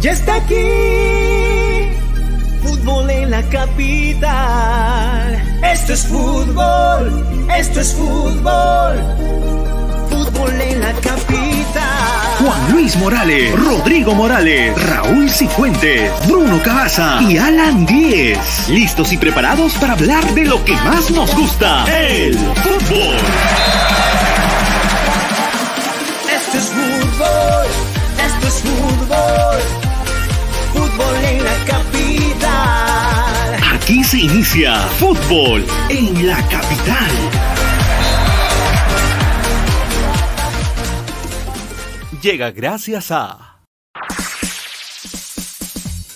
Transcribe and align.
Ya 0.00 0.12
está 0.12 0.36
aquí, 0.36 1.88
fútbol 2.62 3.10
en 3.10 3.30
la 3.30 3.42
capital. 3.44 5.42
Esto 5.62 5.92
es 5.94 6.06
fútbol, 6.06 7.26
esto 7.56 7.80
es 7.80 7.94
fútbol, 7.94 9.02
fútbol 10.10 10.60
en 10.60 10.80
la 10.80 10.92
capital. 10.92 11.82
Juan 12.38 12.72
Luis 12.72 12.96
Morales, 12.96 13.52
Rodrigo 13.58 14.14
Morales, 14.14 14.74
Raúl 14.90 15.30
Cifuentes, 15.30 16.12
Bruno 16.28 16.62
Cabaza 16.62 17.18
y 17.22 17.38
Alan 17.38 17.86
Díez. 17.86 18.68
Listos 18.68 19.12
y 19.12 19.16
preparados 19.16 19.72
para 19.74 19.94
hablar 19.94 20.24
de 20.34 20.44
lo 20.44 20.62
que 20.64 20.72
más 20.72 21.10
nos 21.10 21.34
gusta, 21.34 21.84
el 21.86 22.36
fútbol. 22.36 23.16
Esto 26.30 26.58
es 26.58 26.64
fútbol, 26.66 27.66
esto 28.24 28.46
es 28.46 28.62
fútbol, 28.62 29.85
fútbol 30.96 31.24
en 31.24 31.44
la 31.44 31.64
capital. 31.66 32.54
Aquí 33.74 34.02
se 34.02 34.18
inicia 34.18 34.76
fútbol 34.98 35.64
en 35.90 36.26
la 36.26 36.36
capital. 36.48 37.10
Llega 42.22 42.50
gracias 42.50 43.10
a... 43.10 43.55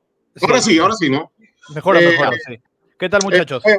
Ahora 0.42 0.62
sí, 0.62 0.78
ahora 0.80 0.94
sí, 0.96 1.10
¿no? 1.10 1.32
Mejora, 1.74 2.02
Eh, 2.02 2.08
mejora, 2.10 2.32
sí. 2.48 2.60
¿Qué 3.00 3.10
tal, 3.10 3.22
muchachos? 3.24 3.66
Eh, 3.66 3.78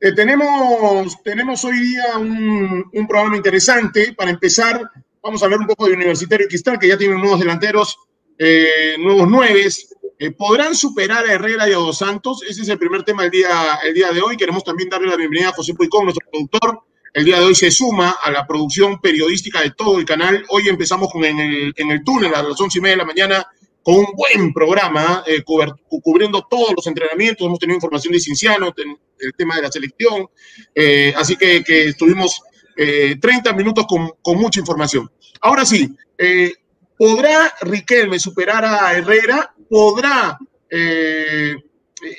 eh, 0.00 0.12
tenemos, 0.14 1.22
tenemos 1.22 1.64
hoy 1.64 1.78
día 1.78 2.16
un, 2.18 2.84
un 2.92 3.06
programa 3.06 3.36
interesante. 3.36 4.12
Para 4.14 4.30
empezar, 4.30 4.82
vamos 5.22 5.42
a 5.42 5.44
hablar 5.46 5.60
un 5.60 5.66
poco 5.68 5.86
de 5.86 5.92
Universitario 5.94 6.48
Cristal, 6.48 6.78
que 6.78 6.88
ya 6.88 6.98
tienen 6.98 7.18
nuevos 7.20 7.38
delanteros, 7.38 7.96
eh, 8.38 8.96
nuevos 8.98 9.28
nueves. 9.28 9.94
Eh, 10.18 10.30
¿Podrán 10.32 10.74
superar 10.74 11.24
a 11.26 11.32
Herrera 11.32 11.68
y 11.68 11.72
a 11.72 11.76
Dos 11.76 11.98
Santos? 11.98 12.42
Ese 12.48 12.62
es 12.62 12.68
el 12.68 12.78
primer 12.78 13.02
tema 13.04 13.22
del 13.22 13.30
día, 13.30 13.78
el 13.84 13.94
día 13.94 14.10
de 14.12 14.20
hoy. 14.22 14.36
Queremos 14.36 14.64
también 14.64 14.88
darle 14.88 15.08
la 15.08 15.16
bienvenida 15.16 15.48
a 15.50 15.52
José 15.52 15.74
Puicón, 15.74 16.04
nuestro 16.04 16.26
productor. 16.30 16.80
El 17.12 17.26
día 17.26 17.38
de 17.38 17.44
hoy 17.44 17.54
se 17.54 17.70
suma 17.70 18.16
a 18.22 18.30
la 18.30 18.46
producción 18.46 18.98
periodística 18.98 19.60
de 19.60 19.72
todo 19.72 19.98
el 19.98 20.06
canal. 20.06 20.44
Hoy 20.48 20.68
empezamos 20.68 21.10
en 21.14 21.38
el, 21.38 21.74
en 21.76 21.90
el 21.90 22.02
túnel 22.04 22.34
a 22.34 22.42
las 22.42 22.58
once 22.58 22.78
y 22.78 22.80
media 22.80 22.94
de 22.94 23.02
la 23.02 23.04
mañana 23.04 23.46
con 23.82 23.96
un 23.96 24.06
buen 24.14 24.52
programa, 24.54 25.22
eh, 25.26 25.42
cubriendo 25.42 26.46
todos 26.48 26.72
los 26.74 26.86
entrenamientos. 26.86 27.46
Hemos 27.46 27.58
tenido 27.58 27.76
información 27.76 28.14
de 28.14 28.20
Cinciano, 28.20 28.72
el 29.18 29.32
tema 29.36 29.56
de 29.56 29.62
la 29.62 29.70
selección. 29.70 30.26
Eh, 30.74 31.12
así 31.14 31.36
que, 31.36 31.62
que 31.62 31.88
estuvimos 31.88 32.40
eh, 32.78 33.16
30 33.20 33.52
minutos 33.52 33.84
con, 33.86 34.12
con 34.22 34.38
mucha 34.38 34.60
información. 34.60 35.10
Ahora 35.42 35.66
sí, 35.66 35.94
eh, 36.16 36.54
¿podrá 36.96 37.52
Riquelme 37.60 38.18
superar 38.18 38.64
a 38.64 38.96
Herrera? 38.96 39.54
¿Podrá 39.68 40.38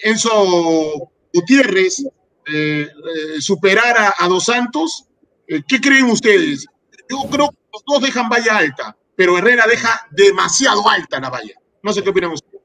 Enzo 0.03 1.09
Gutiérrez 1.33 2.03
eh, 2.47 2.87
eh, 2.87 3.41
superar 3.41 4.13
a, 4.17 4.27
Dos 4.27 4.45
Santos? 4.45 5.05
Eh, 5.47 5.61
¿Qué 5.67 5.79
creen 5.79 6.05
ustedes? 6.05 6.65
Yo 7.09 7.29
creo 7.29 7.49
que 7.49 7.57
los 7.71 7.83
dos 7.85 8.01
dejan 8.01 8.29
valla 8.29 8.57
alta, 8.57 8.97
pero 9.15 9.37
Herrera 9.37 9.65
deja 9.67 10.07
demasiado 10.11 10.87
alta 10.89 11.19
la 11.19 11.29
valla. 11.29 11.53
No 11.81 11.93
sé 11.93 12.03
qué 12.03 12.09
opinan 12.09 12.31
ustedes. 12.31 12.61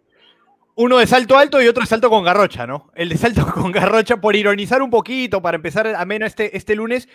Uno 0.74 0.98
de 0.98 1.06
salto 1.06 1.36
alto 1.36 1.60
y 1.60 1.66
otro 1.66 1.82
de 1.82 1.88
salto 1.88 2.08
con 2.08 2.24
garrocha, 2.24 2.66
¿no? 2.66 2.90
El 2.94 3.08
de 3.08 3.16
salto 3.16 3.46
con 3.54 3.72
garrocha, 3.72 4.20
por 4.20 4.36
ironizar 4.36 4.82
un 4.82 4.90
poquito, 4.90 5.42
para 5.42 5.56
empezar 5.56 5.86
ameno 5.88 6.26
este, 6.26 6.56
este 6.56 6.74
lunes, 6.74 7.08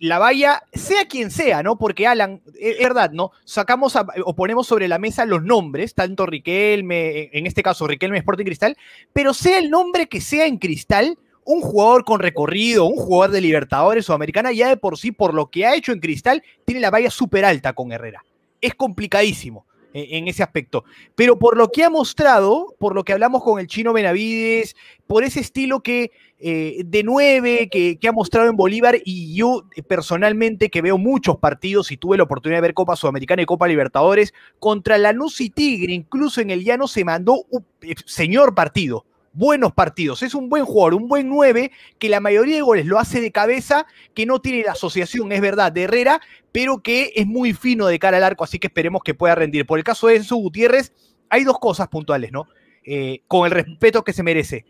la 0.00 0.18
valla, 0.18 0.62
sea 0.72 1.06
quien 1.06 1.30
sea, 1.30 1.62
¿no? 1.62 1.78
Porque 1.78 2.08
Alan, 2.08 2.42
es 2.58 2.78
verdad, 2.78 3.12
¿no? 3.12 3.30
Sacamos 3.44 3.94
o 4.24 4.34
ponemos 4.34 4.66
sobre 4.66 4.88
la 4.88 4.98
mesa 4.98 5.24
los 5.24 5.44
nombres, 5.44 5.94
tanto 5.94 6.26
Riquelme, 6.26 7.30
en 7.32 7.46
este 7.46 7.62
caso 7.62 7.86
Riquelme 7.86 8.18
Sporting 8.18 8.44
Cristal, 8.44 8.76
pero 9.12 9.32
sea 9.34 9.58
el 9.58 9.70
nombre 9.70 10.08
que 10.08 10.20
sea 10.20 10.46
en 10.46 10.58
Cristal, 10.58 11.16
un 11.48 11.62
jugador 11.62 12.04
con 12.04 12.20
recorrido, 12.20 12.84
un 12.84 12.96
jugador 12.96 13.30
de 13.30 13.40
Libertadores 13.40 14.08
o 14.10 14.12
Americana, 14.12 14.52
ya 14.52 14.68
de 14.68 14.76
por 14.76 14.98
sí, 14.98 15.12
por 15.12 15.32
lo 15.32 15.50
que 15.50 15.64
ha 15.64 15.74
hecho 15.74 15.92
en 15.92 16.00
Cristal, 16.00 16.42
tiene 16.66 16.82
la 16.82 16.90
valla 16.90 17.10
súper 17.10 17.46
alta 17.46 17.72
con 17.72 17.90
Herrera. 17.90 18.22
Es 18.60 18.74
complicadísimo. 18.74 19.64
en 19.94 20.28
ese 20.28 20.42
aspecto. 20.42 20.84
Pero 21.14 21.38
por 21.38 21.56
lo 21.56 21.72
que 21.72 21.82
ha 21.82 21.88
mostrado, 21.88 22.76
por 22.78 22.94
lo 22.94 23.02
que 23.02 23.14
hablamos 23.14 23.42
con 23.42 23.58
el 23.58 23.66
chino 23.66 23.94
Benavides, 23.94 24.76
por 25.06 25.24
ese 25.24 25.40
estilo 25.40 25.80
que 25.80 26.12
eh, 26.38 26.82
de 26.84 27.02
nueve 27.02 27.68
que, 27.70 27.98
que 27.98 28.06
ha 28.06 28.12
mostrado 28.12 28.50
en 28.50 28.56
Bolívar, 28.56 28.98
y 29.02 29.34
yo 29.34 29.64
personalmente 29.88 30.68
que 30.68 30.82
veo 30.82 30.98
muchos 30.98 31.38
partidos 31.38 31.90
y 31.90 31.96
tuve 31.96 32.18
la 32.18 32.24
oportunidad 32.24 32.58
de 32.58 32.68
ver 32.68 32.74
Copa 32.74 32.94
Sudamericana 32.94 33.40
y 33.40 33.46
Copa 33.46 33.66
Libertadores, 33.66 34.34
contra 34.58 34.98
Lanús 34.98 35.40
y 35.40 35.48
Tigre, 35.48 35.94
incluso 35.94 36.42
en 36.42 36.50
el 36.50 36.62
llano 36.62 36.86
se 36.86 37.04
mandó 37.06 37.46
un 37.48 37.64
eh, 37.80 37.94
señor 38.04 38.54
partido. 38.54 39.06
Buenos 39.38 39.72
partidos, 39.72 40.24
es 40.24 40.34
un 40.34 40.48
buen 40.48 40.64
jugador, 40.64 40.94
un 40.94 41.06
buen 41.06 41.28
9 41.28 41.70
que 42.00 42.08
la 42.08 42.18
mayoría 42.18 42.56
de 42.56 42.62
goles 42.62 42.86
lo 42.86 42.98
hace 42.98 43.20
de 43.20 43.30
cabeza, 43.30 43.86
que 44.12 44.26
no 44.26 44.40
tiene 44.40 44.64
la 44.64 44.72
asociación, 44.72 45.30
es 45.30 45.40
verdad, 45.40 45.70
de 45.70 45.84
Herrera, 45.84 46.20
pero 46.50 46.82
que 46.82 47.12
es 47.14 47.24
muy 47.24 47.52
fino 47.52 47.86
de 47.86 48.00
cara 48.00 48.16
al 48.16 48.24
arco, 48.24 48.42
así 48.42 48.58
que 48.58 48.66
esperemos 48.66 49.00
que 49.04 49.14
pueda 49.14 49.36
rendir. 49.36 49.64
Por 49.64 49.78
el 49.78 49.84
caso 49.84 50.08
de 50.08 50.16
Enzo 50.16 50.34
Gutiérrez, 50.34 50.92
hay 51.30 51.44
dos 51.44 51.60
cosas 51.60 51.86
puntuales, 51.86 52.32
¿no? 52.32 52.48
Eh, 52.82 53.20
con 53.28 53.46
el 53.46 53.52
respeto 53.52 54.02
que 54.02 54.12
se 54.12 54.24
merece. 54.24 54.64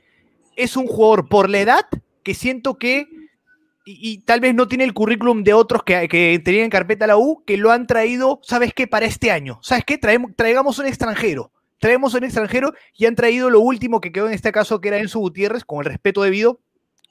Es 0.54 0.76
un 0.76 0.86
jugador 0.86 1.30
por 1.30 1.48
la 1.48 1.60
edad 1.60 1.86
que 2.22 2.34
siento 2.34 2.76
que, 2.76 3.06
y, 3.86 4.18
tal 4.18 4.40
vez 4.40 4.54
no 4.54 4.68
tiene 4.68 4.84
el 4.84 4.92
currículum 4.92 5.44
de 5.44 5.54
otros 5.54 5.82
que, 5.82 6.08
que 6.08 6.42
tenían 6.44 6.64
en 6.64 6.70
carpeta 6.70 7.06
la 7.06 7.16
U, 7.16 7.42
que 7.46 7.56
lo 7.56 7.70
han 7.70 7.86
traído, 7.86 8.38
¿sabes 8.42 8.74
qué? 8.74 8.86
Para 8.86 9.06
este 9.06 9.30
año. 9.30 9.60
¿Sabes 9.62 9.86
qué? 9.86 9.96
Traemos, 9.96 10.32
traigamos 10.36 10.78
un 10.78 10.84
extranjero. 10.84 11.52
Traemos 11.78 12.14
un 12.14 12.24
extranjero 12.24 12.72
y 12.96 13.06
han 13.06 13.14
traído 13.14 13.50
lo 13.50 13.60
último 13.60 14.00
que 14.00 14.12
quedó 14.12 14.26
en 14.26 14.34
este 14.34 14.52
caso, 14.52 14.80
que 14.80 14.88
era 14.88 14.98
Enzo 14.98 15.20
Gutiérrez, 15.20 15.64
con 15.64 15.78
el 15.80 15.84
respeto 15.86 16.22
debido, 16.22 16.60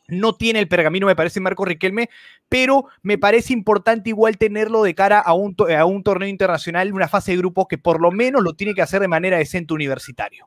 no 0.10 0.36
tiene 0.36 0.60
el 0.60 0.68
pergamino, 0.69 1.06
me 1.08 1.16
parece, 1.18 1.40
Marco 1.42 1.66
Riquelme, 1.66 2.10
pero 2.48 2.86
me 3.02 3.18
parece 3.18 3.52
importante 3.54 4.10
igual 4.10 4.38
tenerlo 4.38 4.84
de 4.84 4.96
cara 4.96 5.19
a 5.19 5.34
un, 5.34 5.54
to- 5.56 5.68
a 5.68 5.86
un 5.86 6.02
torneo 6.04 6.30
internacional, 6.30 6.94
una 6.94 7.08
fase 7.10 7.31
de 7.31 7.38
grupos 7.38 7.68
que 7.69 7.78
por 7.78 8.02
lo 8.02 8.12
menos 8.12 8.42
lo 8.42 8.54
tiene 8.54 8.74
que 8.74 8.81
hacer 8.81 9.02
de 9.02 9.08
manera 9.10 9.38
decente 9.38 9.74
universitario. 9.74 10.46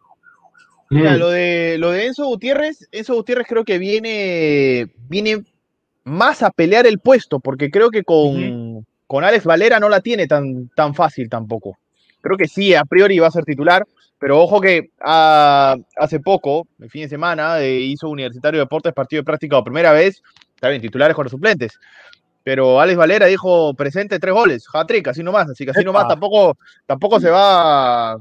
Mira, 0.89 1.17
lo 1.19 1.29
de, 1.31 1.77
lo 1.79 1.91
de 1.91 2.07
Enzo 2.07 2.25
Gutiérrez, 2.25 2.89
Enzo 2.91 3.15
Gutiérrez 3.15 3.47
creo 3.47 3.65
que 3.65 3.79
viene, 3.79 4.91
viene 5.09 5.45
más 6.05 6.43
a 6.43 6.51
pelear 6.51 6.87
el 6.87 6.99
puesto, 6.99 7.39
porque 7.39 7.71
creo 7.71 7.91
que 7.91 8.03
con, 8.03 8.87
con 9.07 9.25
Alex 9.25 9.45
Valera 9.45 9.79
no 9.79 9.89
la 9.89 10.01
tiene 10.01 10.27
tan, 10.27 10.69
tan 10.75 10.95
fácil 10.95 11.29
tampoco. 11.29 11.79
Creo 12.21 12.37
que 12.37 12.49
sí, 12.49 12.75
a 12.75 12.85
priori 12.85 13.19
va 13.19 13.29
a 13.29 13.31
ser 13.31 13.45
titular, 13.45 13.87
pero 14.19 14.41
ojo 14.41 14.61
que 14.61 14.91
ah, 15.01 15.77
hace 15.97 16.21
poco, 16.21 16.67
el 16.79 16.91
fin 16.91 17.03
de 17.03 17.09
semana, 17.09 17.61
eh, 17.61 17.81
hizo 17.81 18.09
Universitario 18.09 18.59
de 18.59 18.65
Deportes 18.65 18.93
partido 18.93 19.21
de 19.21 19.25
práctica 19.25 19.57
por 19.57 19.65
primera 19.65 19.93
vez, 19.93 20.23
está 20.55 20.69
bien, 20.69 20.83
titulares 20.83 21.17
con 21.17 21.25
los 21.25 21.31
suplentes. 21.31 21.79
Pero 22.43 22.81
Alex 22.81 22.97
Valera 22.97 23.27
dijo 23.27 23.75
presente 23.75 24.19
tres 24.19 24.35
goles, 24.35 24.67
hat-trick, 24.73 25.09
así 25.09 25.23
nomás, 25.23 25.49
así 25.51 25.65
que 25.65 25.71
así 25.73 25.85
nomás 25.85 26.09
tampoco, 26.09 26.57
tampoco 26.87 27.21
se 27.21 27.31
va, 27.31 28.19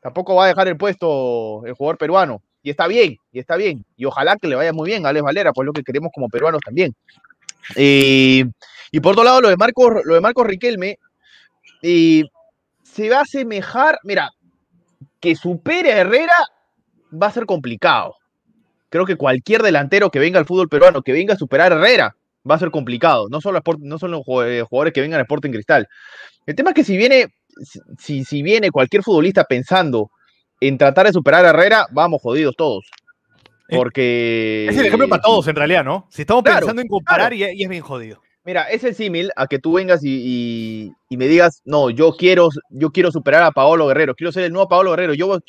tampoco 0.00 0.34
va 0.34 0.44
a 0.44 0.48
dejar 0.48 0.68
el 0.68 0.76
puesto 0.76 1.64
el 1.66 1.74
jugador 1.74 1.98
peruano. 1.98 2.42
Y 2.62 2.70
está 2.70 2.88
bien, 2.88 3.16
y 3.32 3.38
está 3.38 3.56
bien. 3.56 3.84
Y 3.96 4.04
ojalá 4.04 4.36
que 4.36 4.48
le 4.48 4.56
vaya 4.56 4.72
muy 4.72 4.88
bien 4.88 5.06
a 5.06 5.10
Alex 5.10 5.22
Valera, 5.22 5.52
pues 5.52 5.66
lo 5.66 5.72
que 5.72 5.84
queremos 5.84 6.10
como 6.12 6.28
peruanos 6.28 6.60
también. 6.64 6.94
Eh, 7.76 8.44
y 8.90 9.00
por 9.00 9.12
otro 9.12 9.24
lado, 9.24 9.40
lo 9.40 9.48
de 9.48 9.56
Marcos, 9.56 10.02
lo 10.04 10.14
de 10.14 10.20
Marcos 10.20 10.46
Riquelme, 10.46 10.98
eh, 11.82 12.24
se 12.96 13.08
va 13.10 13.18
a 13.18 13.22
asemejar, 13.22 13.98
mira, 14.04 14.30
que 15.20 15.36
supere 15.36 15.92
a 15.92 15.98
Herrera 15.98 16.32
va 17.12 17.26
a 17.28 17.32
ser 17.32 17.44
complicado. 17.46 18.14
Creo 18.88 19.04
que 19.04 19.16
cualquier 19.16 19.62
delantero 19.62 20.10
que 20.10 20.18
venga 20.18 20.38
al 20.38 20.46
fútbol 20.46 20.68
peruano, 20.68 21.02
que 21.02 21.12
venga 21.12 21.34
a 21.34 21.36
superar 21.36 21.72
a 21.72 21.76
Herrera, 21.76 22.16
va 22.48 22.54
a 22.54 22.58
ser 22.58 22.70
complicado. 22.70 23.26
No 23.28 23.40
solo, 23.40 23.60
no 23.80 23.98
solo 23.98 24.22
jue- 24.22 24.60
eh, 24.60 24.62
jugadores 24.62 24.92
que 24.94 25.00
vengan 25.02 25.18
a 25.20 25.22
Sporting 25.24 25.50
Cristal. 25.50 25.86
El 26.46 26.54
tema 26.54 26.70
es 26.70 26.74
que 26.76 26.84
si 26.84 26.96
viene, 26.96 27.26
si- 27.98 28.24
si, 28.24 28.42
viene 28.42 28.70
cualquier 28.70 29.02
futbolista 29.02 29.44
pensando 29.44 30.10
en 30.60 30.78
tratar 30.78 31.06
de 31.06 31.12
superar 31.12 31.44
a 31.44 31.50
Herrera, 31.50 31.86
vamos 31.90 32.22
jodidos 32.22 32.54
todos. 32.56 32.86
Porque. 33.68 34.68
Es 34.70 34.78
el 34.78 34.86
ejemplo 34.86 35.08
para 35.08 35.20
todos, 35.22 35.46
en 35.48 35.56
realidad, 35.56 35.84
¿no? 35.84 36.06
Si 36.10 36.22
estamos 36.22 36.44
Claro, 36.44 36.60
pensando 36.60 36.82
en 36.82 36.88
comparar 36.88 37.32
claro. 37.32 37.52
y 37.54 37.62
es 37.62 37.68
bien 37.68 37.82
jodido. 37.82 38.22
Mira, 38.46 38.62
es 38.70 38.84
el 38.84 38.94
símil 38.94 39.32
a 39.34 39.48
que 39.48 39.58
tú 39.58 39.72
vengas 39.72 40.02
y, 40.04 40.92
me 41.10 41.26
digas, 41.26 41.62
no, 41.64 41.90
yo 41.90 42.12
quiero, 42.12 42.48
yo 42.70 42.90
quiero 42.92 43.10
superar 43.10 43.42
a 43.42 43.50
Paolo 43.50 43.88
Guerrero, 43.88 44.14
quiero 44.14 44.30
ser 44.30 44.44
el 44.44 44.52
nuevo 44.52 44.68
Paolo 44.68 44.92
Guerrero, 44.92 45.14
yo 45.14 45.40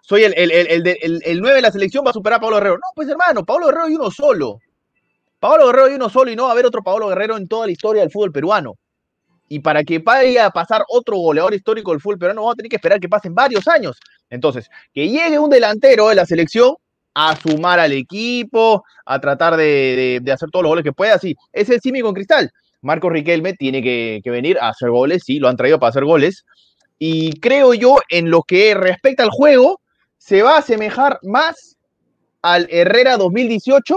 soy 0.00 0.22
el, 0.24 0.32
el- 0.34 1.20
el 1.22 1.40
9 1.42 1.56
de 1.56 1.60
la 1.60 1.70
selección, 1.70 2.06
va 2.06 2.10
a 2.10 2.14
superar 2.14 2.38
a 2.38 2.40
Paolo 2.40 2.56
Guerrero. 2.56 2.76
No, 2.76 2.88
pues 2.94 3.06
hermano, 3.06 3.44
Paolo 3.44 3.66
Guerrero 3.66 3.84
hay 3.84 3.94
uno 3.96 4.10
solo. 4.10 4.60
Paolo 5.38 5.66
Guerrero 5.66 5.84
hay 5.88 5.94
uno 5.96 6.08
solo 6.08 6.30
y 6.30 6.36
no 6.36 6.44
va 6.44 6.48
a 6.48 6.52
haber 6.52 6.64
otro 6.64 6.82
Paolo 6.82 7.08
Guerrero 7.08 7.36
en 7.36 7.46
toda 7.46 7.66
la 7.66 7.72
historia 7.72 8.00
del 8.00 8.10
fútbol 8.10 8.32
peruano. 8.32 8.76
Y 9.50 9.58
para 9.60 9.84
que 9.84 9.98
vaya 9.98 10.46
a 10.46 10.50
pasar 10.50 10.84
otro 10.88 11.18
goleador 11.18 11.52
histórico 11.52 11.90
del 11.90 12.00
fútbol 12.00 12.18
peruano, 12.18 12.40
vamos 12.40 12.54
a 12.54 12.56
tener 12.56 12.70
que 12.70 12.76
esperar 12.76 12.98
que 12.98 13.10
pasen 13.10 13.34
varios 13.34 13.68
años. 13.68 13.98
Entonces, 14.30 14.70
que 14.94 15.06
llegue 15.06 15.38
un 15.38 15.50
delantero 15.50 16.08
de 16.08 16.14
la 16.14 16.24
selección 16.24 16.76
a 17.20 17.34
sumar 17.34 17.80
al 17.80 17.90
equipo, 17.90 18.84
a 19.04 19.20
tratar 19.20 19.56
de, 19.56 20.22
hacer 20.32 20.50
todos 20.50 20.62
los 20.62 20.70
goles 20.70 20.84
que 20.84 20.92
pueda, 20.92 21.18
sí. 21.18 21.34
Es 21.52 21.68
el 21.68 21.80
símil 21.80 22.04
con 22.04 22.14
Cristal. 22.14 22.52
Marcos 22.80 23.12
Riquelme 23.12 23.54
tiene 23.54 23.82
que, 23.82 24.20
que 24.22 24.30
venir 24.30 24.56
a 24.60 24.68
hacer 24.68 24.90
goles, 24.90 25.24
sí, 25.26 25.40
lo 25.40 25.48
han 25.48 25.56
traído 25.56 25.80
para 25.80 25.90
hacer 25.90 26.04
goles. 26.04 26.44
Y 26.96 27.40
creo 27.40 27.74
yo, 27.74 27.96
en 28.08 28.30
lo 28.30 28.44
que 28.44 28.72
respecta 28.74 29.24
al 29.24 29.30
juego, 29.30 29.80
se 30.16 30.42
va 30.42 30.54
a 30.54 30.58
asemejar 30.58 31.18
más 31.24 31.76
al 32.40 32.68
Herrera 32.70 33.16
2018 33.16 33.96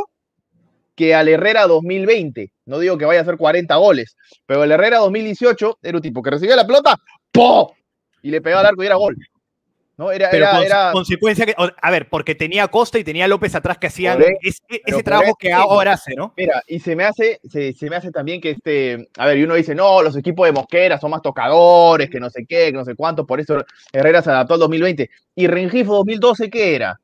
que 0.96 1.14
al 1.14 1.28
Herrera 1.28 1.68
2020. 1.68 2.52
No 2.66 2.80
digo 2.80 2.98
que 2.98 3.06
vaya 3.06 3.20
a 3.20 3.24
hacer 3.24 3.38
40 3.38 3.76
goles, 3.76 4.16
pero 4.48 4.64
el 4.64 4.72
Herrera 4.72 4.98
2018 4.98 5.78
era 5.84 5.98
un 5.98 6.02
tipo 6.02 6.24
que 6.24 6.32
recibía 6.32 6.56
la 6.56 6.66
pelota, 6.66 6.98
¡po! 7.32 7.76
Y 8.24 8.32
le 8.32 8.42
pegaba 8.42 8.62
al 8.62 8.68
arco 8.68 8.82
y 8.82 8.88
era 8.88 8.96
gol. 8.96 9.16
¿No? 10.02 10.12
Era, 10.12 10.32
Pero 10.32 10.46
era, 10.46 10.56
con- 10.56 10.66
era- 10.66 10.92
consecuencia 10.94 11.46
que, 11.46 11.54
a 11.56 11.92
ver, 11.92 12.10
porque 12.10 12.34
tenía 12.34 12.68
Costa 12.70 12.98
y 12.98 13.04
tenía 13.04 13.28
López 13.28 13.54
atrás 13.54 13.78
que 13.78 13.86
hacían 13.86 14.20
ese, 14.42 15.04
trabajo 15.04 15.36
que 15.36 15.54
ahora 15.54 15.94
hace, 15.94 16.16
¿no? 16.16 16.34
Mira, 16.36 16.64
y 16.66 16.80
se 16.80 16.96
me 16.96 17.04
hace, 17.04 17.40
se, 17.48 17.72
se 17.74 17.88
me 17.88 17.98
hace 17.98 18.10
también 18.10 18.42
que 18.42 18.50
este, 18.50 19.10
a 19.16 19.28
ver, 19.28 19.38
y 19.38 19.44
uno 19.44 19.54
dice, 19.54 19.76
no, 19.76 20.02
los 20.02 20.18
equipos 20.18 20.48
de 20.48 20.54
Mosquera 20.54 21.00
son 21.00 21.12
más 21.12 21.22
tocadores, 21.22 22.10
que 22.10 22.20
no 22.20 22.32
sé 22.32 22.48
qué, 22.50 22.72
que 22.72 22.74
no 22.74 22.84
sé 22.84 22.96
cuánto, 22.96 23.28
por 23.28 23.40
eso 23.40 23.64
Herrera 23.94 24.24
se 24.24 24.32
adaptó 24.32 24.56
al 24.56 24.62
2020. 24.62 25.08
¿Y 25.36 25.46
Rengifo 25.46 25.94
2012 25.94 26.50
qué 26.50 26.76
era? 26.76 27.00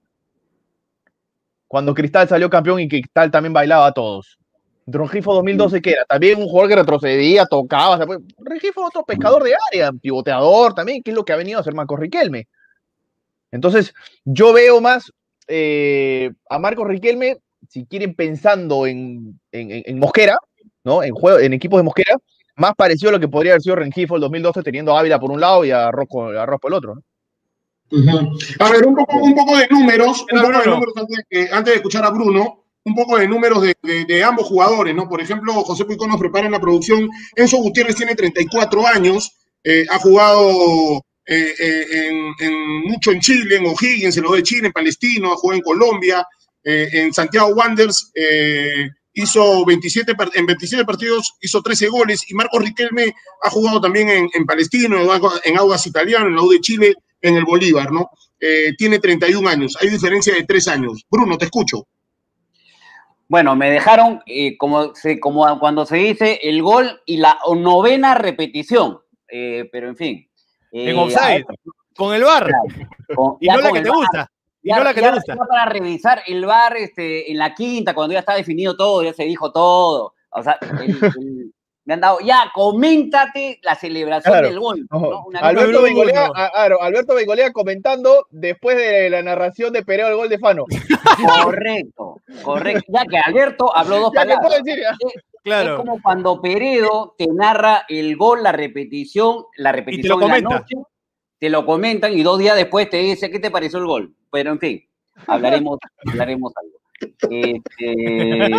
Cuando 1.67 1.93
Cristal 1.93 2.27
salió 2.27 2.49
campeón 2.49 2.79
y 2.79 2.89
Cristal 2.89 3.29
también 3.29 3.53
bailaba 3.53 3.85
a 3.85 3.91
todos. 3.91 4.39
Rengifo 4.87 5.35
2012 5.35 5.83
qué 5.83 5.91
era? 5.91 6.05
También 6.05 6.39
un 6.41 6.47
jugador 6.47 6.69
que 6.69 6.75
retrocedía, 6.77 7.45
tocaba, 7.45 7.91
o 7.91 7.97
sea, 7.97 8.07
pues, 8.07 8.19
Rengifo 8.39 8.83
otro 8.83 9.03
pescador 9.03 9.43
de 9.43 9.53
área, 9.71 9.91
pivoteador 9.91 10.73
también, 10.73 11.03
que 11.03 11.11
es 11.11 11.15
lo 11.15 11.23
que 11.23 11.33
ha 11.33 11.37
venido 11.37 11.59
a 11.59 11.61
hacer 11.61 11.75
Marcos 11.75 11.99
Riquelme. 11.99 12.47
Entonces, 13.51 13.93
yo 14.25 14.53
veo 14.53 14.81
más 14.81 15.11
eh, 15.47 16.31
a 16.49 16.59
Marcos 16.59 16.87
Riquelme, 16.87 17.37
si 17.69 17.85
quieren 17.85 18.13
pensando 18.15 18.85
en, 18.85 19.39
en- 19.51 19.83
en- 19.85 19.99
Mosquera, 19.99 20.37
¿no? 20.83 21.03
En, 21.03 21.13
juego, 21.13 21.39
en 21.39 21.53
equipos 21.53 21.79
de 21.79 21.83
Mosquera, 21.83 22.17
más 22.55 22.73
parecido 22.75 23.09
a 23.09 23.13
lo 23.13 23.19
que 23.19 23.27
podría 23.27 23.53
haber 23.53 23.61
sido 23.61 23.75
Rengifo 23.77 24.15
el 24.15 24.21
2012, 24.21 24.63
teniendo 24.63 24.95
a 24.95 24.99
Ávila 24.99 25.19
por 25.19 25.31
un 25.31 25.39
lado 25.39 25.63
y 25.65 25.71
a 25.71 25.89
Rosco, 25.91 26.27
a 26.29 26.45
Rosco 26.45 26.67
el 26.67 26.73
otro. 26.73 26.95
¿no? 26.95 27.01
A 28.59 28.69
ver, 28.71 28.85
un 28.85 28.95
poco, 28.95 29.17
un 29.17 29.33
poco 29.33 29.57
de 29.57 29.67
números, 29.69 30.25
un 30.31 30.39
poco 30.41 30.51
de 30.51 30.65
números 30.75 30.93
antes, 30.97 31.17
de 31.17 31.23
que- 31.29 31.53
antes 31.53 31.71
de 31.73 31.75
escuchar 31.77 32.03
a 32.03 32.09
Bruno, 32.09 32.63
un 32.83 32.95
poco 32.95 33.17
de 33.17 33.27
números 33.27 33.61
de, 33.61 33.75
de- 33.81 34.05
de 34.05 34.23
ambos 34.23 34.47
jugadores, 34.47 34.93
¿no? 34.95 35.07
Por 35.07 35.21
ejemplo, 35.21 35.53
José 35.63 35.85
Puicón 35.85 36.09
nos 36.09 36.19
prepara 36.19 36.45
en 36.47 36.51
la 36.53 36.59
producción. 36.59 37.07
Enzo 37.35 37.57
Gutiérrez 37.57 37.95
tiene 37.95 38.15
34 38.15 38.85
años, 38.87 39.37
eh, 39.63 39.85
ha 39.89 39.99
jugado 39.99 41.01
eh, 41.27 41.53
eh, 41.59 42.31
en, 42.39 42.81
mucho 42.83 43.11
en 43.11 43.19
Chile, 43.19 43.57
en 43.57 43.65
O'Higgins, 43.65 44.15
en 44.17 44.23
lo 44.23 44.31
de 44.31 44.43
Chile, 44.43 44.67
en 44.67 44.73
Palestino, 44.73 45.35
jugado 45.35 45.57
en 45.57 45.63
Colombia, 45.63 46.25
eh, 46.63 46.87
en 46.93 47.13
Santiago 47.13 47.49
Wanderers, 47.49 48.11
hizo 49.13 49.65
27, 49.65 50.15
par- 50.15 50.31
en 50.35 50.45
27 50.45 50.85
partidos, 50.85 51.33
hizo 51.41 51.61
13 51.61 51.87
goles, 51.87 52.29
y 52.29 52.33
Marcos 52.33 52.63
Riquelme 52.63 53.13
ha 53.43 53.49
jugado 53.49 53.81
también 53.81 54.09
en, 54.09 54.29
en 54.33 54.45
Palestino, 54.45 54.97
en, 54.99 55.09
en 55.43 55.57
Audas 55.57 55.85
Italiano, 55.87 56.27
en 56.27 56.35
la 56.35 56.41
U 56.43 56.49
de 56.51 56.61
Chile, 56.61 56.93
en 57.21 57.35
el 57.35 57.43
Bolívar, 57.43 57.91
¿no? 57.91 58.09
Tiene 58.77 58.99
31 58.99 59.49
años, 59.49 59.75
hay 59.81 59.89
diferencia 59.89 60.33
de 60.35 60.43
3 60.43 60.67
años. 60.67 61.03
Bruno, 61.09 61.37
te 61.37 61.45
escucho. 61.45 61.87
Bueno, 63.27 63.55
me 63.55 63.69
dejaron, 63.71 64.21
como, 64.57 64.93
se, 64.95 65.19
como 65.19 65.59
cuando 65.59 65.85
se 65.85 65.97
dice, 65.97 66.39
el 66.43 66.61
gol 66.61 67.01
y 67.05 67.17
la 67.17 67.39
novena 67.55 68.13
repetición. 68.13 68.99
Pero 69.27 69.89
en 69.89 69.95
fin. 69.97 70.29
Eh, 70.71 70.89
En 70.91 70.97
offside, 70.97 71.45
con 71.95 72.13
el 72.13 72.23
bar. 72.23 72.49
con- 73.15 73.37
Y 73.39 73.47
no 73.47 73.57
la 73.61 73.71
que 73.71 73.81
te 73.81 73.89
gusta. 73.89 74.29
Y 74.61 74.69
ya- 74.69 74.77
no 74.77 74.83
la 74.83 74.93
que 74.93 75.01
ya- 75.01 75.09
te 75.11 75.15
gusta. 75.15 75.35
para 75.35 75.65
revisar 75.65 76.21
el 76.27 76.45
bar 76.45 76.75
este, 76.77 77.31
en 77.31 77.37
la 77.37 77.53
quinta, 77.53 77.93
cuando 77.93 78.13
ya 78.13 78.19
está 78.19 78.35
definido 78.35 78.75
todo, 78.75 79.03
ya 79.03 79.13
se 79.13 79.23
dijo 79.23 79.51
todo. 79.51 80.13
O 80.31 80.43
sea, 80.43 80.57
el- 80.81 80.97
el- 81.03 81.53
me 81.85 81.93
han 81.93 82.01
dado, 82.01 82.19
ya, 82.19 82.51
coméntate 82.53 83.61
la 83.63 83.73
celebración 83.75 84.33
Claro. 84.33 84.47
del 84.49 84.59
gol. 84.59 84.85
Ojo, 84.91 85.09
¿no? 85.09 85.23
Una 85.27 85.39
Alberto, 85.39 85.71
cosa- 85.71 85.83
Bengolea, 85.83 86.25
a- 86.35 86.49
claro, 86.51 86.81
Alberto 86.81 87.15
Bengolea 87.15 87.51
comentando 87.53 88.27
después 88.29 88.75
de 88.75 89.09
la 89.09 89.21
narración 89.23 89.71
de 89.71 89.83
Pereo 89.85 90.09
el 90.09 90.15
gol 90.17 90.27
de 90.27 90.37
Fano. 90.37 90.65
Correcto, 91.43 92.17
correcto. 92.43 92.83
Ya 92.89 93.05
que 93.05 93.17
Alberto 93.17 93.75
habló 93.75 93.99
dos 93.99 94.11
Ya 94.15 94.25
palabras. 94.25 94.63
decir, 94.63 94.83
Es 95.47 95.69
como 95.77 96.01
cuando 96.01 96.41
Peredo 96.41 97.15
te 97.17 97.27
narra 97.27 97.85
el 97.87 98.17
gol, 98.17 98.43
la 98.43 98.51
repetición, 98.51 99.45
la 99.55 99.71
repetición 99.71 100.21
en 100.23 100.29
la 100.29 100.41
noche, 100.41 100.75
te 101.39 101.49
lo 101.49 101.65
comentan 101.65 102.17
y 102.17 102.23
dos 102.23 102.39
días 102.39 102.55
después 102.55 102.89
te 102.89 102.97
dice, 102.97 103.31
¿qué 103.31 103.39
te 103.39 103.51
pareció 103.51 103.79
el 103.79 103.85
gol? 103.85 104.15
Pero 104.31 104.51
en 104.51 104.59
fin, 104.59 104.83
hablaremos, 105.27 105.79
hablaremos 106.05 106.53
algo. 106.55 106.77
Este, 107.29 108.51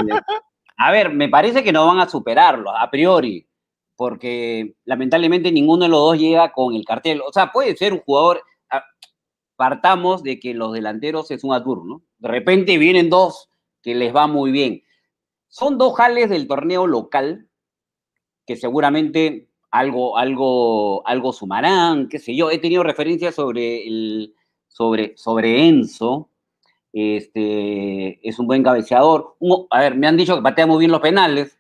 a 0.76 0.92
ver, 0.92 1.12
me 1.12 1.28
parece 1.28 1.62
que 1.62 1.72
no 1.72 1.86
van 1.86 1.98
a 1.98 2.08
superarlo, 2.08 2.74
a 2.74 2.90
priori, 2.90 3.46
porque 3.96 4.74
lamentablemente 4.84 5.52
ninguno 5.52 5.84
de 5.84 5.90
los 5.90 6.00
dos 6.00 6.18
llega 6.18 6.52
con 6.52 6.74
el 6.74 6.84
cartel. 6.84 7.20
O 7.26 7.32
sea, 7.32 7.50
puede 7.52 7.76
ser 7.76 7.92
un 7.92 8.00
jugador, 8.00 8.42
partamos 9.56 10.22
de 10.22 10.38
que 10.38 10.54
los 10.54 10.72
delanteros 10.72 11.30
es 11.32 11.42
un 11.42 11.52
atur, 11.52 11.84
¿no? 11.84 12.02
De 12.18 12.28
repente 12.28 12.78
vienen 12.78 13.10
dos 13.10 13.50
que 13.82 13.94
les 13.94 14.14
va 14.14 14.28
muy 14.28 14.52
bien. 14.52 14.84
Son 15.48 15.78
dos 15.78 15.94
jales 15.96 16.28
del 16.30 16.46
torneo 16.46 16.86
local 16.86 17.48
que 18.46 18.56
seguramente 18.56 19.48
algo, 19.70 20.16
algo, 20.16 21.06
algo 21.06 21.32
sumarán, 21.32 22.08
qué 22.08 22.18
sé 22.18 22.34
yo. 22.34 22.50
He 22.50 22.58
tenido 22.58 22.82
referencias 22.82 23.34
sobre, 23.34 23.86
el, 23.86 24.34
sobre, 24.68 25.16
sobre 25.16 25.66
Enzo, 25.68 26.30
este, 26.92 28.26
es 28.26 28.38
un 28.38 28.46
buen 28.46 28.62
cabeceador. 28.62 29.36
Un- 29.38 29.66
a 29.70 29.80
ver, 29.80 29.96
me 29.96 30.06
han 30.06 30.16
dicho 30.16 30.34
que 30.36 30.42
patea 30.42 30.66
muy 30.66 30.78
bien 30.78 30.90
los 30.90 31.00
penales, 31.00 31.58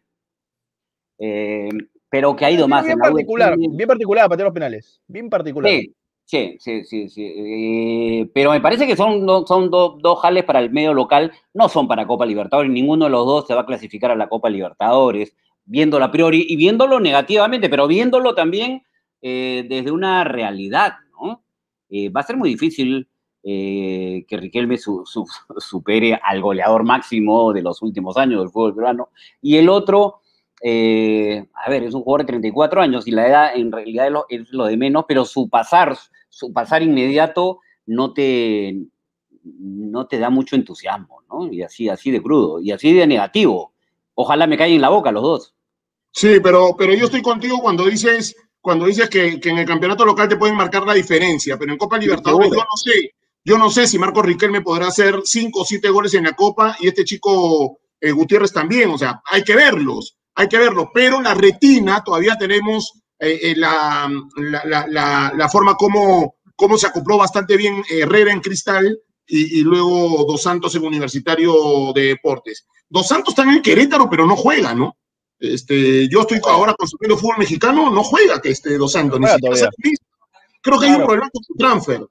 eh, 1.18 1.68
pero 2.10 2.34
que 2.36 2.44
ha 2.46 2.50
ido 2.50 2.66
más. 2.68 2.84
Bien 2.84 2.92
en 2.94 2.98
la 2.98 3.04
particular, 3.10 3.56
bien 3.58 3.88
particular 3.88 4.28
patear 4.28 4.46
los 4.46 4.54
penales. 4.54 5.02
Bien 5.06 5.28
particular. 5.28 5.70
Sí, 5.70 5.94
sí, 6.30 6.56
sí, 6.60 6.84
sí, 6.84 7.08
sí. 7.08 7.22
Eh, 7.24 8.30
pero 8.34 8.50
me 8.50 8.60
parece 8.60 8.86
que 8.86 8.96
son, 8.96 9.24
do- 9.26 9.46
son 9.46 9.70
do- 9.70 9.98
dos 10.00 10.20
jales 10.20 10.44
para 10.44 10.60
el 10.60 10.70
medio 10.70 10.92
local, 10.94 11.32
no 11.54 11.68
son 11.68 11.88
para 11.88 12.06
Copa 12.06 12.26
Libertadores, 12.26 12.70
ninguno 12.70 13.06
de 13.06 13.10
los 13.10 13.26
dos 13.26 13.46
se 13.46 13.54
va 13.54 13.62
a 13.62 13.66
clasificar 13.66 14.10
a 14.10 14.16
la 14.16 14.28
Copa 14.28 14.50
Libertadores, 14.50 15.34
viéndolo 15.64 16.04
a 16.04 16.10
priori 16.10 16.44
y 16.48 16.56
viéndolo 16.56 17.00
negativamente, 17.00 17.68
pero 17.68 17.86
viéndolo 17.86 18.34
también 18.34 18.82
eh, 19.22 19.66
desde 19.68 19.90
una 19.90 20.24
realidad, 20.24 20.94
¿no? 21.20 21.42
Eh, 21.90 22.10
va 22.10 22.20
a 22.20 22.24
ser 22.24 22.36
muy 22.36 22.50
difícil 22.50 23.08
que 23.42 24.36
Riquelme 24.36 24.76
su- 24.76 25.04
supere 25.58 26.20
al 26.22 26.40
goleador 26.42 26.84
máximo 26.84 27.52
de 27.52 27.62
los 27.62 27.80
últimos 27.82 28.16
años 28.18 28.40
del 28.40 28.50
fútbol 28.50 28.74
peruano. 28.74 29.08
Y 29.40 29.56
el 29.56 29.70
otro, 29.70 30.20
eh, 30.60 31.46
a 31.54 31.70
ver, 31.70 31.84
es 31.84 31.94
un 31.94 32.02
jugador 32.02 32.22
de 32.22 32.32
34 32.32 32.80
años 32.80 33.06
y 33.06 33.12
la 33.12 33.28
edad 33.28 33.56
en 33.56 33.70
realidad 33.70 34.06
es 34.06 34.12
lo, 34.12 34.26
es 34.28 34.50
lo 34.50 34.66
de 34.66 34.76
menos, 34.76 35.04
pero 35.06 35.24
su 35.24 35.48
pasar, 35.48 35.96
su 36.28 36.52
pasar 36.52 36.82
inmediato 36.82 37.60
no 37.86 38.12
te, 38.12 38.76
no 39.42 40.06
te 40.06 40.18
da 40.18 40.30
mucho 40.30 40.56
entusiasmo, 40.56 41.22
¿no? 41.28 41.52
Y 41.52 41.62
así, 41.62 41.88
así 41.88 42.10
de 42.10 42.22
crudo, 42.22 42.60
y 42.60 42.72
así 42.72 42.92
de 42.92 43.06
negativo. 43.06 43.72
Ojalá 44.14 44.46
me 44.46 44.58
caigan 44.58 44.76
en 44.76 44.82
la 44.82 44.88
boca 44.88 45.12
los 45.12 45.22
dos. 45.22 45.54
Sí, 46.10 46.40
pero, 46.42 46.74
pero 46.76 46.94
yo 46.94 47.04
estoy 47.04 47.22
contigo 47.22 47.60
cuando 47.60 47.84
dices, 47.84 48.34
cuando 48.60 48.86
dices 48.86 49.08
que, 49.08 49.38
que 49.40 49.50
en 49.50 49.58
el 49.58 49.66
campeonato 49.66 50.04
local 50.04 50.28
te 50.28 50.36
pueden 50.36 50.56
marcar 50.56 50.84
la 50.84 50.94
diferencia, 50.94 51.56
pero 51.56 51.72
en 51.72 51.78
Copa 51.78 51.98
Libertadores 51.98 52.50
yo 52.50 52.56
no 52.56 52.76
sé, 52.76 53.14
yo 53.44 53.56
no 53.56 53.70
sé 53.70 53.86
si 53.86 53.98
Marco 53.98 54.20
Riquelme 54.20 54.60
podrá 54.60 54.88
hacer 54.88 55.20
cinco 55.24 55.60
o 55.60 55.64
siete 55.64 55.88
goles 55.88 56.14
en 56.14 56.24
la 56.24 56.32
Copa 56.32 56.76
y 56.80 56.88
este 56.88 57.04
chico 57.04 57.78
eh, 58.00 58.10
Gutiérrez 58.10 58.52
también, 58.52 58.90
o 58.90 58.98
sea, 58.98 59.22
hay 59.24 59.42
que 59.42 59.54
verlos, 59.54 60.17
hay 60.38 60.48
que 60.48 60.56
verlos, 60.56 60.90
pero 60.94 61.20
la 61.20 61.34
retina 61.34 62.04
todavía 62.04 62.36
tenemos 62.38 62.92
eh, 63.18 63.40
eh, 63.42 63.54
la, 63.56 64.08
la, 64.36 65.32
la, 65.34 65.48
forma 65.48 65.74
como, 65.74 66.36
como 66.54 66.78
se 66.78 66.86
acopló 66.86 67.18
bastante 67.18 67.56
bien 67.56 67.82
Herrera 67.90 68.30
en 68.30 68.40
Cristal 68.40 69.00
y, 69.26 69.58
y 69.58 69.62
luego 69.62 70.24
Dos 70.28 70.42
Santos 70.42 70.76
en 70.76 70.84
Universitario 70.84 71.92
de 71.92 72.02
Deportes. 72.02 72.68
Dos 72.88 73.08
Santos 73.08 73.32
está 73.32 73.42
en 73.42 73.56
el 73.56 73.62
Querétaro, 73.62 74.08
pero 74.08 74.26
no 74.26 74.36
juega, 74.36 74.74
¿no? 74.74 74.96
Este, 75.40 76.08
yo 76.08 76.20
estoy 76.20 76.40
ahora 76.48 76.72
consumiendo 76.74 77.18
fútbol 77.18 77.38
mexicano, 77.38 77.90
no 77.90 78.04
juega 78.04 78.40
que 78.40 78.50
este 78.50 78.78
Dos 78.78 78.92
Santos, 78.92 79.18
No 79.18 79.26
ni 79.26 79.32
siquiera. 79.32 79.70
Creo 80.62 80.78
que 80.78 80.86
hay 80.86 80.92
un 80.92 81.04
problema 81.04 81.30
con 81.32 81.42
su 81.42 81.54
transfer. 81.54 82.06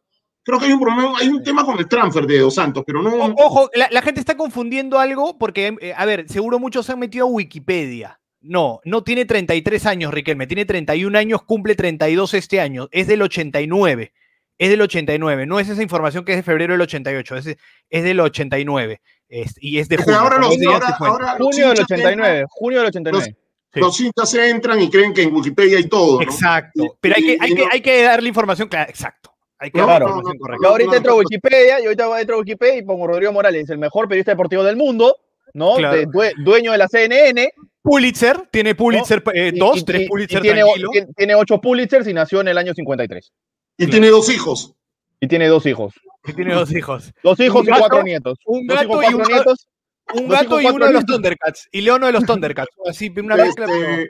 Creo 0.47 0.59
que 0.59 0.65
hay 0.65 0.71
un 0.71 0.79
problema, 0.79 1.13
hay 1.19 1.27
un 1.27 1.43
tema 1.43 1.65
con 1.65 1.77
el 1.77 1.87
transfer 1.89 2.25
de 2.25 2.39
Dos 2.39 2.55
Santos, 2.55 2.83
pero 2.87 3.01
no. 3.03 3.09
O- 3.13 3.33
Ojo, 3.45 3.69
la, 3.75 3.89
la 3.91 4.01
gente 4.01 4.21
está 4.21 4.37
confundiendo 4.37 4.97
algo 4.97 5.37
porque, 5.37 5.75
eh, 5.81 5.93
a 5.95 6.05
ver, 6.05 6.27
seguro 6.29 6.57
muchos 6.57 6.85
se 6.85 6.93
han 6.93 6.99
metido 6.99 7.25
a 7.25 7.29
Wikipedia. 7.29 8.19
No, 8.39 8.79
no 8.85 9.03
tiene 9.03 9.25
33 9.25 9.85
años, 9.87 10.13
Riquelme, 10.13 10.47
tiene 10.47 10.63
31 10.65 11.17
años, 11.17 11.43
cumple 11.43 11.75
32 11.75 12.33
este 12.33 12.61
año, 12.61 12.87
es 12.91 13.07
del 13.07 13.21
89, 13.23 14.13
es 14.57 14.69
del 14.69 14.81
89, 14.81 15.45
no 15.45 15.59
es 15.59 15.67
esa 15.67 15.83
información 15.83 16.23
que 16.23 16.31
es 16.31 16.37
de 16.37 16.43
febrero 16.43 16.73
del 16.75 16.81
88, 16.81 17.35
es, 17.35 17.57
es 17.89 18.03
del 18.03 18.19
89 18.21 19.01
es- 19.27 19.55
y 19.59 19.79
es 19.79 19.89
de 19.89 19.97
junio. 19.97 20.17
ahora 20.19 20.37
los, 20.37 20.55
ahora, 20.65 20.87
se 20.87 20.93
ahora 21.03 21.35
los 21.37 21.47
Junio 21.49 21.67
del 21.67 21.77
hinchas 21.79 21.91
89, 21.91 22.45
junio 22.49 22.79
del 22.79 22.87
89. 22.87 23.25
Sí. 23.73 23.79
Los 23.81 23.99
hinchas 23.99 24.33
entran 24.35 24.81
y 24.81 24.89
creen 24.89 25.13
que 25.13 25.23
en 25.23 25.35
Wikipedia 25.35 25.77
hay 25.77 25.89
todo. 25.89 26.15
¿no? 26.17 26.21
Exacto, 26.23 26.97
pero 27.01 27.15
hay 27.17 27.23
que, 27.23 27.37
hay, 27.41 27.53
que, 27.53 27.65
hay 27.69 27.81
que 27.81 28.01
darle 28.03 28.29
información 28.29 28.69
clara, 28.69 28.89
exacto. 28.89 29.33
Hay 29.59 29.71
que 29.71 29.79
No, 29.79 29.87
no, 29.99 30.21
no. 30.21 30.21
Yo 30.61 30.69
ahorita 30.69 30.97
entro 30.97 31.13
a 31.13 31.15
Wikipedia, 31.15 31.79
y 31.79 31.85
ahorita 31.85 32.19
entro 32.21 32.35
a 32.35 32.39
Wikipedia 32.39 32.77
y 32.77 32.81
pongo 32.83 33.07
Rodrigo 33.07 33.31
Morales, 33.33 33.69
el 33.69 33.77
mejor 33.79 34.07
periodista 34.07 34.31
deportivo 34.31 34.63
del 34.63 34.75
mundo, 34.75 35.17
¿no? 35.53 35.75
Claro. 35.75 35.97
De- 35.97 36.05
due- 36.07 36.33
dueño 36.43 36.71
de 36.71 36.77
la 36.77 36.87
CNN. 36.87 37.49
Pulitzer, 37.81 38.47
tiene 38.51 38.75
Pulitzer 38.75 39.23
eh, 39.33 39.51
y- 39.53 39.57
dos, 39.59 39.77
y- 39.79 39.83
tres 39.85 40.01
y- 40.01 40.07
Pulitzer 40.07 40.39
y 40.39 40.41
tiene, 40.41 40.61
tranquilo. 40.61 40.89
tiene- 41.15 41.35
ocho 41.35 41.59
Pulitzers 41.61 42.07
y 42.07 42.13
nació 42.13 42.41
en 42.41 42.49
el 42.49 42.57
año 42.57 42.73
53. 42.73 43.31
Y 43.77 43.87
tiene 43.87 44.09
dos 44.09 44.29
hijos. 44.29 44.73
Y 45.19 45.27
tiene 45.27 45.47
dos 45.47 45.65
hijos. 45.65 45.93
que 46.23 46.33
tiene 46.33 46.53
dos 46.53 46.71
hijos. 46.75 47.13
Dos 47.23 47.39
hijos 47.39 47.63
y 47.63 47.67
gato, 47.67 47.79
cuatro 47.79 48.03
nietos. 48.03 48.37
un 48.45 48.67
gato 48.67 48.83
hijos, 48.83 48.95
y 48.95 48.99
cuatro 48.99 49.17
un- 49.19 49.33
nietos. 49.33 49.67
Un 50.13 50.27
Dos 50.27 50.29
gato 50.37 50.59
hijos, 50.59 50.73
y 50.73 50.75
uno 50.75 50.85
de 50.87 50.93
los. 50.93 51.05
Thundercats. 51.05 51.67
Y 51.71 51.81
León 51.81 52.01
de 52.01 52.11
los 52.11 52.25
Thundercats. 52.25 52.69
Así, 52.85 53.11
una 53.17 53.35
mezcla. 53.37 53.65
pero- 53.65 54.03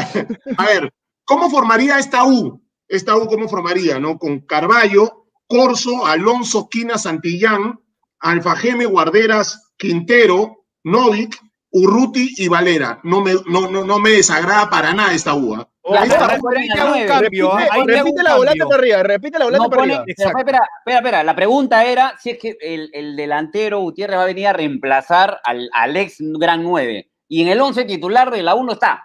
Este, 0.00 0.26
a 0.58 0.66
ver, 0.66 0.92
¿cómo 1.24 1.48
formaría 1.50 1.98
esta 1.98 2.24
U? 2.24 2.61
Esta 2.92 3.16
U, 3.16 3.26
¿cómo 3.26 3.48
formaría? 3.48 3.98
¿No? 3.98 4.18
Con 4.18 4.40
Carballo, 4.40 5.24
Corso, 5.48 6.04
Alonso, 6.06 6.68
Quina, 6.68 6.98
Santillán, 6.98 7.80
Alfajeme, 8.20 8.84
Guarderas, 8.86 9.72
Quintero, 9.78 10.64
Novik, 10.84 11.36
Urruti 11.70 12.34
y 12.36 12.48
Valera. 12.48 13.00
No 13.02 13.22
me, 13.22 13.32
no, 13.46 13.70
no, 13.70 13.84
no 13.84 13.98
me 13.98 14.10
desagrada 14.10 14.68
para 14.68 14.92
nada 14.92 15.14
esta 15.14 15.34
U. 15.34 15.54
¿ah? 15.54 15.68
Ahí 15.98 16.08
Repite, 16.10 16.78
hago 16.80 16.94
un 16.96 17.06
cambio. 17.06 17.50
Repite, 17.56 17.70
ahí 17.72 17.86
te 17.86 17.96
hago 17.96 18.04
repite 18.04 18.18
un 18.20 18.24
la 18.24 18.36
volante 18.36 18.64
para 18.64 18.76
arriba, 18.76 19.02
repite 19.02 19.38
la 19.38 19.44
volante 19.46 19.64
No 19.64 19.70
para 19.70 19.82
pone- 19.82 19.94
arriba. 19.94 20.04
espera, 20.06 20.58
espera, 20.78 20.98
espera, 20.98 21.24
la 21.24 21.34
pregunta 21.34 21.84
era 21.86 22.14
si 22.20 22.30
es 22.30 22.38
que 22.38 22.56
el, 22.60 22.90
el 22.92 23.16
delantero 23.16 23.80
Gutiérrez 23.80 24.18
va 24.18 24.22
a 24.22 24.26
venir 24.26 24.46
a 24.48 24.52
reemplazar 24.52 25.40
al, 25.44 25.70
al 25.72 25.96
ex 25.96 26.16
gran 26.20 26.62
9. 26.62 27.10
Y 27.28 27.40
en 27.42 27.48
el 27.48 27.60
11 27.60 27.84
titular 27.86 28.30
de 28.30 28.42
la 28.42 28.54
1 28.54 28.72
está. 28.74 29.04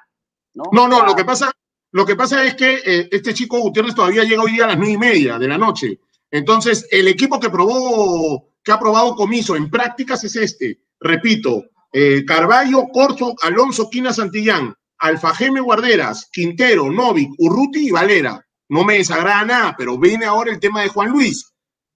No, 0.53 0.87
No, 0.87 1.05
lo 1.05 1.15
que 1.15 1.23
pasa, 1.25 1.51
lo 1.91 2.05
que 2.05 2.15
pasa 2.15 2.43
es 2.45 2.55
que 2.55 2.81
eh, 2.85 3.09
este 3.11 3.33
chico 3.33 3.59
Gutiérrez 3.59 3.95
todavía 3.95 4.23
llega 4.23 4.43
hoy 4.43 4.53
día 4.53 4.65
a 4.65 4.67
las 4.67 4.77
nueve 4.77 4.93
y 4.93 4.97
media 4.97 5.37
de 5.39 5.47
la 5.47 5.57
noche. 5.57 5.99
Entonces, 6.29 6.87
el 6.91 7.07
equipo 7.07 7.39
que 7.39 7.49
probó, 7.49 8.49
que 8.63 8.71
ha 8.71 8.79
probado 8.79 9.15
comiso 9.15 9.55
en 9.55 9.69
prácticas 9.69 10.23
es 10.23 10.35
este. 10.35 10.79
Repito, 10.99 11.63
eh, 11.93 12.23
Carballo, 12.25 12.83
Corso, 12.91 13.33
Alonso, 13.41 13.89
Quina, 13.89 14.11
Santillán, 14.13 14.73
Alfajeme, 14.99 15.61
Guarderas, 15.61 16.27
Quintero, 16.31 16.91
Novik, 16.91 17.29
Urruti 17.37 17.87
y 17.87 17.91
Valera. 17.91 18.43
No 18.69 18.83
me 18.83 18.95
desagrada 18.97 19.45
nada, 19.45 19.75
pero 19.77 19.97
viene 19.97 20.25
ahora 20.25 20.51
el 20.51 20.59
tema 20.59 20.81
de 20.81 20.89
Juan 20.89 21.09
Luis. 21.11 21.53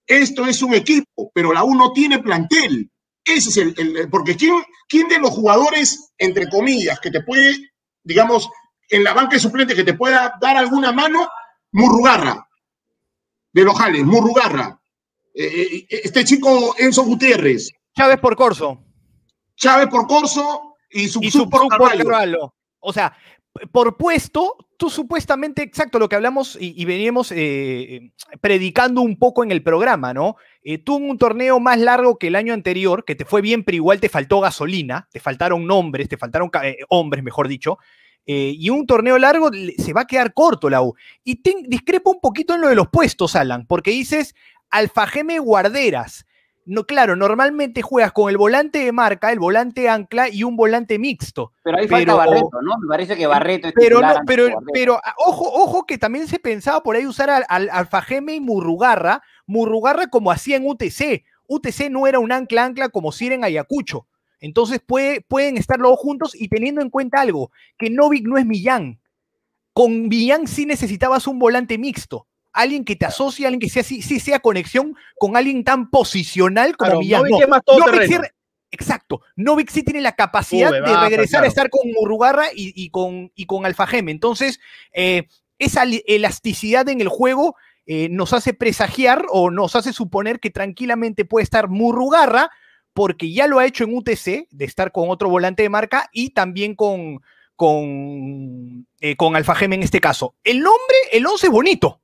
Esto 0.08 0.46
es 0.46 0.62
un 0.62 0.74
equipo, 0.74 1.32
pero 1.34 1.52
la 1.52 1.64
U 1.64 1.76
no 1.76 1.92
tiene 1.92 2.20
plantel. 2.20 2.90
Ese 3.26 3.50
es 3.50 3.58
el, 3.58 3.74
el- 3.78 4.10
porque 4.10 4.36
¿quién, 4.36 4.56
¿quién 4.88 5.08
de 5.10 5.20
los 5.20 5.32
jugadores, 5.32 6.12
entre 6.18 6.50
comillas, 6.50 7.00
que 7.02 7.12
te 7.12 7.22
puede, 7.22 7.54
digamos, 8.04 8.50
en 8.92 9.04
la 9.04 9.14
banca 9.14 9.32
de 9.34 9.40
suplente, 9.40 9.74
que 9.74 9.84
te 9.84 9.96
pueda 9.96 10.38
dar 10.40 10.58
alguna 10.58 10.92
mano? 10.92 11.28
Murrugarra, 11.72 12.48
de 13.54 13.64
los 13.64 13.78
Jales, 13.78 14.04
Murrugarra. 14.04 14.80
Eh, 15.34 15.86
eh, 15.90 16.00
este 16.04 16.26
chico 16.26 16.76
Enzo 16.78 17.04
Gutiérrez, 17.04 17.72
Chávez 17.96 18.20
por 18.20 18.36
Corso. 18.36 18.84
Chávez 19.56 19.88
por 19.88 20.06
Corso 20.08 20.76
y 20.90 21.08
su, 21.08 21.24
Y 21.24 21.32
su 21.32 21.50
por 21.50 21.62
por 21.62 21.70
Carvalho. 21.70 22.04
Carvalho. 22.04 22.56
O 22.80 22.92
sea, 22.92 23.16
por 23.72 23.98
puesto, 23.98 24.56
tú 24.78 24.90
supuestamente, 24.90 25.62
exacto 25.62 26.00
lo 26.00 26.10
que 26.10 26.16
hablamos 26.16 26.58
y, 26.60 26.74
y 26.82 26.86
veníamos 26.86 27.32
eh, 27.32 28.12
predicando 28.40 29.02
un 29.02 29.20
poco 29.20 29.44
en 29.44 29.52
el 29.52 29.62
programa, 29.62 30.14
¿no? 30.14 30.38
Eh, 30.64 30.78
tú 30.78 30.98
en 30.98 31.10
un 31.10 31.18
torneo 31.18 31.60
más 31.60 31.80
largo 31.80 32.18
que 32.18 32.28
el 32.28 32.36
año 32.36 32.54
anterior, 32.54 33.04
que 33.04 33.16
te 33.16 33.26
fue 33.26 33.42
bien, 33.42 33.64
pero 33.64 33.76
igual 33.76 34.00
te 34.00 34.10
faltó 34.10 34.40
gasolina, 34.40 35.08
te 35.12 35.20
faltaron 35.20 35.66
nombres, 35.66 36.08
te 36.08 36.18
faltaron 36.18 36.50
eh, 36.64 36.78
hombres, 36.90 37.24
mejor 37.24 37.48
dicho. 37.48 37.78
Eh, 38.26 38.54
y 38.56 38.70
un 38.70 38.86
torneo 38.86 39.18
largo 39.18 39.50
se 39.78 39.94
va 39.94 40.02
a 40.02 40.08
quedar 40.08 40.34
corto 40.34 40.70
la 40.70 40.82
U. 40.82 40.94
Y 41.24 41.38
ten- 41.38 41.64
discrepo 41.68 42.12
un 42.12 42.22
poquito 42.22 42.56
en 42.56 42.62
lo 42.62 42.68
de 42.70 42.76
los 42.76 42.88
puestos, 42.90 43.36
Alan, 43.36 43.66
porque 43.66 43.92
dices 43.92 44.36
Alfajeme 44.70 45.40
Guarderas. 45.40 46.26
No, 46.64 46.86
claro, 46.86 47.16
normalmente 47.16 47.82
juegas 47.82 48.12
con 48.12 48.30
el 48.30 48.38
volante 48.38 48.78
de 48.86 48.92
marca, 48.92 49.32
el 49.32 49.40
volante 49.40 49.90
ancla 49.90 50.30
y 50.30 50.44
un 50.44 50.56
volante 50.56 51.00
mixto. 51.00 51.54
Pero 51.64 51.80
ahí 51.80 51.88
pero- 51.88 51.98
falta 51.98 52.14
Barreto, 52.16 52.62
¿no? 52.62 52.78
Me 52.80 52.88
parece 52.88 53.18
que 53.18 53.26
Barreto 53.26 53.68
es 53.68 53.74
Pero, 53.76 54.00
no, 54.00 54.14
pero, 54.28 54.48
pero 54.72 55.02
ah, 55.04 55.16
ojo, 55.26 55.46
ojo 55.52 55.86
que 55.88 55.98
también 55.98 56.28
se 56.28 56.38
pensaba 56.38 56.84
por 56.84 56.96
ahí 56.96 57.08
usar 57.08 57.32
al, 57.32 57.46
al 57.50 57.68
Alfajeme 57.72 58.36
y 58.36 58.40
Murrugarra, 58.40 59.24
Murrugarra 59.48 60.08
como 60.08 60.32
hacía 60.32 60.58
en 60.58 60.68
UTC. 60.68 61.24
UTC 61.48 61.90
no 61.90 62.06
era 62.06 62.20
un 62.20 62.32
ancla 62.32 62.64
ancla 62.64 62.90
como 62.90 63.12
si 63.12 63.26
era 63.26 63.36
en 63.36 63.44
Ayacucho. 63.44 64.06
Entonces 64.42 64.82
puede, 64.86 65.22
pueden 65.22 65.56
estar 65.56 65.80
los 65.80 65.92
dos 65.92 66.00
juntos 66.00 66.36
y 66.36 66.50
teniendo 66.50 66.82
en 66.82 66.90
cuenta 66.90 67.22
algo, 67.22 67.52
que 67.78 67.90
Novik 67.90 68.28
no 68.28 68.38
es 68.38 68.46
Millán. 68.46 69.00
Con 69.74 70.10
Millán 70.10 70.48
sí 70.48 70.66
necesitabas 70.66 71.28
un 71.28 71.40
volante 71.40 71.78
mixto. 71.78 72.28
alguien 72.54 72.84
que 72.84 72.98
te 72.98 73.06
asocie, 73.06 73.46
alguien 73.46 73.62
que 73.62 73.70
sea 73.70 73.82
sí, 73.84 74.02
sí 74.02 74.20
sea 74.20 74.40
conexión 74.42 74.94
con 75.18 75.38
alguien 75.38 75.64
tan 75.64 75.90
posicional 75.90 76.76
como 76.76 76.90
Claro, 76.90 77.00
Millán. 77.00 77.22
Novik 77.22 77.32
No, 77.32 77.40
es 77.42 77.48
más 77.48 77.62
Novik 77.66 77.84
todoterreno. 77.86 78.24
sí- 78.24 78.30
exacto. 78.72 79.22
Novik 79.38 79.70
sí 79.70 79.84
tiene 79.84 80.02
la 80.02 80.16
capacidad 80.18 80.72
de 80.72 80.82
regresar 80.82 81.40
claro. 81.40 81.46
a 81.46 81.48
estar 81.48 81.70
con 81.70 81.90
Murugarra 81.94 82.48
y, 82.54 82.74
y 82.76 82.90
con, 82.90 83.32
y 83.36 83.46
con 83.46 83.66
Alfajeme. 83.66 84.12
Entonces, 84.12 84.60
eh, 84.94 85.28
esa 85.60 85.84
elasticidad 86.08 86.90
en 86.90 87.00
el 87.02 87.08
juego 87.08 87.56
eh, 87.86 88.10
nos 88.10 88.34
hace 88.34 88.54
presagiar 88.54 89.26
o 89.30 89.50
nos 89.52 89.76
hace 89.76 89.94
suponer 89.94 90.40
que 90.40 90.50
tranquilamente 90.50 91.24
puede 91.26 91.44
estar 91.44 91.70
Murrugarra, 91.70 92.50
porque 92.94 93.32
ya 93.32 93.48
lo 93.48 93.60
ha 93.60 93.66
hecho 93.66 93.84
en 93.84 93.96
UTC, 93.96 94.48
de 94.50 94.66
estar 94.66 94.92
con 94.92 95.10
otro 95.10 95.30
volante 95.30 95.64
de 95.64 95.70
marca 95.70 96.10
y 96.12 96.32
también 96.32 96.76
con, 96.76 97.22
con, 97.56 98.88
eh, 99.00 99.16
con 99.16 99.36
Alfajeme 99.36 99.76
en 99.76 99.84
este 99.84 100.02
caso. 100.02 100.36
El 100.44 100.60
nombre, 100.60 100.96
el 101.12 101.26
11 101.26 101.48
es 101.48 101.52
bonito. 101.52 102.02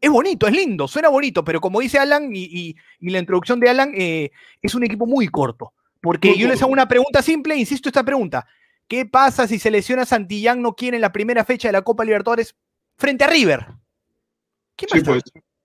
Es 0.00 0.08
bonito, 0.10 0.46
es 0.46 0.54
lindo, 0.54 0.88
suena 0.88 1.10
bonito, 1.10 1.44
pero 1.44 1.60
como 1.60 1.80
dice 1.80 1.98
Alan 1.98 2.34
y, 2.34 2.44
y- 2.44 2.76
y 3.00 3.10
la 3.10 3.18
introducción 3.18 3.60
de 3.60 3.68
Alan, 3.68 3.92
eh, 3.94 4.30
es 4.62 4.74
un 4.74 4.82
equipo 4.82 5.06
muy 5.06 5.28
corto. 5.28 5.74
Porque 6.00 6.28
Muy 6.28 6.38
yo 6.38 6.48
les 6.48 6.62
hago 6.62 6.72
una 6.72 6.88
pregunta 6.88 7.20
simple, 7.20 7.54
insisto 7.56 7.90
esta 7.90 8.02
pregunta. 8.02 8.46
¿Qué 8.88 9.04
pasa 9.04 9.46
si 9.46 9.58
se 9.58 9.70
lesiona 9.70 10.06
Santillán 10.06 10.62
no 10.62 10.74
quiere 10.74 10.96
en 10.96 11.02
la 11.02 11.12
primera 11.12 11.44
fecha 11.44 11.68
de 11.68 11.72
la 11.72 11.82
Copa 11.82 12.06
Libertadores 12.06 12.56
frente 12.96 13.24
a 13.24 13.26
River? 13.26 13.66
¿Qué 14.74 14.86
Sí, 14.88 14.94
más 14.94 15.04
da? 15.04 15.12
pues. 15.12 15.22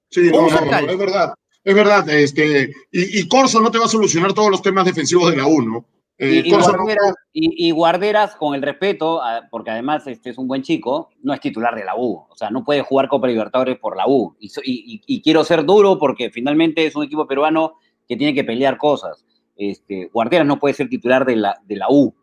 Sí, 0.09 0.21
no, 0.31 0.41
no, 0.41 0.47
es 0.89 0.97
verdad. 0.97 1.33
Es 1.65 1.75
verdad, 1.75 2.07
este, 2.09 2.69
y, 2.91 3.19
y 3.19 3.27
Corso 3.27 3.59
no 3.59 3.71
te 3.71 3.79
va 3.79 3.85
a 3.85 3.89
solucionar 3.89 4.33
todos 4.33 4.49
los 4.51 4.61
temas 4.61 4.85
defensivos 4.85 5.29
de 5.31 5.37
la 5.37 5.47
U, 5.47 5.61
¿no? 5.61 5.85
Eh, 6.17 6.43
Y, 6.45 6.47
y 6.47 6.51
Corso 6.51 6.71
no- 6.71 6.77
Guarderas, 6.83 7.13
y- 7.33 7.67
y 7.67 7.71
Guarderas, 7.71 8.35
con 8.35 8.55
el 8.55 8.61
respeto, 8.61 9.21
a- 9.21 9.41
porque 9.49 9.71
además 9.71 10.05
este 10.07 10.29
es 10.29 10.37
un 10.37 10.47
buen 10.47 10.61
chico, 10.61 11.09
no 11.23 11.33
es 11.33 11.41
titular 11.41 11.75
de 11.75 11.83
la 11.83 11.95
U. 11.97 12.23
O 12.29 12.35
sea, 12.37 12.51
no 12.51 12.63
puede 12.63 12.81
jugar 12.83 13.09
Copa 13.09 13.27
Libertadores 13.27 13.77
por 13.79 13.97
la 13.97 14.07
U. 14.07 14.35
Y, 14.39 15.21
quiero 15.21 15.43
ser 15.43 15.65
duro 15.65 15.97
porque 15.97 16.29
finalmente 16.29 16.85
es 16.85 16.95
un 16.95 17.03
equipo 17.03 17.27
peruano 17.27 17.73
que 18.07 18.15
tiene 18.15 18.33
que 18.35 18.43
pelear 18.43 18.77
cosas. 18.77 19.25
Este, 19.57 20.09
Guarderas 20.13 20.45
no 20.45 20.59
puede 20.59 20.75
ser 20.75 20.87
titular 20.87 21.25
de 21.25 21.35
la, 21.35 21.59
de 21.65 21.75
la 21.77 21.87
U 21.89 22.13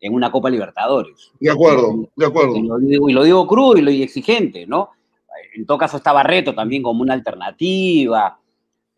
en 0.00 0.12
una 0.14 0.32
Copa 0.32 0.50
Libertadores. 0.50 1.30
de 1.38 1.50
acuerdo, 1.50 2.08
de 2.16 2.26
acuerdo. 2.26 2.56
Y 2.56 2.62
lo 2.62 2.78
digo, 2.78 3.08
lo 3.10 3.22
digo 3.22 3.46
crudo 3.46 3.76
y 3.76 3.82
lo 3.82 3.90
exigente, 3.90 4.66
¿no? 4.66 4.90
En 5.54 5.64
todo 5.64 5.78
caso 5.78 5.96
está 5.96 6.12
Barreto 6.12 6.54
también 6.54 6.82
como 6.82 7.02
una 7.02 7.14
alternativa. 7.14 8.38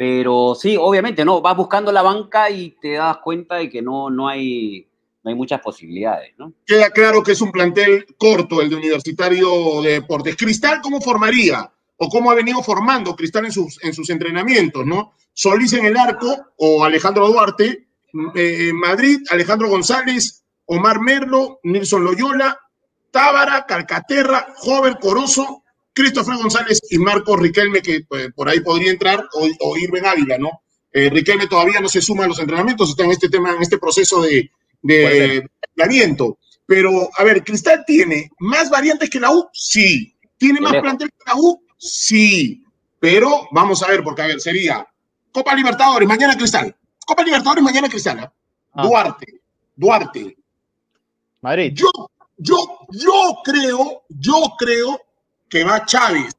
Pero 0.03 0.57
sí, 0.57 0.77
obviamente, 0.77 1.25
¿no? 1.25 1.41
Vas 1.41 1.57
buscando 1.57 1.93
la 1.93 2.03
banca 2.03 2.51
y 2.51 2.71
te 2.71 2.95
das 2.95 3.19
cuenta 3.19 3.55
de 3.55 3.71
que 3.71 3.81
no, 3.81 4.11
no, 4.11 4.27
hay, 4.27 4.85
no 5.23 5.31
hay 5.31 5.37
muchas 5.37 5.61
posibilidades, 5.61 6.33
¿no? 6.39 6.53
Queda 6.67 6.91
claro 6.91 7.23
que 7.23 7.31
es 7.31 7.41
un 7.41 7.53
plantel 7.53 8.05
corto 8.19 8.61
el 8.61 8.69
de 8.69 8.75
Universitario 8.75 9.81
de 9.81 9.93
Deportes. 9.93 10.37
Cristal, 10.37 10.81
¿cómo 10.83 11.01
formaría? 11.01 11.71
¿O 11.99 12.09
cómo 12.09 12.33
ha 12.33 12.35
venido 12.35 12.61
formando 12.65 13.15
Cristal 13.15 13.45
en 13.45 13.53
sus, 13.53 13.79
en 13.85 13.95
sus 13.95 14.11
entrenamientos, 14.11 14.85
no? 14.85 15.13
Solís 15.33 15.73
en 15.75 15.87
el 15.87 15.97
arco 15.97 16.47
o 16.57 16.85
Alejandro 16.85 17.29
Duarte. 17.29 17.87
eh, 18.35 18.71
en 18.71 18.77
Madrid, 18.81 19.21
Alejandro 19.31 19.69
González, 19.69 20.43
Omar 20.67 21.01
Merlo, 21.01 21.61
Nilson 21.63 22.03
Loyola, 22.03 22.59
Tábara, 23.13 23.67
Calcaterra, 23.69 24.49
Jover 24.57 24.99
Corozo, 24.99 25.62
Christopher 25.95 26.37
González 26.37 26.81
y 26.91 26.99
Marcos 26.99 27.39
Riquelme, 27.39 27.83
que 27.83 27.97
eh, 27.97 28.31
por 28.35 28.49
ahí 28.49 28.61
podría 28.61 28.91
entrar, 28.91 29.25
o, 29.35 29.49
o 29.61 29.77
Irben 29.77 30.07
Ávila, 30.07 30.39
¿no? 30.39 30.63
Eh, 30.93 31.11
Riquelme 31.11 31.47
todavía 31.47 31.81
no 31.81 31.89
se 31.89 32.03
suma 32.03 32.25
a 32.25 32.29
los 32.29 32.39
entrenamientos, 32.39 32.91
está 32.91 33.05
en 33.05 33.13
este 33.13 33.29
tema, 33.29 33.53
en 33.53 33.63
este 33.63 33.79
proceso 33.79 34.21
de, 34.23 34.51
de. 34.83 35.49
Pero, 36.67 37.11
a 37.17 37.25
ver, 37.25 37.43
Cristal 37.45 37.85
tiene 37.87 38.31
más 38.39 38.71
variantes 38.71 39.11
que 39.11 39.21
la 39.21 39.31
U, 39.31 39.49
sí. 39.53 40.15
¿Tiene 40.39 40.61
más 40.61 40.73
plantel 40.81 41.11
que 41.11 41.25
la 41.27 41.35
U? 41.37 41.63
Sí. 41.77 42.65
Pero 43.01 43.49
vamos 43.51 43.83
a 43.83 43.89
ver, 43.89 44.03
porque 44.03 44.23
a 44.23 44.27
ver, 44.29 44.41
sería 44.41 44.87
Copa 45.33 45.55
Libertadores, 45.55 46.09
mañana 46.09 46.37
Cristal. 46.37 46.75
Copa 47.05 47.25
Libertadores, 47.25 47.65
mañana 47.65 47.89
Cristal. 47.89 48.21
¿ah? 48.21 48.33
Ah. 48.73 48.87
Duarte, 48.87 49.41
Duarte. 49.75 50.37
Madrid. 51.41 51.73
Yo, 51.75 51.91
yo, 52.37 52.57
yo 52.91 53.39
creo, 53.45 54.03
yo 54.09 54.35
creo 54.59 55.01
que 55.53 55.65
va 55.65 55.85
Chávez, 55.85 56.33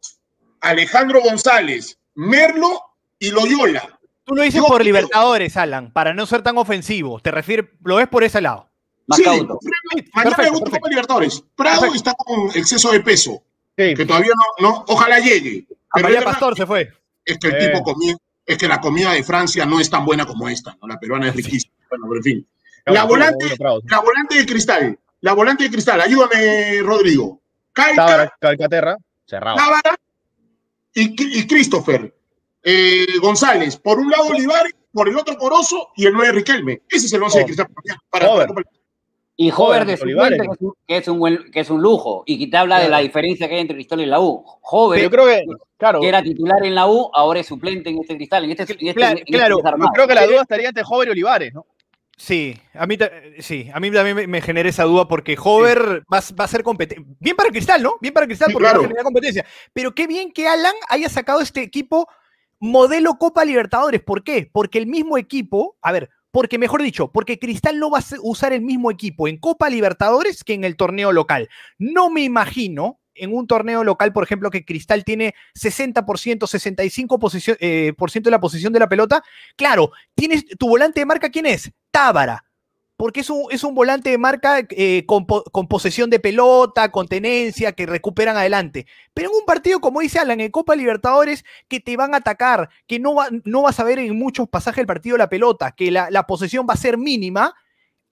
Alejandro 0.61 1.21
González, 1.21 1.99
Merlo 2.15 2.81
y 3.19 3.29
Loyola. 3.29 3.99
Tú 4.25 4.33
lo 4.33 4.41
dices 4.41 4.59
Yo 4.59 4.65
por 4.65 4.77
creo- 4.77 4.85
Libertadores, 4.85 5.55
Alan, 5.55 5.91
para 5.91 6.15
no 6.15 6.25
ser 6.25 6.41
tan 6.41 6.57
ofensivo. 6.57 7.19
Te 7.19 7.29
refieres, 7.29 7.67
lo 7.83 7.97
ves 7.97 8.07
por 8.07 8.23
ese 8.23 8.41
lado. 8.41 8.69
Más 9.05 9.17
Sí, 9.19 9.23
cauto. 9.23 9.59
mañana 9.61 10.09
perfecto, 10.35 10.51
perfecto. 10.53 10.71
Copa 10.71 10.89
Libertadores. 10.89 11.43
Prado 11.55 11.81
Perfecto. 11.81 11.95
está 11.95 12.13
con 12.15 12.49
exceso 12.55 12.91
de 12.91 13.01
peso, 13.01 13.43
Sí. 13.77 13.93
que 13.93 14.03
todavía 14.03 14.31
no, 14.59 14.67
no 14.69 14.85
ojalá 14.87 15.19
llegue. 15.19 15.67
Pero 15.93 16.07
María 16.07 16.21
Pastor 16.23 16.57
se 16.57 16.65
fue. 16.65 16.91
es 17.23 17.37
que 17.37 17.47
el 17.49 17.53
Eh. 17.55 17.67
tipo 17.67 17.83
comía, 17.83 18.15
es 18.47 18.57
que 18.57 18.67
la 18.67 18.81
comida 18.81 19.11
de 19.11 19.23
Francia 19.23 19.63
no 19.67 19.79
es 19.79 19.91
tan 19.91 20.05
buena 20.05 20.25
como 20.25 20.49
esta, 20.49 20.75
¿no? 20.81 20.87
La 20.87 20.97
peruana 20.99 21.27
es 21.29 21.35
riquísima. 21.35 21.71
Bueno, 21.89 22.05
pero 22.07 22.17
en 22.17 22.23
fin. 22.23 22.47
La 22.87 23.03
volante, 23.03 23.55
la 23.59 23.99
volante 23.99 24.37
de 24.37 24.45
cristal, 24.47 24.97
la 25.21 25.33
volante 25.33 25.65
de 25.65 25.69
cristal, 25.69 26.01
ayúdame, 26.01 26.79
Rodrigo. 26.81 27.41
Calca, 27.73 27.95
Tábara, 28.05 28.33
Calcaterra, 28.39 28.97
cerrado. 29.25 29.57
Tábara 29.57 29.95
y, 30.93 31.39
y 31.39 31.47
Christopher 31.47 32.13
eh, 32.63 33.05
González. 33.21 33.77
Por 33.77 33.99
un 33.99 34.09
lado 34.11 34.25
Olivares, 34.27 34.73
por 34.91 35.09
el 35.09 35.17
otro 35.17 35.35
Corozo 35.37 35.89
y 35.95 36.05
el 36.05 36.13
9 36.13 36.31
Riquelme. 36.33 36.81
Ese 36.89 37.07
es 37.07 37.13
el 37.13 37.23
11 37.23 37.37
de 37.39 37.43
Oh. 37.43 37.45
cristal 37.47 37.67
para, 38.09 38.27
Joven. 38.27 38.47
para- 38.53 38.69
Y 39.35 39.49
Jover 39.49 39.85
de 39.85 39.97
Joder, 39.97 40.03
Olivares. 40.03 40.37
suplente, 40.37 40.47
que 40.47 40.53
es, 40.53 40.61
un, 40.61 40.73
que, 40.87 40.97
es 40.97 41.07
un 41.07 41.19
buen, 41.19 41.51
que 41.51 41.59
es 41.61 41.69
un 41.71 41.81
lujo. 41.81 42.23
Y 42.27 42.37
que 42.37 42.47
te 42.51 42.57
habla 42.57 42.79
de 42.79 42.89
la 42.89 42.99
diferencia 42.99 43.47
que 43.49 43.55
hay 43.55 43.61
entre 43.61 43.75
Cristal 43.75 44.01
y 44.01 44.05
la 44.05 44.19
U. 44.19 44.43
Jover, 44.61 45.01
Yo 45.01 45.09
creo 45.09 45.25
que, 45.25 45.43
claro, 45.77 45.99
que 45.99 46.07
era 46.07 46.21
titular 46.21 46.63
en 46.63 46.75
la 46.75 46.87
U, 46.87 47.09
ahora 47.13 47.39
es 47.39 47.47
suplente 47.47 47.89
en 47.89 47.97
este 47.99 48.15
Cristal. 48.15 48.43
En 48.43 48.51
este, 48.51 48.63
en 48.63 48.69
este- 48.87 48.93
Claro, 48.93 49.11
en 49.13 49.17
este 49.25 49.31
claro. 49.33 49.57
yo 49.79 49.87
creo 49.93 50.07
que 50.07 50.13
la 50.15 50.27
duda 50.27 50.41
estaría 50.43 50.67
entre 50.67 50.83
Jover 50.83 51.07
y 51.07 51.11
Olivares, 51.11 51.53
¿no? 51.53 51.65
Sí, 52.15 52.55
a 52.73 52.85
mí, 52.85 52.97
sí, 53.39 53.69
a 53.73 53.79
mí 53.79 53.91
también 53.91 54.15
me, 54.15 54.27
me 54.27 54.41
genera 54.41 54.69
esa 54.69 54.83
duda 54.83 55.07
porque 55.07 55.35
Hover 55.41 56.03
va, 56.13 56.19
a- 56.19 56.35
va 56.39 56.45
a 56.45 56.47
ser 56.47 56.63
competente. 56.63 57.03
Bien 57.19 57.35
para 57.35 57.49
Cristal, 57.49 57.81
¿no? 57.81 57.95
Bien 58.01 58.13
para 58.13 58.27
Cristal 58.27 58.51
porque 58.53 58.65
claro. 58.65 58.79
va 58.79 58.85
a 58.85 58.87
generar 58.87 59.03
competencia. 59.03 59.45
Pero 59.73 59.95
qué 59.95 60.05
bien 60.07 60.31
que 60.31 60.47
Alan 60.47 60.73
haya 60.89 61.09
sacado 61.09 61.41
este 61.41 61.61
equipo 61.61 62.07
modelo 62.59 63.15
Copa 63.15 63.43
Libertadores. 63.43 64.01
¿Por 64.01 64.23
qué? 64.23 64.47
Porque 64.51 64.77
el 64.77 64.87
mismo 64.87 65.17
equipo, 65.17 65.75
a 65.81 65.91
ver, 65.91 66.09
porque 66.31 66.57
mejor 66.59 66.81
dicho, 66.83 67.11
porque 67.11 67.39
Cristal 67.39 67.79
no 67.79 67.89
va 67.89 67.99
a 67.99 68.03
usar 68.21 68.53
el 68.53 68.61
mismo 68.61 68.89
equipo 68.91 69.27
en 69.27 69.37
Copa 69.37 69.69
Libertadores 69.69 70.43
que 70.43 70.53
en 70.53 70.63
el 70.63 70.75
torneo 70.77 71.11
local. 71.11 71.49
No 71.79 72.09
me 72.09 72.21
imagino 72.21 72.99
en 73.15 73.33
un 73.35 73.45
torneo 73.47 73.83
local, 73.83 74.13
por 74.13 74.23
ejemplo, 74.23 74.49
que 74.49 74.65
Cristal 74.65 75.03
tiene 75.03 75.35
60%, 75.53 76.47
65% 76.47 77.19
posición- 77.19 77.57
eh, 77.59 77.93
por 77.97 78.09
ciento 78.11 78.27
de 78.29 78.31
la 78.31 78.39
posición 78.39 78.71
de 78.71 78.79
la 78.79 78.89
pelota. 78.89 79.23
Claro, 79.55 79.91
tienes 80.15 80.45
tu 80.57 80.67
volante 80.69 80.99
de 81.01 81.05
marca, 81.05 81.29
¿quién 81.29 81.45
es? 81.47 81.71
Tábara. 81.93 82.43
Porque 82.95 83.21
es 83.21 83.29
un, 83.29 83.47
es 83.49 83.63
un 83.63 83.73
volante 83.73 84.09
de 84.11 84.17
marca 84.17 84.59
eh, 84.69 85.03
con, 85.07 85.25
con 85.25 85.67
posesión 85.67 86.09
de 86.09 86.19
pelota, 86.19 86.91
con 86.91 87.07
tenencia, 87.07 87.71
que 87.73 87.85
recuperan 87.85 88.37
adelante. 88.37 88.85
Pero 89.13 89.29
en 89.29 89.35
un 89.35 89.45
partido, 89.45 89.81
como 89.81 89.99
dice 89.99 90.19
Alan, 90.19 90.39
en 90.39 90.51
Copa 90.51 90.75
Libertadores, 90.75 91.43
que 91.67 91.79
te 91.79 91.97
van 91.97 92.13
a 92.13 92.17
atacar, 92.17 92.69
que 92.87 92.99
no, 92.99 93.15
va- 93.15 93.29
no 93.45 93.63
vas 93.63 93.79
a 93.79 93.83
ver 93.83 93.99
en 93.99 94.17
muchos 94.17 94.47
pasajes 94.47 94.77
del 94.77 94.85
partido 94.87 95.17
la 95.17 95.27
pelota, 95.27 95.71
que 95.71 95.91
la, 95.91 96.09
la 96.11 96.27
posesión 96.27 96.67
va 96.69 96.75
a 96.75 96.77
ser 96.77 96.97
mínima, 96.97 97.53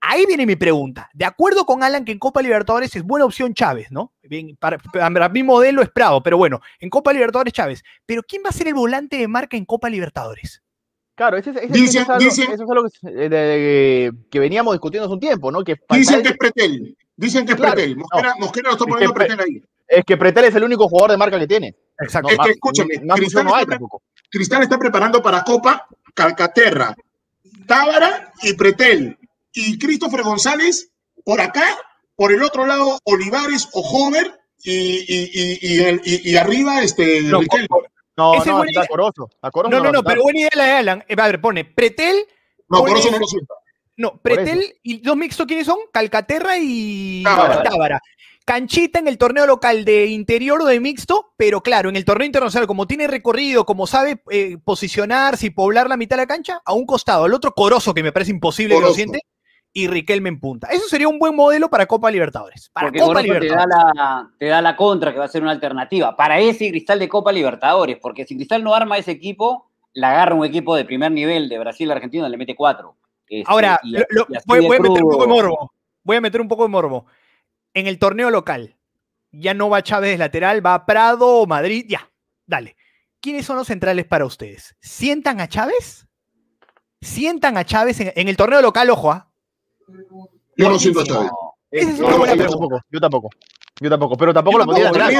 ahí 0.00 0.26
viene 0.26 0.46
mi 0.46 0.56
pregunta. 0.56 1.08
De 1.14 1.24
acuerdo 1.24 1.64
con 1.64 1.82
Alan, 1.84 2.04
que 2.04 2.12
en 2.12 2.18
Copa 2.18 2.42
Libertadores 2.42 2.94
es 2.96 3.04
buena 3.04 3.24
opción 3.24 3.54
Chávez, 3.54 3.86
¿no? 3.92 4.12
Bien, 4.24 4.56
para, 4.56 4.78
para 4.78 5.28
mi 5.28 5.44
modelo 5.44 5.80
es 5.80 5.90
Prado, 5.90 6.22
pero 6.22 6.36
bueno, 6.36 6.60
en 6.80 6.90
Copa 6.90 7.12
Libertadores 7.12 7.52
Chávez. 7.52 7.84
Pero 8.04 8.22
¿quién 8.24 8.42
va 8.44 8.50
a 8.50 8.52
ser 8.52 8.66
el 8.66 8.74
volante 8.74 9.16
de 9.16 9.28
marca 9.28 9.56
en 9.56 9.64
Copa 9.64 9.88
Libertadores? 9.88 10.60
Claro, 11.22 11.36
ese, 11.36 11.50
ese- 11.50 11.68
Dicen- 11.68 11.84
ese 11.84 11.98
es 12.00 12.08
algo, 12.08 12.18
dicen- 12.24 12.52
eso 12.52 12.64
es 12.64 12.70
algo 12.70 12.84
que, 12.90 13.10
de- 13.12 13.28
de- 13.28 14.12
que 14.28 14.38
veníamos 14.40 14.74
discutiendo 14.74 15.04
hace 15.06 15.14
un 15.14 15.20
tiempo, 15.20 15.52
¿no? 15.52 15.62
Que 15.62 15.76
Dicen 15.90 16.20
que 16.20 16.30
es 16.30 16.36
Pretel. 16.36 16.96
Dicen 17.16 17.46
que 17.46 17.52
es 17.52 17.56
Claro, 17.58 17.74
Pretel. 17.76 17.96
Mosquera, 17.96 18.34
Mosquera 18.40 18.68
lo 18.70 18.72
está 18.72 18.84
Es 18.84 18.90
poniendo 18.90 19.14
que 19.14 19.18
pre- 19.20 19.26
Pretel 19.36 19.44
ahí. 19.54 19.62
es 19.86 20.04
que 20.04 20.16
Pretel 20.16 20.44
es 20.46 20.54
el 20.56 20.64
único 20.64 20.88
jugador 20.88 21.12
de 21.12 21.16
marca 21.18 21.38
que 21.38 21.46
tiene. 21.46 21.76
Exacto. 22.00 22.28
Es 22.30 22.38
que 22.44 22.50
escúchame, 22.50 22.94
Cristal 23.14 23.44
no 23.44 23.54
hay 23.54 23.62
está 23.62 23.76
pre-. 23.78 23.86
Cristal 24.30 24.62
está 24.64 24.78
preparando 24.78 25.22
para 25.22 25.44
Copa 25.44 25.86
Calcaterra, 26.12 26.96
Tábara 27.68 28.32
y 28.42 28.54
Pretel. 28.54 29.16
Y 29.52 29.78
Christopher 29.78 30.22
González 30.22 30.90
por 31.24 31.40
acá, 31.40 31.78
por 32.16 32.32
el 32.32 32.42
otro 32.42 32.66
lado 32.66 32.98
Olivares 33.04 33.68
o 33.74 33.80
Hover 33.80 34.40
y, 34.64 34.72
y, 34.72 35.30
y, 35.32 35.58
y, 35.60 35.78
el- 35.84 36.00
y- 36.04 36.30
y 36.32 36.36
arriba 36.36 36.82
este 36.82 37.22
No, 37.22 37.40
Riquelme. 37.40 37.68
No, 38.16 38.34
Ese 38.34 38.50
no. 38.50 38.62
Corozo. 38.88 39.30
A 39.40 39.50
Corozo 39.50 39.80
No, 39.80 39.90
no, 39.92 40.02
pero 40.02 40.22
buena 40.22 40.40
idea 40.40 40.50
la 40.54 40.64
de 40.64 40.72
Alan. 40.72 41.04
Eh, 41.08 41.16
a 41.18 41.26
ver, 41.26 41.40
pone 41.40 41.64
Pretel. 41.64 42.16
No, 42.68 42.78
pone- 42.80 42.92
no 43.10 43.18
lo 43.18 43.26
siento. 43.26 43.54
No, 43.96 44.20
Pretel 44.20 44.74
y 44.82 44.98
dos 44.98 45.16
mixtos, 45.16 45.46
¿quiénes 45.46 45.66
son? 45.66 45.78
Calcaterra 45.92 46.56
y 46.58 47.22
Tábara. 47.22 47.62
Tábara. 47.62 48.00
Canchita 48.44 48.98
en 48.98 49.06
el 49.06 49.18
torneo 49.18 49.46
local 49.46 49.84
de 49.84 50.06
interior 50.06 50.60
o 50.62 50.64
de 50.64 50.80
mixto, 50.80 51.32
pero 51.36 51.60
claro, 51.62 51.90
en 51.90 51.96
el 51.96 52.04
torneo 52.04 52.26
internacional, 52.26 52.66
como 52.66 52.88
tiene 52.88 53.06
recorrido, 53.06 53.64
como 53.64 53.86
sabe 53.86 54.20
eh, 54.30 54.58
posicionarse 54.64 55.46
y 55.46 55.50
poblar 55.50 55.88
la 55.88 55.96
mitad 55.96 56.16
de 56.16 56.22
la 56.22 56.26
cancha, 56.26 56.60
a 56.64 56.72
un 56.72 56.84
costado, 56.84 57.24
al 57.24 57.34
otro 57.34 57.52
Corozo, 57.54 57.94
que 57.94 58.02
me 58.02 58.10
parece 58.10 58.32
imposible 58.32 58.74
que 58.74 58.80
lo 58.80 58.92
siente, 58.94 59.20
y 59.74 59.86
Riquelme 59.88 60.28
en 60.28 60.38
punta. 60.38 60.68
Eso 60.68 60.86
sería 60.88 61.08
un 61.08 61.18
buen 61.18 61.34
modelo 61.34 61.68
para 61.70 61.86
Copa 61.86 62.10
Libertadores. 62.10 62.68
Para 62.70 62.86
Porque 62.88 63.00
Copa 63.00 63.20
eso 63.20 63.22
te 63.22 63.28
da, 63.28 63.34
Libertadores. 63.40 63.76
la, 63.94 64.30
te 64.38 64.46
da 64.46 64.62
la 64.62 64.76
contra, 64.76 65.12
que 65.12 65.18
va 65.18 65.24
a 65.24 65.28
ser 65.28 65.42
una 65.42 65.52
alternativa. 65.52 66.14
Para 66.16 66.38
ese 66.40 66.68
Cristal 66.70 66.98
de 66.98 67.08
Copa 67.08 67.32
Libertadores, 67.32 67.98
porque 68.00 68.26
si 68.26 68.36
Cristal 68.36 68.62
no 68.62 68.74
arma 68.74 68.98
ese 68.98 69.12
equipo, 69.12 69.70
la 69.94 70.10
agarra 70.10 70.34
un 70.34 70.44
equipo 70.44 70.76
de 70.76 70.84
primer 70.84 71.10
nivel 71.12 71.48
de 71.48 71.58
Brasil 71.58 71.90
Argentina, 71.90 72.28
le 72.28 72.36
mete 72.36 72.54
cuatro. 72.54 72.96
Este, 73.28 73.50
Ahora, 73.50 73.80
y- 73.82 73.92
lo- 73.92 74.04
lo- 74.10 74.26
y 74.28 74.36
así 74.36 74.44
voy, 74.46 74.58
a 74.58 74.68
meter 74.68 74.80
un 74.92 75.10
poco 75.10 75.22
de 75.22 75.26
morbo. 75.28 75.72
Voy 76.04 76.16
a 76.16 76.20
meter 76.20 76.40
un 76.40 76.48
poco 76.48 76.62
de 76.64 76.68
morbo. 76.68 77.06
En 77.72 77.86
el 77.86 77.98
torneo 77.98 78.30
local, 78.30 78.76
ya 79.30 79.54
no 79.54 79.70
va 79.70 79.82
Chávez 79.82 80.18
lateral, 80.18 80.64
va 80.64 80.84
Prado 80.84 81.26
o 81.40 81.46
Madrid, 81.46 81.86
ya, 81.88 82.10
dale. 82.46 82.76
¿Quiénes 83.20 83.46
son 83.46 83.56
los 83.56 83.68
centrales 83.68 84.04
para 84.04 84.26
ustedes? 84.26 84.76
¿Sientan 84.80 85.40
a 85.40 85.48
Chávez? 85.48 86.06
¿Sientan 87.00 87.56
a 87.56 87.64
Chávez 87.64 88.00
en, 88.00 88.12
en 88.14 88.28
el 88.28 88.36
torneo 88.36 88.60
local, 88.60 88.90
ojo, 88.90 89.10
ah? 89.12 89.31
Yo 90.56 90.68
no 90.68 90.78
siento 90.78 91.00
a 91.00 91.04
Chávez. 91.04 91.30
Esa 91.70 91.90
es 91.90 91.98
Yo 91.98 92.06
una 92.06 92.16
buena 92.16 92.36
tampoco, 92.36 92.80
yo 92.90 93.00
tampoco. 93.00 93.28
Yo 93.80 93.90
tampoco, 93.90 94.16
pero 94.16 94.34
tampoco 94.34 94.58
Yo 94.58 94.64
lo 94.66 94.72
de 94.74 94.90
para 94.90 95.08
mí 95.08 95.14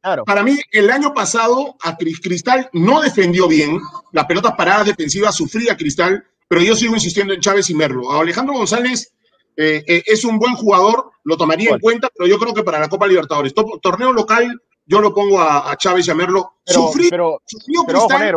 Claro. 0.00 0.24
Para 0.24 0.42
mí, 0.44 0.56
el 0.70 0.90
año 0.90 1.12
pasado 1.12 1.74
a 1.82 1.96
Cris- 1.98 2.20
Cristal 2.22 2.68
no 2.72 3.00
defendió 3.00 3.48
bien, 3.48 3.80
las 4.12 4.26
pelotas 4.26 4.52
paradas 4.56 4.86
defensivas 4.86 5.34
sufría 5.34 5.76
Cristal, 5.76 6.24
pero 6.46 6.62
yo 6.62 6.76
sigo 6.76 6.94
insistiendo 6.94 7.34
en 7.34 7.40
Chávez 7.40 7.68
y 7.70 7.74
Merlo. 7.74 8.12
A 8.12 8.20
Alejandro 8.20 8.54
González 8.54 9.12
eh, 9.56 9.82
eh, 9.88 10.04
es 10.06 10.24
un 10.24 10.38
buen 10.38 10.54
jugador, 10.54 11.10
lo 11.24 11.36
tomaría 11.36 11.70
en 11.72 11.80
cuenta, 11.80 12.08
pero 12.16 12.28
yo 12.28 12.38
creo 12.38 12.54
que 12.54 12.62
para 12.62 12.78
la 12.78 12.88
Copa 12.88 13.08
Libertadores, 13.08 13.52
to- 13.54 13.80
torneo 13.82 14.12
local, 14.12 14.62
yo 14.86 15.00
lo 15.00 15.12
pongo 15.12 15.40
a, 15.40 15.68
a 15.72 15.76
Chávez 15.76 16.06
y 16.06 16.10
a 16.12 16.14
Merlo. 16.14 16.52
Pero, 16.64 16.80
Sufrí- 16.92 17.08
pero, 17.10 17.42
sufrió 17.44 17.82
pero 17.84 17.98
Cristal. 18.06 18.34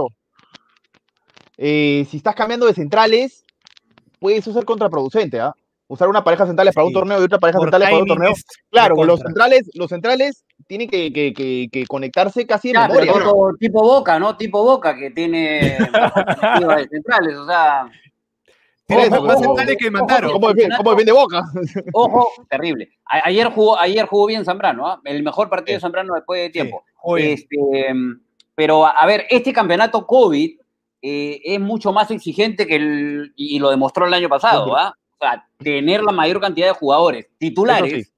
Eh, 1.57 2.07
si 2.09 2.17
estás 2.17 2.33
cambiando 2.35 2.65
de 2.65 2.73
centrales, 2.73 3.43
puede 4.21 4.37
eso 4.37 4.53
ser 4.53 4.63
contraproducente, 4.65 5.39
¿ah? 5.41 5.53
Usar 5.87 6.07
una 6.07 6.23
pareja 6.23 6.45
centrales 6.45 6.73
para 6.73 6.85
un 6.85 6.91
Sí. 6.91 6.93
torneo 6.93 7.19
y 7.19 7.23
otra 7.25 7.39
pareja 7.39 7.57
Por 7.57 7.65
centrales 7.65 7.87
para 7.89 7.97
un 8.01 8.05
timing 8.05 8.17
torneo. 8.19 8.33
Claro, 8.69 9.03
los 9.03 9.19
centrales, 9.19 9.69
los 9.73 9.89
centrales 9.89 10.45
tienen 10.67 10.87
que, 10.89 11.11
que- 11.11 11.33
que- 11.33 11.67
que 11.69 11.85
conectarse 11.87 12.45
casi 12.47 12.69
en 12.69 12.75
pero 12.75 12.87
memoria. 12.93 13.13
tipo, 13.13 13.51
tipo 13.59 13.81
Boca, 13.81 14.17
¿no? 14.19 14.37
Tipo 14.37 14.63
Boca, 14.63 14.95
que 14.95 15.09
tiene 15.11 15.77
centrales, 16.89 17.35
o 17.37 17.45
sea, 17.45 17.89
Tiene 18.85 19.09
más 19.09 19.39
centrales 19.39 19.75
que 19.77 19.91
mandaron. 19.91 20.31
¿Cómo 20.33 20.49
defiende, 20.53 21.11
Boca? 21.11 21.41
ojo, 21.93 22.27
terrible. 22.49 22.89
A- 23.05 23.27
ayer 23.27 23.47
jugó, 23.47 23.77
ayer 23.79 24.05
jugó 24.05 24.27
bien 24.27 24.45
Zambrano, 24.45 24.87
¿ah? 24.87 25.01
el 25.05 25.23
mejor 25.23 25.49
partido 25.49 25.75
de 25.77 25.81
Zambrano 25.81 26.13
después 26.13 26.41
de 26.41 26.49
tiempo. 26.51 26.83
Este, 27.17 27.93
pero, 28.55 28.85
a 28.85 29.05
ver, 29.05 29.25
este 29.29 29.51
campeonato 29.51 30.05
COVID 30.05 30.57
eh, 31.01 31.41
es 31.43 31.59
mucho 31.59 31.91
más 31.91 32.11
exigente 32.11 32.67
que 32.67 32.75
el, 32.75 33.33
y 33.35 33.59
lo 33.59 33.69
demostró 33.69 34.05
el 34.05 34.13
año 34.13 34.29
pasado, 34.29 34.75
¿ah? 34.75 34.95
O 35.13 35.23
sea, 35.23 35.47
tener 35.57 36.03
la 36.03 36.11
mayor 36.11 36.39
cantidad 36.39 36.67
de 36.67 36.73
jugadores 36.73 37.27
titulares 37.37 38.07
sí. 38.07 38.13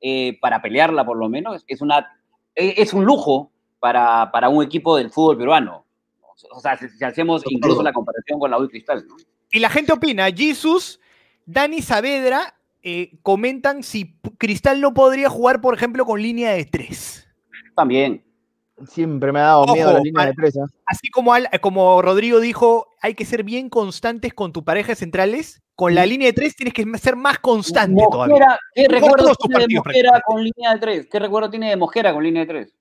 eh, 0.00 0.38
para 0.40 0.60
pelearla 0.60 1.04
por 1.04 1.16
lo 1.16 1.28
menos 1.28 1.64
es, 1.66 1.80
una, 1.80 1.98
eh, 2.54 2.74
es 2.76 2.92
un 2.92 3.04
lujo 3.04 3.50
para, 3.80 4.30
para 4.30 4.48
un 4.48 4.62
equipo 4.62 4.96
del 4.96 5.10
fútbol 5.10 5.38
peruano. 5.38 5.86
O 6.50 6.60
sea, 6.60 6.76
si, 6.76 6.88
si 6.88 7.04
hacemos 7.04 7.42
incluso 7.48 7.82
la 7.82 7.92
comparación 7.92 8.38
con 8.38 8.50
la 8.50 8.58
U 8.58 8.64
y 8.64 8.68
Cristal, 8.68 9.06
¿no? 9.06 9.16
Y 9.50 9.58
la 9.60 9.68
gente 9.68 9.92
opina, 9.92 10.30
Jesus, 10.30 10.98
Dani 11.44 11.82
Saavedra 11.82 12.54
eh, 12.82 13.12
comentan 13.22 13.82
si 13.82 14.16
Cristal 14.38 14.80
no 14.80 14.94
podría 14.94 15.28
jugar, 15.28 15.60
por 15.60 15.74
ejemplo, 15.74 16.04
con 16.06 16.20
línea 16.20 16.52
de 16.52 16.64
tres. 16.64 17.28
También. 17.76 18.24
Siempre 18.86 19.32
me 19.32 19.38
ha 19.40 19.42
dado 19.44 19.62
Ojo, 19.62 19.74
miedo 19.74 19.92
la 19.92 20.00
línea 20.00 20.26
de 20.26 20.32
tres. 20.34 20.56
¿ah? 20.58 20.66
Así 20.86 21.08
como, 21.10 21.32
Al- 21.34 21.48
como 21.60 22.00
Rodrigo 22.02 22.40
dijo, 22.40 22.86
hay 23.00 23.14
que 23.14 23.24
ser 23.24 23.44
bien 23.44 23.68
constantes 23.68 24.34
con 24.34 24.52
tu 24.52 24.64
pareja 24.64 24.88
de 24.92 24.96
centrales. 24.96 25.62
Con 25.74 25.94
la 25.94 26.04
línea 26.06 26.26
de 26.26 26.32
tres 26.32 26.54
tienes 26.54 26.74
que 26.74 26.84
ser 26.98 27.16
más 27.16 27.38
constante 27.38 28.02
todavía. 28.10 28.34
Mosquera, 28.34 28.58
¿qué 28.74 28.88
recuerdo 28.88 29.34
tiene 29.34 29.66
de 29.66 29.74
Mosquera 29.76 30.22
con 30.24 30.42
línea 30.44 30.74
de 30.74 30.78
tres? 30.80 31.08
¿Qué 31.10 31.18
recuerdo 31.18 31.50
tiene 31.50 31.70
de 31.70 31.76
Mosquera 31.76 32.12
con 32.12 32.22
línea 32.22 32.42
de 32.42 32.46
tres? 32.46 32.76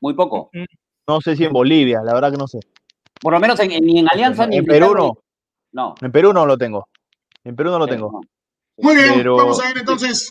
Muy 0.00 0.14
poco. 0.14 0.50
No 1.08 1.20
sé 1.20 1.34
si 1.36 1.44
en 1.44 1.52
Bolivia, 1.52 2.00
la 2.04 2.14
verdad 2.14 2.30
que 2.30 2.36
no 2.38 2.46
sé. 2.46 2.60
Por 3.20 3.32
lo 3.32 3.40
menos 3.40 3.58
en, 3.60 3.72
en- 3.72 3.84
ni 3.84 3.98
en 3.98 4.06
Alianza 4.10 4.46
ni 4.46 4.56
en 4.56 4.60
En 4.62 4.66
Perú 4.66 4.94
no. 4.94 5.12
No. 5.72 5.94
En 6.00 6.12
Perú 6.12 6.32
no 6.32 6.46
lo 6.46 6.56
tengo. 6.56 6.86
En 7.44 7.56
Perú 7.56 7.70
no 7.70 7.78
lo 7.78 7.86
tengo. 7.86 8.10
no. 8.12 8.20
Muy 8.78 8.94
bien, 8.94 9.14
Pero- 9.16 9.36
vamos 9.36 9.60
a 9.60 9.68
ver 9.68 9.78
entonces. 9.78 10.30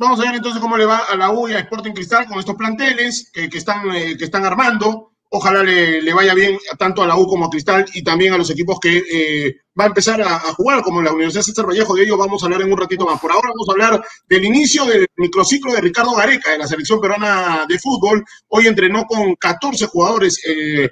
Vamos 0.00 0.18
a 0.18 0.22
ver 0.24 0.36
entonces 0.36 0.62
cómo 0.62 0.78
le 0.78 0.86
va 0.86 0.96
a 1.10 1.14
la 1.14 1.30
U 1.30 1.46
y 1.46 1.52
a 1.52 1.58
Sporting 1.58 1.92
Cristal 1.92 2.24
con 2.26 2.38
estos 2.38 2.56
planteles 2.56 3.30
que, 3.34 3.50
están, 3.52 3.90
eh, 3.94 4.16
que 4.16 4.24
están 4.24 4.46
armando. 4.46 5.12
Ojalá 5.28 5.62
le, 5.62 6.00
le 6.00 6.14
vaya 6.14 6.32
bien 6.32 6.58
tanto 6.78 7.02
a 7.02 7.06
la 7.06 7.16
U 7.18 7.26
como 7.26 7.44
a 7.44 7.50
Cristal 7.50 7.84
y 7.92 8.02
también 8.02 8.32
a 8.32 8.38
los 8.38 8.48
equipos 8.48 8.80
que 8.80 8.96
eh, 8.96 9.56
va 9.78 9.84
a 9.84 9.88
empezar 9.88 10.22
a, 10.22 10.38
jugar, 10.54 10.80
como 10.82 11.02
la 11.02 11.12
Universidad 11.12 11.42
César 11.42 11.66
Vallejo. 11.66 11.94
De 11.94 12.04
ello 12.04 12.16
vamos 12.16 12.42
a 12.42 12.46
hablar 12.46 12.62
en 12.62 12.72
un 12.72 12.78
ratito 12.78 13.04
más. 13.04 13.20
Por 13.20 13.30
ahora 13.30 13.50
vamos 13.50 13.68
a 13.68 13.72
hablar 13.72 14.02
del 14.26 14.42
inicio 14.46 14.86
del 14.86 15.06
microciclo 15.16 15.74
de 15.74 15.82
Ricardo 15.82 16.14
Gareca 16.14 16.50
de 16.52 16.58
la 16.58 16.66
selección 16.66 16.98
peruana 16.98 17.66
de 17.68 17.78
fútbol. 17.78 18.24
Hoy 18.48 18.68
entrenó 18.68 19.04
con 19.04 19.34
14 19.34 19.84
jugadores 19.86 20.40
eh, 20.46 20.88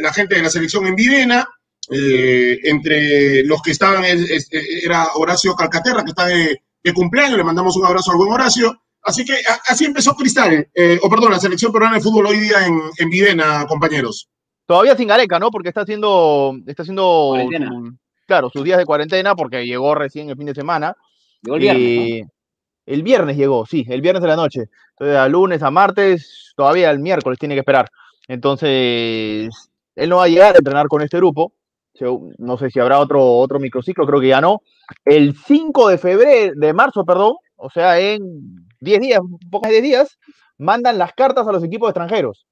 la, 0.00 0.12
gente 0.12 0.36
de 0.36 0.42
la 0.42 0.50
selección 0.50 0.86
en 0.86 0.94
Vivena. 0.94 1.48
Eh, 1.90 2.58
entre 2.64 3.42
los 3.44 3.60
que 3.62 3.70
estaban 3.72 4.04
es- 4.04 4.30
es- 4.30 4.48
era 4.84 5.08
Horacio 5.14 5.54
Calcaterra, 5.56 6.04
que 6.04 6.10
está 6.10 6.26
de, 6.26 6.62
de 6.88 6.94
cumpleaños, 6.94 7.36
le 7.38 7.44
mandamos 7.44 7.76
un 7.76 7.86
abrazo 7.86 8.10
al 8.12 8.16
buen 8.18 8.32
Horacio. 8.32 8.76
Así 9.02 9.24
que 9.24 9.34
a- 9.34 9.60
así 9.72 9.84
empezó 9.84 10.14
Cristal, 10.14 10.68
eh, 10.74 10.98
o 11.02 11.08
perdón, 11.08 11.30
la 11.32 11.38
selección 11.38 11.72
peruana 11.72 11.96
de 11.96 12.02
fútbol 12.02 12.26
hoy 12.26 12.38
día 12.38 12.66
en, 12.66 12.78
en 12.98 13.08
Videna, 13.10 13.64
compañeros. 13.66 14.28
Todavía 14.66 14.96
sin 14.96 15.08
Gareca, 15.08 15.38
¿no? 15.38 15.50
Porque 15.50 15.68
está 15.68 15.82
haciendo, 15.82 16.54
está 16.66 16.82
haciendo 16.82 17.34
su- 17.68 17.92
claro, 18.26 18.50
sus 18.50 18.64
días 18.64 18.76
de 18.78 18.84
cuarentena 18.84 19.34
porque 19.34 19.64
llegó 19.64 19.94
recién 19.94 20.28
el 20.28 20.36
fin 20.36 20.46
de 20.46 20.54
semana. 20.54 20.94
Llegó 21.42 21.56
el 21.56 21.60
viernes, 21.62 21.82
¿no? 21.96 22.02
Eh, 22.16 22.24
El 22.86 23.02
viernes 23.02 23.36
llegó, 23.36 23.64
sí, 23.66 23.84
el 23.88 24.00
viernes 24.00 24.22
de 24.22 24.28
la 24.28 24.36
noche. 24.36 24.64
Entonces, 24.92 25.16
a 25.16 25.28
lunes, 25.28 25.62
a 25.62 25.70
martes, 25.70 26.52
todavía 26.56 26.90
el 26.90 26.98
miércoles 26.98 27.38
tiene 27.38 27.54
que 27.54 27.60
esperar. 27.60 27.88
Entonces, 28.26 29.50
él 29.94 30.08
no 30.08 30.16
va 30.16 30.24
a 30.24 30.28
llegar 30.28 30.54
a 30.54 30.58
entrenar 30.58 30.88
con 30.88 31.02
este 31.02 31.16
grupo. 31.18 31.52
No 32.38 32.58
sé 32.58 32.70
si 32.70 32.80
habrá 32.80 32.98
otro, 32.98 33.24
otro 33.24 33.58
microciclo, 33.58 34.06
creo 34.06 34.20
que 34.20 34.28
ya 34.28 34.40
no. 34.40 34.62
El 35.04 35.36
5 35.36 35.88
de 35.88 35.98
febrero, 35.98 36.52
de 36.56 36.72
marzo, 36.72 37.04
perdón, 37.04 37.34
o 37.56 37.70
sea, 37.70 37.98
en 37.98 38.66
10 38.80 39.00
días, 39.00 39.20
un 39.20 39.38
poco 39.50 39.66
de 39.66 39.74
10 39.74 39.82
días, 39.82 40.18
mandan 40.58 40.98
las 40.98 41.12
cartas 41.12 41.46
a 41.46 41.52
los 41.52 41.64
equipos 41.64 41.88
extranjeros. 41.88 42.46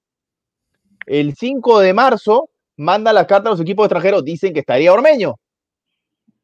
El 1.06 1.34
5 1.34 1.80
de 1.80 1.94
marzo 1.94 2.50
mandan 2.76 3.14
las 3.14 3.26
cartas 3.26 3.46
a 3.46 3.50
los 3.52 3.60
equipos 3.60 3.86
extranjeros, 3.86 4.24
dicen 4.24 4.52
que 4.52 4.60
estaría 4.60 4.92
Ormeño. 4.92 5.36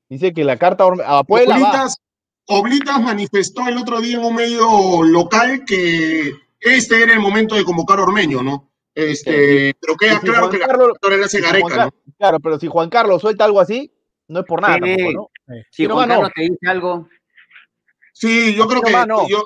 Dice 0.09 0.33
que 0.33 0.45
la 0.45 0.57
carta 0.57 0.85
a 1.07 1.25
Puebla. 1.25 1.57
Oblitas, 1.57 1.97
Oblitas 2.47 3.01
manifestó 3.01 3.67
el 3.67 3.79
otro 3.79 4.01
día 4.01 4.19
en 4.19 4.25
un 4.25 4.35
medio 4.35 5.03
local 5.03 5.65
que 5.67 6.33
este 6.61 7.03
era 7.03 7.15
el 7.15 7.21
momento 7.21 7.55
de 7.55 7.65
convocar 7.65 7.99
a 7.99 8.03
Ormeño, 8.03 8.43
¿no? 8.43 8.72
Este, 8.95 9.75
pero 9.81 9.97
queda 9.97 10.21
si 10.21 10.27
claro 10.27 10.41
Juan 10.41 10.51
que 10.53 10.59
la 10.59 10.67
Carlos- 10.67 10.89
victoria 10.93 11.19
la 11.19 11.27
hace 11.27 11.37
si 11.39 11.43
Juan 11.43 11.53
Gareca, 11.53 11.77
Car- 11.77 11.87
¿no? 11.87 12.13
Claro, 12.19 12.41
pero 12.41 12.59
si 12.59 12.67
Juan 12.69 12.91
Carlos 12.91 13.21
suelta 13.23 13.45
algo 13.45 13.61
así, 13.61 13.93
no 14.29 14.41
es 14.41 14.47
por 14.47 14.61
nada 14.61 14.75
Sí. 14.75 14.81
tampoco, 14.81 15.13
¿no? 15.13 15.55
Si 15.71 15.83
Si 15.83 15.87
no 15.89 15.95
Juan. 15.95 16.09
Carlos 16.09 16.31
te 16.35 16.43
dice 16.43 16.59
algo, 16.69 17.09
Sí, 18.13 18.55
yo 18.55 18.69
creo 18.69 18.83
No, 19.07 19.25
que 19.27 19.33
yo, 19.33 19.45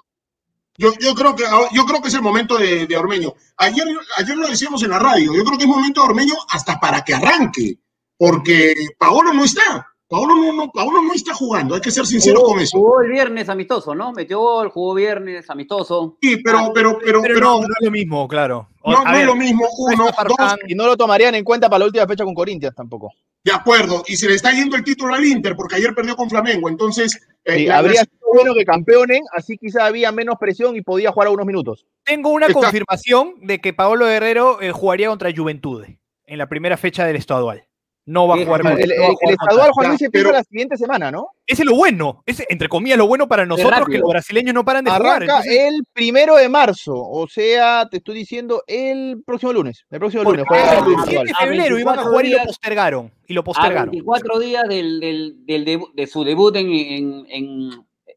yo, 0.77 0.93
yo 0.99 1.15
creo 1.15 1.35
que 1.37 1.45
yo 1.73 1.85
creo 1.87 2.03
que 2.03 2.09
es 2.09 2.15
el 2.15 2.23
momento 2.23 2.59
de, 2.59 2.87
de 2.87 2.97
Ormeño. 2.97 3.33
Ayer, 3.57 3.87
ayer 4.19 4.37
lo 4.37 4.49
decíamos 4.49 4.83
en 4.83 4.91
la 4.91 4.99
radio, 4.99 5.35
yo 5.35 5.45
creo 5.45 5.57
que 5.57 5.65
es 5.65 5.71
momento 5.71 6.03
de 6.03 6.09
Ormeño 6.09 6.35
hasta 6.51 6.79
para 6.79 7.03
que 7.03 7.15
arranque, 7.15 7.79
porque 8.19 8.75
Paolo 8.99 9.33
no 9.33 9.45
está. 9.45 9.87
Paolo 10.09 10.37
no, 10.37 10.53
no, 10.53 10.71
Paolo 10.71 11.03
no 11.03 11.13
está 11.15 11.35
jugando, 11.35 11.75
hay 11.75 11.81
que 11.81 11.91
ser 11.91 12.07
sincero 12.07 12.39
jugó, 12.41 12.53
con 12.53 12.61
eso. 12.61 12.79
jugó 12.79 13.01
el 13.01 13.11
viernes 13.11 13.49
amistoso, 13.49 13.93
¿no? 13.95 14.13
Metió 14.13 14.39
gol, 14.39 14.69
jugó 14.69 14.95
viernes 14.95 15.49
amistoso. 15.51 16.17
Sí, 16.23 16.37
pero, 16.45 16.71
pero, 16.75 16.99
pero, 16.99 17.23
Pero, 17.23 17.35
pero 17.35 17.41
no, 17.41 17.59
no 17.61 17.65
es 17.67 17.85
lo 17.85 17.91
mismo, 17.91 18.29
claro. 18.29 18.69
No, 18.93 18.99
a 19.05 19.13
no 19.13 19.19
es 19.19 19.27
lo 19.27 19.35
mismo, 19.37 19.67
uno, 19.79 20.07
dos, 20.07 20.57
Y 20.69 20.75
no 20.75 20.87
lo 20.87 20.97
tomarían 20.97 21.35
en 21.35 21.45
cuenta 21.45 21.69
para 21.69 21.81
la 21.81 21.85
última 21.87 22.07
fecha 22.07 22.25
con 22.25 22.35
Corinthians 22.35 22.75
tampoco. 22.75 23.13
de 23.45 23.53
acuerdo, 23.53 24.03
y 24.07 24.17
se 24.17 24.29
le 24.29 24.35
está 24.35 24.51
yendo 24.53 24.77
el 24.77 24.83
título 24.85 25.15
al 25.15 25.25
Inter, 25.25 25.55
porque 25.57 25.77
ayer 25.77 25.95
perdió 25.95 26.17
con 26.17 26.29
Flamengo, 26.29 26.69
entonces... 26.69 27.21
eh, 27.45 27.59
Sí, 27.59 27.69
habría 27.69 28.01
sido 28.03 28.17
bueno 28.35 28.55
que 28.55 28.65
campeonen, 28.65 29.23
así 29.33 29.57
quizá 29.57 29.87
había 29.87 30.11
menos 30.13 30.37
presión 30.39 30.75
y 30.77 30.81
podía 30.83 31.13
jugar 31.13 31.29
algunos 31.29 31.47
minutos. 31.47 31.87
Tengo 32.05 32.31
una 32.31 32.47
Está- 32.47 32.61
confirmación 32.61 33.35
de 33.43 33.61
que 33.61 33.73
Paolo 33.73 34.07
Guerrero 34.07 34.61
eh, 34.61 34.73
jugaría 34.73 35.09
contra 35.09 35.31
Juventude 35.35 35.99
en 36.27 36.39
la 36.39 36.49
primera 36.49 36.77
fecha 36.77 37.05
del 37.07 37.17
estadual. 37.17 37.65
No 38.09 38.29
va 38.29 38.37
a 38.37 38.39
Sí, 38.39 38.45
jugar 38.45 38.61
el- 38.61 38.67
El, 38.67 38.93
el- 38.93 39.03
a 39.03 39.07
el 39.07 39.15
jugar 39.17 39.33
estadual, 39.33 39.71
Juan 39.73 39.89
Luis, 39.89 40.03
empieza 40.03 40.29
pero- 40.29 40.37
la 40.39 40.45
siguiente 40.45 40.77
semana, 40.77 41.11
¿no? 41.11 41.27
Ese 41.45 41.63
es 41.63 41.67
lo 41.67 41.75
bueno, 41.75 42.23
ese, 42.25 42.47
entre 42.49 42.69
comillas, 42.69 42.97
lo 42.99 43.07
bueno 43.09 43.27
para 43.29 43.45
nosotros 43.47 43.87
que 43.89 43.99
los 43.99 44.09
brasileños 44.09 44.55
no 44.55 44.65
paran 44.65 44.85
de 44.85 44.91
jugar. 44.93 45.07
Arranca 45.17 45.25
entonces, 45.39 45.61
el 45.61 45.85
primero 45.93 46.37
de 46.37 46.49
marzo, 46.49 46.95
o 46.97 47.27
sea, 47.29 47.89
te 47.91 47.97
estoy 47.99 48.15
diciendo 48.15 48.63
el 48.69 49.23
próximo 49.27 49.53
lunes. 49.53 49.85
El 49.91 49.99
próximo 49.99 50.23
porque 50.23 50.43
lunes. 50.45 50.49
juega 50.49 50.73
el 50.79 50.93
el 50.93 50.97
7 51.05 51.25
de 51.25 51.31
A 51.33 51.35
febrero 51.37 51.79
iban 51.79 51.99
a 51.99 52.03
24 52.03 52.11
jugar 52.11 52.25
y 52.25 52.29
lo 52.31 52.37
días- 52.37 52.47
postergaron. 52.47 53.13
Y 53.27 53.33
lo 53.35 53.41
A 53.41 53.45
postergaron. 53.45 53.91
24 53.91 54.39
días 54.39 54.69
del, 54.69 55.01
del, 55.01 55.35
del 55.45 55.65
debu- 55.65 55.93
de 55.93 56.07
su 56.07 56.23
debut 56.25 56.55
en, 56.57 56.67
en, 56.73 57.27
en, 57.29 57.71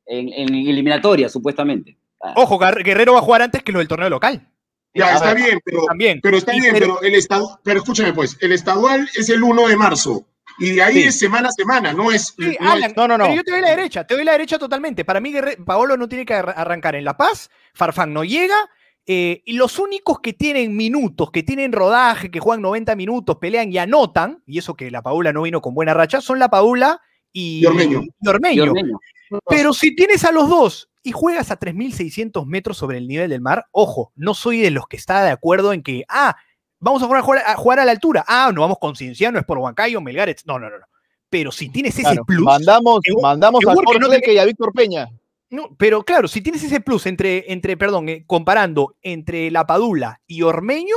en- 0.05 0.33
en 0.33 0.53
eliminatoria, 0.67 1.29
supuestamente. 1.29 1.97
Ah, 2.21 2.33
Ojo, 2.35 2.59
Guerrero 2.59 3.13
va 3.13 3.19
a 3.19 3.23
jugar 3.23 3.41
antes 3.41 3.63
que 3.63 3.71
lo 3.71 3.79
del 3.79 3.87
torneo 3.87 4.09
local. 4.09 4.47
Ya 4.93 5.13
está 5.15 5.33
ver, 5.33 5.43
bien, 5.43 5.59
pero, 5.63 5.83
También. 5.85 6.19
pero 6.21 6.37
está 6.37 6.51
bien, 6.53 6.73
pero- 6.73 6.95
pero 6.99 7.01
el 7.01 7.15
estado, 7.15 7.59
pero 7.63 7.79
escúchame 7.79 8.13
pues, 8.13 8.37
el 8.41 8.51
estadual 8.51 9.09
es 9.15 9.29
el 9.29 9.43
1 9.43 9.67
de 9.67 9.75
marzo. 9.75 10.25
y 10.61 10.71
de 10.71 10.83
ahí 10.83 10.93
Sí. 10.95 11.03
es 11.03 11.19
semana 11.19 11.47
a 11.47 11.51
semana, 11.51 11.93
no 11.93 12.11
es. 12.11 12.33
Sí, 12.37 12.57
no 12.59 12.73
es- 12.75 12.95
no, 12.97 13.07
no, 13.07 13.17
no. 13.17 13.23
Pero 13.25 13.35
yo 13.37 13.43
te 13.45 13.51
doy 13.51 13.61
la 13.61 13.69
derecha, 13.69 14.05
te 14.05 14.13
doy 14.15 14.25
la 14.25 14.33
derecha 14.33 14.59
totalmente. 14.59 15.05
Para 15.05 15.21
mí, 15.21 15.31
Guerre- 15.31 15.55
Paolo 15.63 15.95
no 15.95 16.09
tiene 16.09 16.25
que 16.25 16.33
arra- 16.33 16.51
arrancar 16.51 16.95
en 16.95 17.05
La 17.05 17.15
Paz, 17.15 17.49
Farfán 17.73 18.11
no 18.13 18.25
llega, 18.25 18.57
eh, 19.05 19.41
y 19.45 19.53
los 19.53 19.79
únicos 19.79 20.19
que 20.19 20.33
tienen 20.33 20.75
minutos, 20.75 21.31
que 21.31 21.43
tienen 21.43 21.71
rodaje, 21.71 22.29
que 22.29 22.41
juegan 22.41 22.61
90 22.61 22.95
minutos, 22.97 23.37
pelean 23.39 23.71
y 23.71 23.77
anotan, 23.77 24.43
y 24.45 24.57
eso 24.57 24.75
que 24.75 24.91
la 24.91 25.01
Paula 25.01 25.31
no 25.31 25.43
vino 25.43 25.61
con 25.61 25.73
buena 25.73 25.93
racha, 25.93 26.19
son 26.19 26.39
la 26.39 26.49
Paula 26.49 26.99
y, 27.31 27.59
Y 27.61 27.65
Ormeño. 27.65 28.01
y 28.21 28.27
Ormeño. 28.27 28.65
Y 28.65 28.67
Ormeño. 28.67 28.99
Pero 29.47 29.71
si 29.73 29.95
tienes 29.95 30.25
a 30.25 30.31
los 30.33 30.49
dos 30.49 30.88
y 31.03 31.11
juegas 31.11 31.51
a 31.51 31.59
3.600 31.59 32.45
metros 32.45 32.77
sobre 32.77 32.97
el 32.97 33.07
nivel 33.07 33.29
del 33.29 33.41
mar, 33.41 33.67
ojo, 33.71 34.11
no 34.15 34.33
soy 34.33 34.59
de 34.59 34.71
los 34.71 34.87
que 34.87 34.97
está 34.97 35.23
de 35.23 35.31
acuerdo 35.31 35.73
en 35.73 35.81
que, 35.83 36.03
ah, 36.09 36.35
vamos 36.79 37.01
a 37.01 37.05
jugar 37.05 37.43
a, 37.45 37.55
jugar 37.55 37.79
a, 37.79 37.85
la 37.85 37.91
altura. 37.91 38.25
Ah, 38.27 38.51
no 38.53 38.61
vamos 38.61 38.77
con 38.79 38.95
Cienciano, 38.95 39.39
es 39.39 39.45
por 39.45 39.57
Huancayo, 39.57 40.01
Melgar, 40.01 40.29
etc. 40.29 40.43
no, 40.45 40.59
no, 40.59 40.69
no. 40.69 40.79
no. 40.79 40.85
Pero 41.29 41.51
si 41.51 41.69
tienes 41.69 41.93
ese 41.93 42.03
Claro, 42.03 42.25
plus, 42.25 42.43
mandamos, 42.43 43.01
mandamos 43.21 43.61
a 43.65 43.73
Jorge 43.73 43.99
no 43.99 44.09
te- 44.09 44.33
y 44.33 44.37
a 44.39 44.45
Víctor 44.45 44.73
Peña. 44.73 45.07
no, 45.51 45.75
pero 45.77 46.03
claro, 46.03 46.27
si 46.27 46.41
tienes 46.41 46.63
ese 46.63 46.81
plus 46.81 47.05
entre, 47.05 47.51
entre 47.53 47.77
perdón, 47.77 48.09
eh, 48.09 48.23
comparando 48.25 48.95
entre 49.01 49.51
la 49.51 49.67
Padula 49.67 50.21
y 50.25 50.41
Ormeño, 50.41 50.95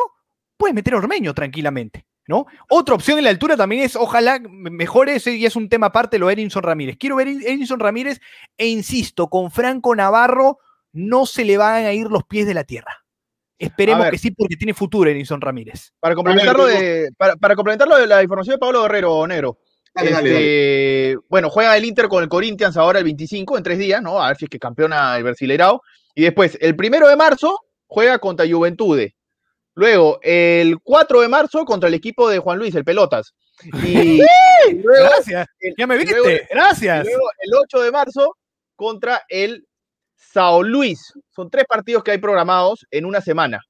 puedes 0.56 0.74
meter 0.74 0.94
a 0.94 0.98
Ormeño 0.98 1.34
tranquilamente, 1.34 2.06
¿no? 2.32 2.46
Otra 2.70 2.94
opción 2.94 3.18
en 3.18 3.24
la 3.24 3.30
altura 3.30 3.56
también 3.56 3.82
es, 3.82 3.94
ojalá, 3.94 4.40
me- 4.40 4.70
mejore, 4.70 5.16
ese 5.16 5.34
y 5.36 5.44
es 5.44 5.54
un 5.54 5.68
tema 5.68 5.88
aparte, 5.88 6.18
lo 6.18 6.28
de 6.28 6.32
Edinson 6.32 6.62
Ramírez. 6.62 6.96
Quiero 6.98 7.16
ver 7.16 7.28
Edinson 7.28 7.78
Ramírez 7.78 8.20
e 8.56 8.66
insisto, 8.68 9.28
con 9.28 9.50
Franco 9.50 9.94
Navarro 9.94 10.58
no 10.92 11.26
se 11.26 11.44
le 11.44 11.56
van 11.58 11.84
a 11.84 11.92
ir 11.92 12.06
los 12.06 12.24
pies 12.24 12.46
de 12.46 12.54
la 12.54 12.64
tierra. 12.64 13.04
Esperemos 13.58 14.02
ver. 14.04 14.12
que 14.12 14.18
sí, 14.18 14.30
porque 14.32 14.56
tiene 14.56 14.74
futuro 14.74 15.08
Edinson 15.10 15.40
Ramírez. 15.40 15.92
Para 16.00 16.14
complementarlo, 16.14 16.66
de, 16.66 17.10
para, 17.16 17.36
para 17.36 17.54
complementarlo 17.54 17.96
de 17.96 18.06
la 18.06 18.22
información 18.22 18.54
de 18.54 18.58
Pablo 18.58 18.82
Guerrero, 18.82 19.26
Negro. 19.26 19.58
Dale, 19.94 20.10
dale, 20.10 20.30
dale. 20.30 21.10
Este, 21.10 21.18
Bueno, 21.28 21.50
juega 21.50 21.76
el 21.76 21.84
Inter 21.84 22.08
con 22.08 22.22
el 22.22 22.28
Corinthians 22.28 22.76
ahora 22.76 22.98
el 22.98 23.04
25, 23.04 23.56
en 23.58 23.62
tres 23.62 23.78
días, 23.78 24.02
¿no? 24.02 24.20
A 24.22 24.28
ver 24.28 24.36
si 24.38 24.46
es 24.46 24.50
que 24.50 24.58
campeona 24.58 25.16
el 25.16 25.22
Brasileirao. 25.22 25.82
Y 26.14 26.22
después, 26.22 26.58
el 26.60 26.74
primero 26.76 27.06
de 27.08 27.14
marzo, 27.16 27.58
juega 27.86 28.18
contra 28.18 28.46
Juventude. 28.50 29.14
Luego, 29.74 30.18
el 30.22 30.78
4 30.82 31.20
de 31.22 31.28
marzo, 31.28 31.64
contra 31.64 31.88
el 31.88 31.94
equipo 31.94 32.28
de 32.28 32.38
Juan 32.38 32.58
Luis, 32.58 32.74
el 32.74 32.84
Pelotas. 32.84 33.32
Y 33.84 34.18
luego, 34.82 35.08
Gracias, 35.10 35.46
ya 35.78 35.86
me 35.86 35.96
viste, 35.96 36.14
luego- 36.14 36.30
y 36.30 36.40
gracias. 36.50 37.04
luego 37.04 37.22
el 37.38 37.54
8 37.54 37.80
de 37.82 37.90
marzo, 37.92 38.36
contra 38.76 39.22
el 39.28 39.66
Sao 40.16 40.62
Luis. 40.62 41.12
Son 41.34 41.48
tres 41.50 41.64
partidos 41.68 42.02
que 42.04 42.10
hay 42.12 42.18
programados 42.18 42.86
en 42.90 43.04
una 43.06 43.20
semana. 43.20 43.60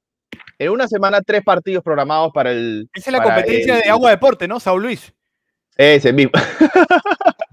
En 0.58 0.70
una 0.70 0.86
semana, 0.88 1.20
tres 1.22 1.42
partidos 1.44 1.82
programados 1.82 2.30
para 2.32 2.52
el. 2.52 2.88
Esa 2.94 3.10
es 3.10 3.16
la 3.16 3.22
competencia 3.22 3.76
el- 3.76 3.82
de 3.82 3.88
agua 3.90 4.10
deporte, 4.10 4.46
¿no? 4.48 4.58
Saúl 4.60 4.82
Luis. 4.82 5.12
Ese 5.76 6.12
mismo. 6.12 6.32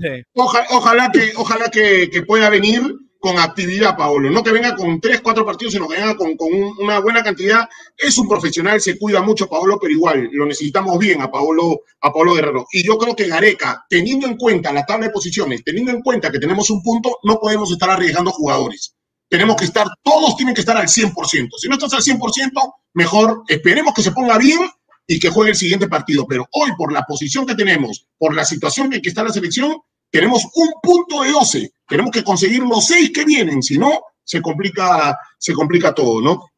Sí. 0.02 0.24
Oja- 0.34 0.66
ojalá 0.72 1.10
que, 1.12 1.34
ojalá 1.36 1.66
que, 1.70 2.10
que 2.10 2.22
pueda 2.24 2.50
venir 2.50 2.82
con 3.20 3.38
actividad, 3.38 3.98
Paolo. 3.98 4.30
No 4.32 4.42
que 4.44 4.52
venga 4.52 4.76
con 4.76 5.02
tres, 5.02 5.20
cuatro 5.22 5.46
partidos, 5.46 5.74
sino 5.74 5.88
que 5.88 5.98
venga 5.98 6.16
con, 6.16 6.38
con 6.38 6.54
un- 6.54 6.74
una 6.80 7.00
buena 7.00 7.22
cantidad. 7.22 7.68
Es 7.98 8.18
un 8.18 8.28
profesional, 8.30 8.80
se 8.80 8.98
cuida 8.98 9.22
mucho, 9.22 9.48
Paolo, 9.50 9.78
pero 9.80 9.94
igual 9.94 10.30
lo 10.32 10.46
necesitamos 10.46 10.98
bien 10.98 11.22
a 11.22 11.30
Paolo, 11.30 11.82
a 12.02 12.12
Paolo 12.14 12.34
Guerrero. 12.36 12.66
Y 12.72 12.84
yo 12.84 12.98
creo 12.98 13.16
que 13.16 13.28
Gareca, 13.28 13.86
teniendo 13.90 14.26
en 14.26 14.38
cuenta 14.38 14.72
la 14.72 14.86
tabla 14.86 15.08
de 15.08 15.12
posiciones, 15.14 15.64
teniendo 15.64 15.92
en 15.92 16.02
cuenta 16.02 16.32
que 16.32 16.40
tenemos 16.40 16.70
un 16.70 16.82
punto, 16.82 17.18
no 17.24 17.40
podemos 17.40 17.72
estar 17.72 17.90
arriesgando 17.90 18.32
jugadores. 18.32 18.96
Tenemos 19.28 19.58
que 19.58 19.66
estar, 19.66 19.86
todos 20.02 20.36
tienen 20.38 20.56
que 20.56 20.62
estar 20.62 20.78
al 20.78 20.88
100%. 20.88 21.58
Si 21.60 21.68
no 21.68 21.76
estás 21.76 21.94
al 21.94 22.02
100%, 22.02 22.74
mejor 22.94 23.44
esperemos 23.48 23.94
que 23.94 24.02
se 24.02 24.12
ponga 24.12 24.38
bien 24.38 24.60
y 25.06 25.20
que 25.20 25.30
juegue 25.30 25.52
el 25.52 25.58
siguiente 25.58 25.88
partido. 25.88 26.26
Pero 26.28 26.48
hoy, 26.52 26.72
por 26.78 26.92
la 26.94 27.04
posición 27.04 27.46
que 27.46 27.54
tenemos, 27.56 28.08
por 28.18 28.34
la 28.34 28.46
situación 28.46 28.94
en 28.94 29.02
que 29.02 29.10
está 29.10 29.24
la 29.24 29.34
selección, 29.34 29.76
tenemos 30.12 30.46
un 30.56 30.70
punto 30.82 31.24
de 31.24 31.32
12. 31.32 31.72
Tenemos 31.88 32.12
que 32.12 32.24
conseguir 32.24 32.62
los 32.62 32.86
seis 32.86 33.12
que 33.14 33.26
vienen, 33.26 33.62
si 33.62 33.78
no, 33.78 34.02
se 34.24 34.42
complica, 34.42 35.18
se 35.38 35.54
complica 35.54 35.94
todo, 35.94 36.22
¿no? 36.22 36.50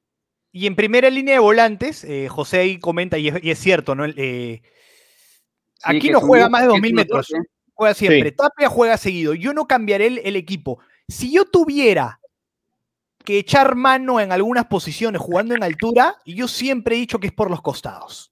Y 0.51 0.67
en 0.67 0.75
primera 0.75 1.09
línea 1.09 1.35
de 1.35 1.39
volantes, 1.39 2.03
eh, 2.03 2.27
José 2.27 2.59
ahí 2.59 2.79
comenta, 2.79 3.17
y 3.17 3.29
es, 3.29 3.35
y 3.41 3.51
es 3.51 3.59
cierto, 3.59 3.95
¿no? 3.95 4.05
Eh, 4.05 4.61
aquí 5.83 6.09
no 6.09 6.19
juega 6.19 6.49
más 6.49 6.63
de 6.63 6.67
que 6.67 6.73
2.000 6.73 6.83
es 6.85 6.89
un 6.89 6.95
metros, 6.95 7.31
¿eh? 7.31 7.37
juega 7.73 7.93
siempre. 7.93 8.31
Tapia 8.31 8.69
juega 8.69 8.97
seguido. 8.97 9.33
Yo 9.33 9.53
no 9.53 9.67
cambiaré 9.67 10.07
el, 10.07 10.17
el 10.19 10.35
equipo. 10.35 10.79
Si 11.07 11.31
yo 11.31 11.45
tuviera 11.45 12.19
que 13.23 13.39
echar 13.39 13.75
mano 13.75 14.19
en 14.19 14.31
algunas 14.31 14.65
posiciones 14.65 15.21
jugando 15.21 15.55
en 15.55 15.63
altura, 15.63 16.17
yo 16.25 16.47
siempre 16.47 16.95
he 16.95 16.99
dicho 16.99 17.19
que 17.19 17.27
es 17.27 17.33
por 17.33 17.49
los 17.49 17.61
costados. 17.61 18.31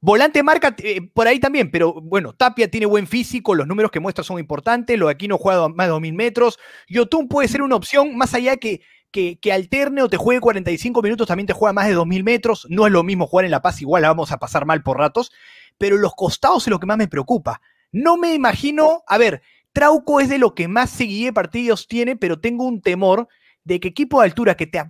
Volante 0.00 0.44
marca 0.44 0.76
eh, 0.78 1.00
por 1.12 1.26
ahí 1.26 1.40
también, 1.40 1.72
pero 1.72 1.92
bueno, 2.00 2.32
Tapia 2.32 2.70
tiene 2.70 2.86
buen 2.86 3.08
físico, 3.08 3.56
los 3.56 3.66
números 3.66 3.90
que 3.90 3.98
muestra 3.98 4.22
son 4.22 4.38
importantes, 4.38 4.96
lo 4.96 5.06
de 5.06 5.12
aquí 5.12 5.26
no 5.26 5.38
juega 5.38 5.68
más 5.68 5.88
de 5.88 5.92
2.000 5.92 6.12
metros. 6.14 6.58
Yotun 6.88 7.26
puede 7.26 7.48
ser 7.48 7.62
una 7.62 7.74
opción, 7.74 8.16
más 8.16 8.32
allá 8.32 8.56
que, 8.58 8.80
que, 9.10 9.40
que 9.40 9.52
alterne 9.52 10.02
o 10.02 10.08
te 10.08 10.16
juegue 10.16 10.40
45 10.40 11.02
minutos, 11.02 11.26
también 11.26 11.48
te 11.48 11.52
juega 11.52 11.72
más 11.72 11.88
de 11.88 11.96
2.000 11.96 12.22
metros. 12.22 12.66
No 12.70 12.86
es 12.86 12.92
lo 12.92 13.02
mismo 13.02 13.26
jugar 13.26 13.44
en 13.44 13.50
La 13.50 13.60
Paz, 13.60 13.82
igual 13.82 14.02
la 14.02 14.08
vamos 14.08 14.30
a 14.30 14.38
pasar 14.38 14.66
mal 14.66 14.84
por 14.84 14.98
ratos, 14.98 15.32
pero 15.78 15.96
los 15.96 16.14
costados 16.14 16.68
es 16.68 16.70
lo 16.70 16.78
que 16.78 16.86
más 16.86 16.96
me 16.98 17.08
preocupa. 17.08 17.60
No 17.90 18.16
me 18.16 18.34
imagino, 18.34 19.02
a 19.08 19.18
ver, 19.18 19.42
Trauco 19.72 20.20
es 20.20 20.28
de 20.28 20.38
lo 20.38 20.54
que 20.54 20.68
más 20.68 20.96
de 20.96 21.32
partidos 21.34 21.88
tiene, 21.88 22.14
pero 22.14 22.38
tengo 22.38 22.64
un 22.64 22.82
temor 22.82 23.26
de 23.64 23.80
que 23.80 23.88
equipo 23.88 24.20
de 24.20 24.26
altura 24.26 24.56
que 24.56 24.66
te 24.66 24.80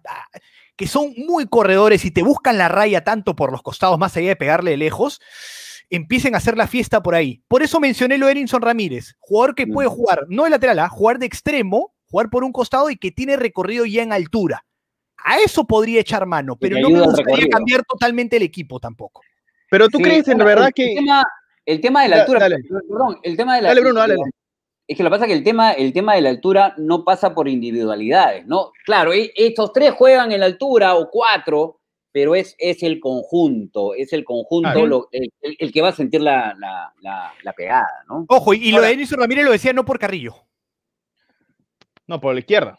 que 0.79 0.87
son 0.87 1.13
muy 1.17 1.47
corredores 1.47 2.05
y 2.05 2.11
te 2.13 2.23
buscan 2.23 2.57
la 2.57 2.69
raya 2.69 3.03
tanto 3.03 3.35
por 3.37 3.51
los 3.53 3.63
costados, 3.63 3.99
más 3.99 4.17
allá 4.17 4.29
de 4.29 4.37
pegarle 4.37 4.71
de 4.71 4.77
lejos, 4.79 5.21
empiecen 5.91 6.35
a 6.35 6.39
hacer 6.39 6.57
la 6.57 6.69
fiesta 6.69 7.03
por 7.03 7.15
ahí. 7.17 7.43
Por 7.49 7.63
eso 7.63 7.81
mencioné 7.81 8.17
lo 8.17 8.27
de 8.27 8.33
Erinson 8.33 8.63
Ramírez, 8.63 9.15
jugador 9.19 9.55
que 9.57 9.67
puede 9.67 9.89
jugar, 9.89 10.25
no 10.29 10.45
de 10.45 10.51
lateral, 10.51 10.79
¿ah? 10.79 10.89
jugar 10.89 11.19
de 11.19 11.27
extremo, 11.27 11.95
jugar 12.09 12.31
por 12.31 12.45
un 12.45 12.53
costado 12.53 12.91
y 12.91 12.97
que 12.97 13.11
tiene 13.11 13.37
recorrido 13.37 13.85
ya 13.87 14.03
en 14.05 14.13
altura. 14.13 14.65
A 15.25 15.39
eso 15.41 15.67
podría 15.67 16.01
echar 16.01 16.27
mano, 16.27 16.55
pero 16.57 16.79
no 16.79 16.91
me 16.91 17.01
gustaría 17.03 17.49
cambiar 17.49 17.83
totalmente 17.85 18.37
el 18.37 18.45
equipo 18.45 18.79
tampoco. 18.79 19.21
Pero 19.69 19.89
tú 19.89 19.99
Sí, 19.99 20.05
crees 20.05 20.29
en 20.29 20.39
verdad 20.39 20.69
el- 20.69 20.75
que. 20.75 20.93
El 20.93 20.95
tema, 20.99 21.25
el 21.67 21.81
tema 21.81 22.03
de 22.05 22.09
la 22.09 22.17
altura. 22.21 22.39
dale. 22.41 22.57
Perdón, 22.89 23.19
el 23.25 23.37
tema 23.37 23.57
de 23.57 23.63
la 23.63 23.69
Dale, 23.71 23.81
Bruno, 23.81 23.99
dale. 24.01 24.15
Es 24.89 24.97
que 24.97 25.03
lo 25.03 25.11
que 25.11 25.15
pasa 25.15 25.25
es 25.27 25.29
que 25.33 25.37
el 25.39 25.45
tema, 25.45 25.73
el 25.73 25.93
tema 25.93 26.15
de 26.15 26.23
la 26.23 26.31
altura 26.31 26.75
no 26.79 27.05
pasa 27.05 27.35
por 27.35 27.47
individualidades, 27.47 28.47
¿no? 28.47 28.73
Claro, 28.87 29.13
e- 29.13 29.31
estos 29.37 29.73
tres 29.73 29.93
juegan 29.93 30.33
en 30.33 30.41
la 30.41 30.47
altura 30.47 30.95
o 30.97 31.11
cuatro, 31.11 31.81
pero 32.11 32.35
es, 32.35 32.57
es 32.59 32.83
el 32.83 32.99
conjunto, 32.99 33.93
es 33.95 34.15
el 34.15 34.25
conjunto 34.25 34.87
lo- 34.87 35.09
el, 35.13 35.31
el- 35.43 35.57
el 35.59 35.73
que 35.73 35.83
va 35.83 35.89
a 35.91 35.93
sentir 35.93 36.23
la, 36.23 36.55
la, 36.59 36.93
la, 37.03 37.35
la 37.43 37.53
pegada, 37.53 38.03
¿no? 38.09 38.25
Ojo, 38.29 38.55
y, 38.55 38.69
y 38.69 38.73
lo 38.73 38.81
de 38.81 38.93
Erinson 38.93 39.21
Ramírez 39.21 39.45
lo 39.45 39.53
decía 39.53 39.75
no 39.75 39.85
por 39.85 39.99
Carrillo, 39.99 40.35
No, 42.07 42.21
por 42.21 42.33
la 42.33 42.41
izquierda. 42.41 42.79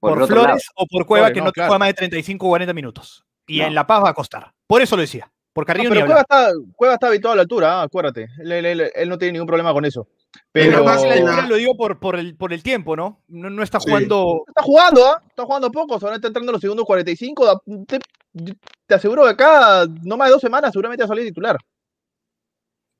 por, 0.00 0.26
Flores 0.26 0.68
o 0.74 0.86
por 0.86 1.06
Cueva, 1.06 1.26
Flores, 1.26 1.34
que 1.34 1.40
no, 1.40 1.46
no 1.46 1.52
te 1.52 1.54
claro. 1.60 1.68
juega 1.70 1.78
más 1.78 1.88
de 1.90 1.94
35 1.94 2.44
o 2.46 2.48
40 2.50 2.74
minutos. 2.74 3.24
Y 3.46 3.60
No. 3.60 3.66
en 3.66 3.74
La 3.74 3.86
Paz 3.86 4.02
va 4.04 4.10
a 4.10 4.14
costar. 4.14 4.52
Por 4.66 4.82
eso 4.82 4.96
lo 4.96 5.02
decía. 5.02 5.30
Por 5.52 5.62
No, 5.62 5.66
Carrillo 5.66 5.88
pero 5.90 6.00
ni 6.00 6.06
Cueva 6.06 6.20
está, 6.22 6.48
Cueva 6.74 6.94
está 6.94 7.06
habituado 7.06 7.32
a 7.34 7.36
la 7.36 7.42
altura, 7.42 7.80
ah, 7.80 7.82
acuérdate. 7.84 8.28
Él, 8.40 8.52
él- 8.52 8.66
él- 8.66 8.90
él 8.94 9.08
no 9.08 9.16
tiene 9.16 9.32
ningún 9.32 9.46
problema 9.46 9.72
con 9.72 9.84
eso. 9.84 10.08
Pero 10.52 10.84
más 10.84 11.02
la- 11.02 11.14
Ahora 11.16 11.46
lo 11.46 11.56
digo 11.56 11.76
por, 11.76 11.98
por, 11.98 12.16
el, 12.16 12.36
por 12.36 12.52
el 12.52 12.62
tiempo, 12.62 12.96
¿no? 12.96 13.22
No, 13.28 13.50
no 13.50 13.62
está 13.62 13.78
Sí. 13.80 13.88
jugando. 13.88 14.44
Está 14.48 14.62
jugando, 14.62 15.06
¿ah? 15.06 15.22
Está 15.28 15.44
jugando 15.44 15.70
poco, 15.72 15.98
solo 16.00 16.14
está 16.14 16.28
entrando 16.28 16.50
en 16.50 16.54
los 16.54 16.60
segundos 16.60 16.84
45. 16.86 17.44
da- 17.44 17.60
Te, 17.86 17.98
te 18.86 18.94
aseguro 18.94 19.24
que 19.24 19.30
acá, 19.30 19.86
no 20.02 20.16
más 20.16 20.28
de 20.28 20.32
dos 20.32 20.40
semanas, 20.40 20.72
seguramente 20.72 21.02
va 21.02 21.06
a 21.06 21.08
salir 21.08 21.24
titular. 21.26 21.56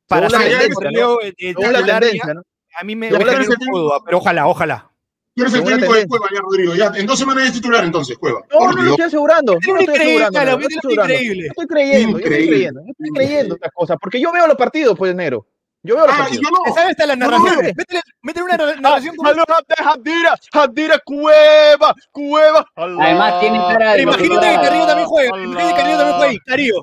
Para 0.09 0.29
Según 0.31 0.43
la 0.53 0.59
tendencia, 0.59 1.05
eh, 1.23 1.35
eh, 1.39 1.55
tendencia, 1.55 2.35
¿no? 2.35 2.43
A 2.79 2.85
mí 2.85 2.95
me, 2.95 3.11
me 3.11 3.19
duda, 3.19 4.01
pero 4.05 4.19
ojalá, 4.19 4.47
ojalá. 4.47 4.91
Tú 5.35 5.43
eres 5.43 5.55
el 5.55 5.65
técnico 5.65 5.93
de. 5.95 6.07
Cueva, 6.07 6.27
ya, 6.33 6.41
Rodrigo. 6.41 6.75
Ya, 6.75 6.93
en 6.95 7.07
dos 7.07 7.19
semanas 7.19 7.45
es 7.49 7.53
titular 7.55 7.85
entonces, 7.85 8.17
Cueva. 8.17 8.41
No, 8.53 8.59
Por 8.59 8.75
no 8.77 8.83
lo 8.83 8.91
estoy 8.93 9.05
asegurando. 9.07 9.59
Yo 9.61 9.75
no 9.75 9.81
estoy 9.81 9.97
asegurando. 9.97 10.41
no 10.41 10.59
estoy 10.61 10.79
asegurando. 10.79 11.15
estoy 11.15 11.67
creyendo, 11.67 12.11
yo 12.13 12.19
estoy 12.19 12.23
Increíble. 12.25 12.49
creyendo. 12.57 12.81
Yo 12.81 12.91
estoy 12.93 13.11
creyendo 13.11 13.55
estas 13.57 13.73
cosas. 13.75 13.97
Porque 14.01 14.21
yo 14.21 14.33
veo 14.33 14.47
los 14.47 14.57
partidos, 14.57 14.97
pues, 14.97 15.15
Nero. 15.15 15.47
Yo 15.87 15.97
veo 15.97 16.07
los 16.07 16.15
Ah, 16.15 16.19
partidos. 16.19 16.43
yo 16.43 16.51
no. 16.51 16.75
¿Sabes 16.75 16.91
hasta 16.91 17.07
la 17.07 17.15
Yo 17.15 17.19
no 17.21 17.31
narración? 17.31 17.61
veo. 17.65 17.73
Métele, 17.77 18.01
métele 18.23 18.45
una 18.45 18.57
narra- 18.57 18.81
narración 18.81 19.17
como- 19.17 19.29
Aló, 19.31 19.45
Jandira, 19.79 20.35
Jandira, 20.53 20.99
Cueva, 21.05 21.95
Cueva. 22.13 22.67
Además, 22.77 23.41
tiene 23.41 23.59
cara 23.59 23.93
de 23.95 24.03
imagínate 24.03 24.47
que. 24.51 24.55
Carrillo 24.57 24.87
también 24.87 25.09
juega. 25.09 25.29
Imagínate 25.29 25.69
que 25.69 25.75
Carrillo 25.81 25.97
también 25.99 26.17
juega 26.17 26.31
ahí. 26.31 26.39
Carrillo. 26.47 26.75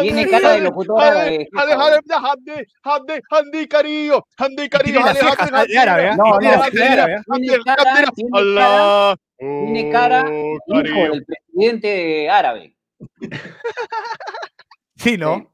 Tiene 0.00 0.28
cara 0.28 0.50
de 0.52 0.60
locutora 0.60 1.14
de- 1.24 1.48
Jandi 3.30 3.66
Carillo, 3.68 4.26
Jandi 4.36 4.62
Y 4.64 4.68
Carillo, 4.68 5.00
las 5.00 5.16
¿ah? 5.22 6.16
No, 6.16 6.24
no, 6.24 6.40
las 6.40 6.60
¿ah? 6.60 6.70
Tiene 6.70 6.88
cara, 6.88 7.22
Jandira, 7.26 7.58
tiene 8.14 8.30
cara, 8.30 8.38
Allah. 8.38 9.16
tiene 9.38 9.90
cara 9.90 10.24
hijo 10.28 11.12
del 11.12 11.24
presidente 11.24 12.28
árabe. 12.30 12.76
Sí, 14.96 15.16
¿no? 15.16 15.50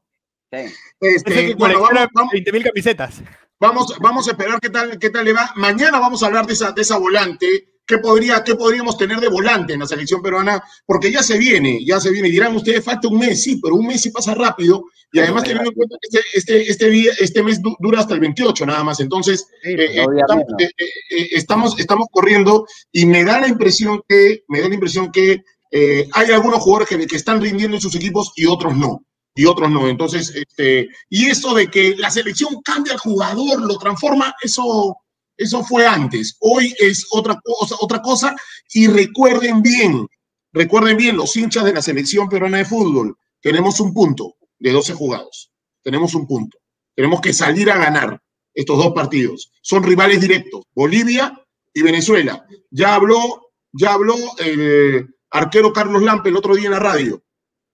Sí. 0.53 0.73
Este, 1.01 1.55
bueno, 1.55 1.81
vamos, 1.81 2.07
vamos, 2.13 2.31
20.000 2.33 2.63
camisetas. 2.63 3.21
vamos, 3.59 3.97
vamos 3.99 4.27
a 4.27 4.31
esperar 4.31 4.59
qué 4.61 4.69
tal, 4.69 4.99
qué 4.99 5.09
tal 5.09 5.25
le 5.25 5.33
va. 5.33 5.51
Mañana 5.55 5.99
vamos 5.99 6.21
a 6.23 6.27
hablar 6.27 6.45
de 6.45 6.53
esa, 6.53 6.71
de 6.71 6.81
esa 6.81 6.97
volante 6.97 7.69
qué, 7.85 7.97
podría, 7.97 8.43
qué 8.43 8.55
podríamos 8.55 8.97
tener 8.97 9.19
de 9.19 9.27
volante 9.27 9.73
en 9.73 9.79
la 9.79 9.87
selección 9.87 10.21
peruana, 10.21 10.63
porque 10.85 11.11
ya 11.11 11.21
se 11.23 11.37
viene, 11.37 11.83
ya 11.85 11.99
se 11.99 12.11
viene. 12.11 12.29
Dirán 12.29 12.55
ustedes, 12.55 12.83
falta 12.83 13.07
un 13.07 13.19
mes, 13.19 13.41
sí, 13.43 13.59
pero 13.61 13.75
un 13.75 13.87
mes 13.87 14.01
sí 14.01 14.09
pasa 14.11 14.33
rápido. 14.35 14.85
Y 15.11 15.19
además 15.19 15.43
teniendo 15.43 15.69
en 15.69 15.75
cuenta 15.75 15.95
que 16.01 16.07
este, 16.17 16.37
este, 16.37 16.71
este, 16.71 16.89
día, 16.89 17.11
este 17.19 17.43
mes 17.43 17.61
du- 17.61 17.75
dura 17.79 17.99
hasta 17.99 18.13
el 18.15 18.19
28 18.19 18.65
nada 18.65 18.83
más. 18.83 18.99
Entonces, 18.99 19.47
eh, 19.63 19.75
eh, 19.79 20.05
estamos, 20.21 20.45
eh, 20.59 20.69
eh, 20.77 20.85
eh, 21.17 21.27
estamos, 21.33 21.79
estamos 21.79 22.07
corriendo 22.11 22.65
y 22.91 23.05
me 23.05 23.23
da 23.23 23.39
la 23.39 23.47
impresión 23.47 24.01
que, 24.07 24.43
me 24.47 24.61
da 24.61 24.69
la 24.69 24.73
impresión 24.75 25.11
que 25.11 25.43
eh, 25.71 26.07
hay 26.13 26.31
algunos 26.31 26.59
jugadores 26.61 26.89
que, 26.89 27.05
que 27.05 27.15
están 27.15 27.41
rindiendo 27.41 27.75
en 27.77 27.81
sus 27.81 27.93
equipos 27.95 28.31
y 28.35 28.45
otros 28.47 28.75
no. 28.75 29.03
Y 29.35 29.45
otros 29.45 29.71
no. 29.71 29.87
Entonces, 29.87 30.33
este, 30.35 30.89
y 31.09 31.25
eso 31.25 31.53
de 31.53 31.69
que 31.69 31.95
la 31.95 32.11
selección 32.11 32.61
cambia 32.61 32.93
al 32.93 32.99
jugador, 32.99 33.61
lo 33.61 33.77
transforma, 33.77 34.33
eso, 34.41 34.97
eso 35.37 35.63
fue 35.63 35.85
antes. 35.85 36.37
Hoy 36.39 36.73
es 36.79 37.07
otra 37.11 37.39
cosa, 37.43 37.75
otra 37.79 38.01
cosa. 38.01 38.35
Y 38.73 38.87
recuerden 38.87 39.61
bien, 39.61 40.07
recuerden 40.51 40.97
bien, 40.97 41.17
los 41.17 41.35
hinchas 41.35 41.65
de 41.65 41.73
la 41.73 41.81
selección 41.81 42.29
peruana 42.29 42.59
de 42.59 42.65
fútbol, 42.65 43.17
tenemos 43.41 43.79
un 43.79 43.93
punto 43.93 44.35
de 44.59 44.71
12 44.71 44.93
jugados. 44.93 45.51
Tenemos 45.81 46.13
un 46.15 46.25
punto. 46.27 46.57
Tenemos 46.95 47.21
que 47.21 47.33
salir 47.33 47.69
a 47.71 47.77
ganar 47.77 48.21
estos 48.53 48.77
dos 48.77 48.93
partidos. 48.93 49.51
Son 49.61 49.83
rivales 49.83 50.21
directos, 50.21 50.63
Bolivia 50.73 51.33
y 51.73 51.81
Venezuela. 51.81 52.45
Ya 52.69 52.95
habló, 52.95 53.51
ya 53.71 53.93
habló 53.93 54.15
el 54.37 55.13
arquero 55.31 55.73
Carlos 55.73 56.03
Lampe 56.03 56.29
el 56.29 56.37
otro 56.37 56.55
día 56.55 56.65
en 56.65 56.71
la 56.71 56.79
radio, 56.79 57.23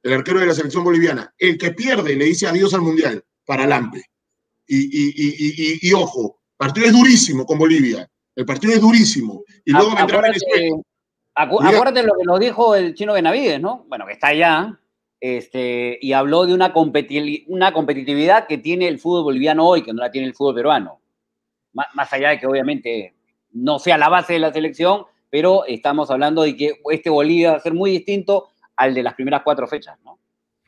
el 0.04 0.14
arquero 0.14 0.40
de 0.40 0.46
la 0.48 0.54
selección 0.54 0.84
boliviana. 0.84 1.34
El 1.38 1.58
que 1.58 1.72
pierde 1.72 2.16
le 2.16 2.26
dice 2.26 2.48
adiós 2.48 2.74
al 2.74 2.82
Mundial 2.82 3.24
para 3.46 3.68
Lampe. 3.68 4.04
Y, 4.68 4.78
y, 4.78 5.10
y, 5.16 5.28
y, 5.38 5.74
y- 5.74 5.90
y 5.90 5.94
ojo, 5.94 6.40
el 6.52 6.58
partido 6.58 6.86
es 6.88 6.94
durísimo 6.94 7.46
con 7.46 7.58
Bolivia. 7.58 8.08
El 8.36 8.46
partido 8.46 8.74
es 8.74 8.82
durísimo. 8.82 9.44
Y 9.66 9.72
luego 9.72 9.96
vendrá 9.96 10.22
Venezuela. 10.22 10.78
acu- 11.36 11.60
acuérdate 11.68 12.04
lo 12.04 12.14
que 12.18 12.24
nos 12.26 12.40
dijo 12.40 12.76
el 12.76 12.94
chino 12.94 13.14
Benavides, 13.14 13.60
¿no? 13.60 13.86
Bueno, 13.90 14.06
que 14.06 14.14
está 14.14 14.28
allá, 14.28 14.80
este, 15.20 15.98
y 16.02 16.14
habló 16.14 16.46
de 16.46 16.54
una, 16.54 16.74
competi- 16.74 17.44
una 17.48 17.74
competitividad 17.74 18.48
que 18.48 18.58
tiene 18.58 18.88
el 18.88 19.00
fútbol 19.00 19.24
boliviano 19.24 19.68
hoy, 19.68 19.82
que 19.84 19.92
no 19.94 20.02
la 20.02 20.12
tiene 20.12 20.28
el 20.28 20.34
fútbol 20.36 20.56
peruano. 20.56 21.02
Má- 21.74 21.88
Más 21.96 22.12
allá 22.14 22.30
de 22.30 22.40
que 22.40 22.48
obviamente 22.48 23.16
no 23.52 23.80
sea 23.80 23.98
la 23.98 24.08
base 24.10 24.34
de 24.34 24.40
la 24.40 24.54
selección, 24.54 25.04
pero 25.30 25.66
estamos 25.66 26.10
hablando 26.12 26.44
de 26.44 26.56
que 26.56 26.80
este 26.92 27.10
Bolivia 27.10 27.52
va 27.52 27.58
a 27.58 27.62
ser 27.62 27.74
muy 27.74 27.92
distinto 27.92 28.50
al 28.80 28.94
de 28.96 29.04
las 29.04 29.14
primeras 29.14 29.42
cuatro 29.44 29.68
fechas, 29.68 29.98
¿no? 30.04 30.18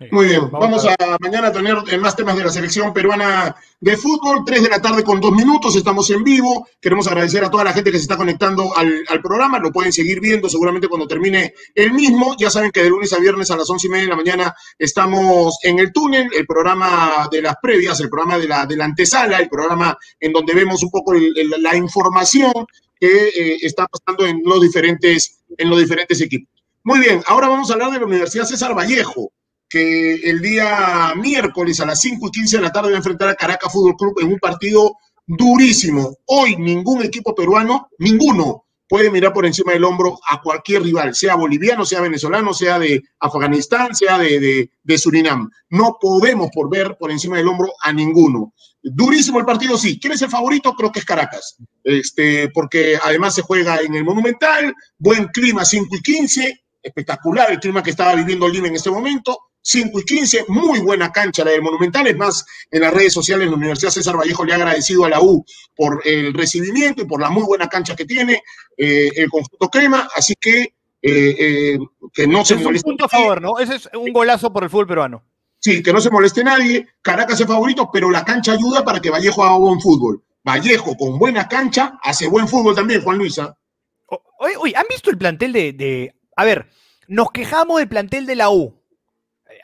Muy 0.10 0.26
bien, 0.30 0.50
vamos 0.50 0.84
a 0.88 0.96
mañana 1.20 1.50
a 1.50 1.52
tener 1.52 1.78
eh, 1.92 1.98
más 2.00 2.16
temas 2.16 2.36
de 2.36 2.44
la 2.44 2.50
selección 2.50 2.92
peruana 2.92 3.56
de 3.80 3.96
fútbol, 3.98 4.44
3 4.44 4.64
de 4.64 4.70
la 4.70 4.82
tarde 4.82 5.04
con 5.04 5.22
dos 5.22 5.32
minutos, 5.32 5.76
estamos 5.76 6.10
en 6.10 6.24
vivo, 6.24 6.68
queremos 6.82 7.06
agradecer 7.06 7.44
a 7.46 7.52
toda 7.52 7.64
la 7.64 7.72
gente 7.72 7.92
que 7.92 7.98
se 7.98 8.04
está 8.06 8.18
conectando 8.18 8.76
al, 8.76 9.04
al 9.08 9.22
programa, 9.22 9.60
lo 9.60 9.72
pueden 9.72 9.94
seguir 9.94 10.20
viendo 10.20 10.50
seguramente 10.50 10.88
cuando 10.88 11.08
termine 11.08 11.54
el 11.76 11.92
mismo, 11.94 12.36
ya 12.40 12.50
saben 12.50 12.72
que 12.72 12.82
de 12.82 12.90
lunes 12.90 13.14
a 13.14 13.20
viernes 13.20 13.52
a 13.52 13.56
las 13.58 13.70
once 13.70 13.86
y 13.86 13.90
media 13.92 14.06
de 14.06 14.10
la 14.10 14.16
mañana 14.16 14.56
estamos 14.80 15.60
en 15.62 15.78
el 15.78 15.94
túnel, 15.94 16.32
el 16.36 16.48
programa 16.48 17.28
de 17.32 17.44
las 17.44 17.56
previas, 17.62 18.00
el 18.00 18.10
programa 18.10 18.40
de 18.40 18.48
la, 18.48 18.66
de 18.66 18.78
la 18.78 18.86
antesala, 18.86 19.38
el 19.38 19.50
programa 19.50 19.96
en 20.20 20.34
donde 20.34 20.56
vemos 20.56 20.82
un 20.82 20.90
poco 20.90 21.14
el- 21.14 21.32
el- 21.38 21.62
la 21.62 21.76
información 21.78 22.52
que 23.00 23.28
eh, 23.28 23.58
está 23.62 23.86
pasando 23.86 24.26
en 24.26 24.42
los 24.44 24.60
diferentes, 24.62 25.44
en 25.58 25.70
los 25.70 25.80
diferentes 25.80 26.20
equipos. 26.22 26.61
Muy 26.84 27.00
bien, 27.00 27.22
ahora 27.28 27.48
vamos 27.48 27.70
a 27.70 27.74
hablar 27.74 27.92
de 27.92 28.00
la 28.00 28.06
Universidad 28.08 28.46
César 28.46 28.76
Vallejo 28.76 29.32
que 29.70 30.16
el 30.16 30.42
día 30.42 31.14
miércoles 31.16 31.80
a 31.80 31.86
las 31.86 32.02
5 32.02 32.28
y 32.28 32.32
15 32.32 32.58
de 32.58 32.64
la 32.64 32.72
tarde 32.72 32.90
va 32.90 32.96
a 32.96 32.98
enfrentar 32.98 33.30
a 33.30 33.36
Caracas 33.36 33.72
Fútbol 33.72 33.96
Club 33.96 34.20
en 34.20 34.34
un 34.34 34.40
partido 34.40 34.98
durísimo. 35.28 36.18
Hoy 36.26 36.58
ningún 36.58 37.04
equipo 37.04 37.36
peruano, 37.36 37.88
ninguno, 38.00 38.66
puede 38.90 39.10
mirar 39.10 39.32
por 39.32 39.46
encima 39.46 39.72
del 39.72 39.86
hombro 39.86 40.20
a 40.28 40.42
cualquier 40.42 40.84
rival, 40.84 41.16
sea 41.16 41.36
boliviano, 41.36 41.86
sea 41.86 42.02
venezolano, 42.02 42.54
sea 42.54 42.78
de 42.78 43.02
Afganistán, 43.20 43.96
sea 43.96 44.18
de, 44.18 44.70
Surinam. 44.98 45.50
No 45.70 45.98
podemos 46.02 46.50
por 46.54 46.70
ver 46.70 46.98
por 47.00 47.10
encima 47.10 47.38
del 47.38 47.48
hombro 47.48 47.72
a 47.82 47.94
ninguno. 47.94 48.54
Durísimo 48.84 49.40
el 49.40 49.46
partido, 49.46 49.78
sí. 49.78 49.98
¿Quién 49.98 50.12
es 50.12 50.22
el 50.24 50.30
favorito? 50.30 50.74
Creo 50.74 50.92
que 50.92 51.00
es 51.00 51.06
Caracas. 51.06 51.56
Este, 51.86 52.50
porque 52.50 52.98
además 53.02 53.36
se 53.36 53.44
juega 53.44 53.80
en 53.80 53.96
el 53.96 54.04
Monumental, 54.04 54.74
buen 54.98 55.28
clima, 55.28 55.64
5 55.64 55.96
y 55.96 56.02
15, 56.02 56.61
espectacular 56.82 57.52
el 57.52 57.60
clima 57.60 57.82
que 57.84 57.92
estaba 57.92 58.16
viviendo 58.16 58.48
Lima 58.48 58.68
en 58.68 58.76
este 58.76 58.90
momento. 58.92 59.38
5 59.64 60.00
y 60.00 60.04
15, 60.06 60.46
muy 60.48 60.80
buena 60.80 61.12
cancha 61.12 61.44
la 61.46 61.52
del 61.52 61.62
Monumental. 61.62 62.08
Es 62.08 62.18
más, 62.18 62.44
en 62.72 62.82
las 62.82 62.92
redes 62.94 63.14
sociales 63.14 63.48
la 63.48 63.56
Universidad 63.56 63.92
César 63.92 64.18
Vallejo 64.18 64.44
le 64.44 64.54
ha 64.54 64.56
agradecido 64.56 65.06
a 65.06 65.10
la 65.10 65.22
U 65.22 65.46
por 65.76 66.02
el 66.04 66.34
recibimiento 66.34 67.04
y 67.04 67.06
por 67.06 67.22
la 67.22 67.30
muy 67.30 67.44
buena 67.44 67.68
cancha 67.68 67.96
que 67.96 68.06
tiene 68.06 68.42
eh, 68.76 69.12
el 69.16 69.30
conjunto 69.30 69.70
crema. 69.70 70.10
Así 70.16 70.34
que, 70.42 70.62
eh, 70.64 70.74
eh, 71.04 71.78
que 72.12 72.26
no 72.26 72.44
se 72.44 72.56
Es 72.56 72.60
un 72.62 72.64
moleste. 72.66 72.86
punto 72.90 73.06
a 73.06 73.10
favor, 73.10 73.40
¿no? 73.40 73.60
Ese 73.60 73.76
es 73.76 73.90
un 73.94 74.12
golazo 74.12 74.52
por 74.52 74.64
el 74.64 74.70
fútbol 74.72 74.88
peruano. 74.88 75.24
Sí, 75.60 75.84
que 75.84 75.94
no 75.94 76.02
se 76.02 76.10
moleste 76.10 76.44
nadie. 76.44 76.88
Caracas 77.04 77.40
es 77.40 77.46
favorito, 77.46 77.88
pero 77.94 78.10
la 78.10 78.26
cancha 78.26 78.54
ayuda 78.54 78.84
para 78.84 79.00
que 79.00 79.12
Vallejo 79.12 79.44
haga 79.44 79.58
buen 79.60 79.80
fútbol. 79.80 80.24
Vallejo 80.44 80.98
con 80.98 81.20
buena 81.20 81.48
cancha 81.48 82.00
hace 82.02 82.28
buen 82.28 82.48
fútbol 82.48 82.74
también, 82.74 83.04
Juan 83.04 83.20
Luisa. 83.20 83.56
Oye, 84.40 84.56
oye, 84.58 84.74
¿han 84.76 84.86
visto 84.90 85.12
el 85.12 85.20
plantel 85.20 85.54
de, 85.54 85.74
de- 85.74 86.16
A 86.36 86.46
ver, 86.46 86.70
nos 87.08 87.32
quejamos 87.32 87.80
del 87.80 87.90
plantel 87.90 88.26
de 88.26 88.36
la 88.36 88.50
U. 88.50 88.80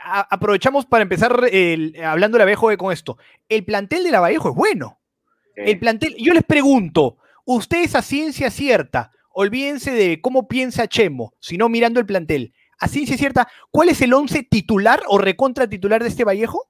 A- 0.04 0.28
aprovechamos 0.36 0.86
para 0.86 1.04
empezar 1.04 1.48
el- 1.52 1.96
hablando 2.04 2.38
de 2.38 2.40
la 2.40 2.46
Vallejo 2.46 2.76
con 2.78 2.92
esto. 2.92 3.18
El 3.50 3.64
plantel 3.66 4.04
de 4.04 4.12
la 4.12 4.20
Vallejo 4.20 4.50
es 4.50 4.56
bueno. 4.56 5.00
El 5.56 5.80
plantel, 5.80 6.16
yo 6.20 6.34
les 6.34 6.44
pregunto, 6.44 7.18
ustedes 7.46 7.96
a 7.96 8.02
ciencia 8.04 8.52
cierta, 8.52 9.12
olvídense 9.32 9.92
de 9.92 10.22
cómo 10.22 10.48
piensa 10.48 10.88
Chemo, 10.88 11.34
sino 11.40 11.68
mirando 11.68 12.00
el 12.00 12.06
plantel. 12.06 12.54
A 12.80 12.88
ciencia 12.88 13.18
cierta, 13.18 13.48
¿cuál 13.72 13.90
es 13.90 14.02
el 14.02 14.14
once 14.14 14.44
titular 14.44 15.02
o 15.08 15.18
recontra 15.18 15.68
titular 15.68 16.04
de 16.04 16.10
este 16.10 16.24
Vallejo? 16.26 16.70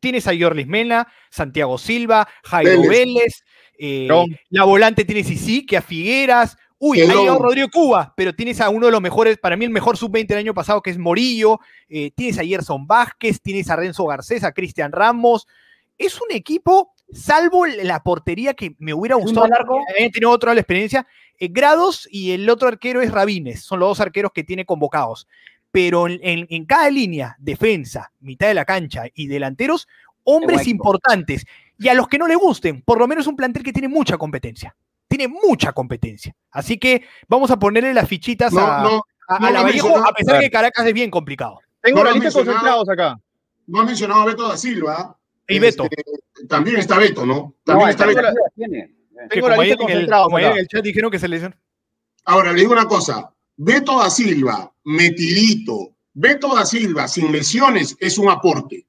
Tienes 0.00 0.26
a 0.26 0.32
Yorlis 0.32 0.66
Mena, 0.66 1.06
Santiago 1.30 1.78
Silva, 1.78 2.26
Jairo 2.42 2.80
Vélez. 2.82 2.88
Vélez, 2.88 3.44
eh, 3.78 4.08
la 4.48 4.64
volante 4.64 5.04
tienes 5.04 5.30
que 5.66 5.76
a 5.76 5.82
Figueras. 5.82 6.56
Uy, 6.82 6.98
ha 7.02 7.04
llegado 7.20 7.38
Rodrigo 7.38 7.68
Cuba, 7.70 8.14
pero 8.16 8.34
tienes 8.34 8.58
a 8.60 8.70
uno 8.70 8.86
de 8.86 8.92
los 8.92 9.02
mejores, 9.02 9.36
para 9.36 9.54
mí 9.54 9.66
el 9.66 9.70
mejor 9.70 9.98
sub-20 9.98 10.28
del 10.28 10.38
año 10.38 10.54
pasado, 10.54 10.80
que 10.82 10.88
es 10.90 10.96
Morillo. 10.98 11.60
eh, 11.90 12.10
tienes 12.16 12.38
a 12.38 12.44
Gerson 12.44 12.86
Vázquez, 12.86 13.40
tienes 13.42 13.68
a 13.68 13.76
Renzo 13.76 14.06
Garcés, 14.06 14.42
a 14.44 14.52
Cristian 14.52 14.90
Ramos. 14.90 15.46
Es 15.98 16.18
un 16.22 16.28
equipo, 16.30 16.94
salvo 17.12 17.66
la 17.66 18.02
portería 18.02 18.54
que 18.54 18.74
me 18.78 18.94
hubiera 18.94 19.16
gustado. 19.16 19.46
hayan 19.98 20.10
tenido 20.10 20.30
otra 20.30 20.54
la 20.54 20.60
experiencia. 20.60 21.06
eh, 21.38 21.48
Grados 21.50 22.08
y 22.10 22.30
el 22.32 22.48
otro 22.48 22.68
arquero 22.68 23.02
es 23.02 23.12
Rabines. 23.12 23.62
Son 23.62 23.78
los 23.78 23.90
dos 23.90 24.00
arqueros 24.00 24.32
que 24.34 24.42
tiene 24.44 24.64
convocados. 24.64 25.28
Pero 25.70 26.08
en, 26.08 26.18
en- 26.22 26.46
en 26.48 26.64
cada 26.64 26.88
línea, 26.90 27.36
defensa, 27.38 28.10
mitad 28.20 28.48
de 28.48 28.54
la 28.54 28.64
cancha 28.64 29.04
y 29.14 29.26
delanteros, 29.26 29.86
hombres 30.24 30.62
importantes. 30.70 31.44
Y 31.78 31.88
a 31.88 31.94
los 31.94 32.08
que 32.08 32.18
no 32.18 32.26
le 32.26 32.36
gusten, 32.36 32.80
por 32.82 32.98
lo 32.98 33.06
menos 33.06 33.26
un 33.26 33.36
plantel 33.36 33.62
que 33.62 33.72
tiene 33.72 33.88
mucha 33.88 34.16
competencia. 34.16 34.74
Tiene 35.10 35.26
mucha 35.26 35.72
competencia. 35.72 36.32
Así 36.52 36.78
que 36.78 37.02
vamos 37.26 37.50
a 37.50 37.58
ponerle 37.58 37.92
las 37.92 38.08
fichitas 38.08 38.52
No, 38.52 38.60
a, 38.64 38.82
no, 38.84 39.02
a- 39.26 39.36
a 39.36 39.38
no 39.40 39.50
la 39.50 39.58
lo 39.58 39.64
Vallejo, 39.66 39.96
a 39.98 40.12
pesar 40.12 40.36
de 40.36 40.42
que 40.42 40.50
Caracas 40.52 40.86
es 40.86 40.94
bien 40.94 41.10
complicado. 41.10 41.58
Tengo 41.82 41.98
No 41.98 42.04
la 42.04 42.12
lista 42.12 42.30
concentrados 42.30 42.88
acá. 42.88 43.18
No 43.66 43.80
has 43.80 43.86
mencionado 43.86 44.22
a 44.22 44.26
Beto 44.26 44.46
da 44.48 44.56
Silva. 44.56 45.18
Y 45.48 45.58
Beto. 45.58 45.82
Este, 45.90 46.46
también 46.46 46.76
está 46.76 46.96
Beto, 46.96 47.26
¿no? 47.26 47.56
También 47.64 47.86
No, 47.86 47.90
está 47.90 48.06
Beto. 48.06 48.20
Tiene. 48.54 48.94
Tengo 49.28 49.48
la 49.48 49.56
lista 49.56 49.76
concentrados 49.78 50.26
como 50.26 50.36
acá. 50.38 50.50
en 50.52 50.58
el 50.58 50.68
chat 50.68 50.84
dijeron 50.84 51.10
que 51.10 51.18
se 51.18 51.26
lesionó. 51.26 51.56
Ahora, 52.26 52.52
le 52.52 52.60
digo 52.60 52.72
una 52.72 52.86
cosa. 52.86 53.34
Beto 53.56 53.98
da 53.98 54.10
Silva, 54.10 54.72
metidito. 54.84 55.96
Beto 56.12 56.54
da 56.54 56.64
Silva, 56.64 57.08
sin 57.08 57.32
lesiones, 57.32 57.96
es 57.98 58.16
un 58.16 58.30
aporte. 58.30 58.86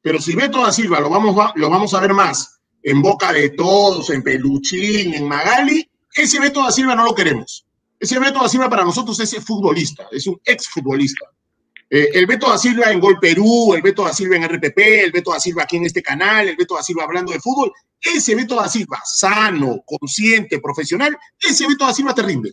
Pero 0.00 0.18
si 0.18 0.34
Beto 0.34 0.62
da 0.62 0.72
Silva 0.72 0.98
lo 1.00 1.10
vamos, 1.10 1.36
a- 1.38 1.52
lo 1.56 1.68
vamos 1.68 1.92
a 1.92 2.00
ver 2.00 2.14
más 2.14 2.57
en 2.90 3.02
boca 3.02 3.32
de 3.32 3.50
todos, 3.50 4.08
en 4.10 4.22
Peluchín, 4.22 5.12
en 5.12 5.28
Magali, 5.28 5.86
ese 6.14 6.40
Beto 6.40 6.62
da 6.62 6.72
Silva 6.72 6.94
no 6.94 7.04
lo 7.04 7.14
queremos. 7.14 7.66
Ese 8.00 8.18
Beto 8.18 8.40
da 8.40 8.48
Silva 8.48 8.70
para 8.70 8.84
nosotros 8.84 9.20
es 9.20 9.36
futbolista, 9.44 10.08
es 10.10 10.26
un 10.26 10.40
exfutbolista. 10.42 11.26
Eh, 11.90 12.08
el 12.14 12.26
Beto 12.26 12.48
da 12.48 12.56
Silva 12.56 12.90
en 12.90 12.98
Gol 12.98 13.18
Perú, 13.20 13.74
el 13.74 13.82
Beto 13.82 14.04
da 14.04 14.12
Silva 14.14 14.36
en 14.36 14.44
RPP, 14.44 14.78
el 15.04 15.12
Beto 15.12 15.32
da 15.32 15.40
Silva 15.40 15.64
aquí 15.64 15.76
en 15.76 15.84
este 15.84 16.02
canal, 16.02 16.48
el 16.48 16.56
Beto 16.56 16.76
da 16.76 16.82
Silva 16.82 17.04
hablando 17.04 17.32
de 17.32 17.40
fútbol, 17.40 17.72
ese 18.00 18.34
Beto 18.34 18.56
da 18.56 18.68
Silva, 18.68 19.02
sano, 19.04 19.82
consciente, 19.84 20.58
profesional, 20.58 21.16
ese 21.38 21.66
Beto 21.66 21.84
da 21.84 21.92
Silva 21.92 22.14
te 22.14 22.22
rinde. 22.22 22.52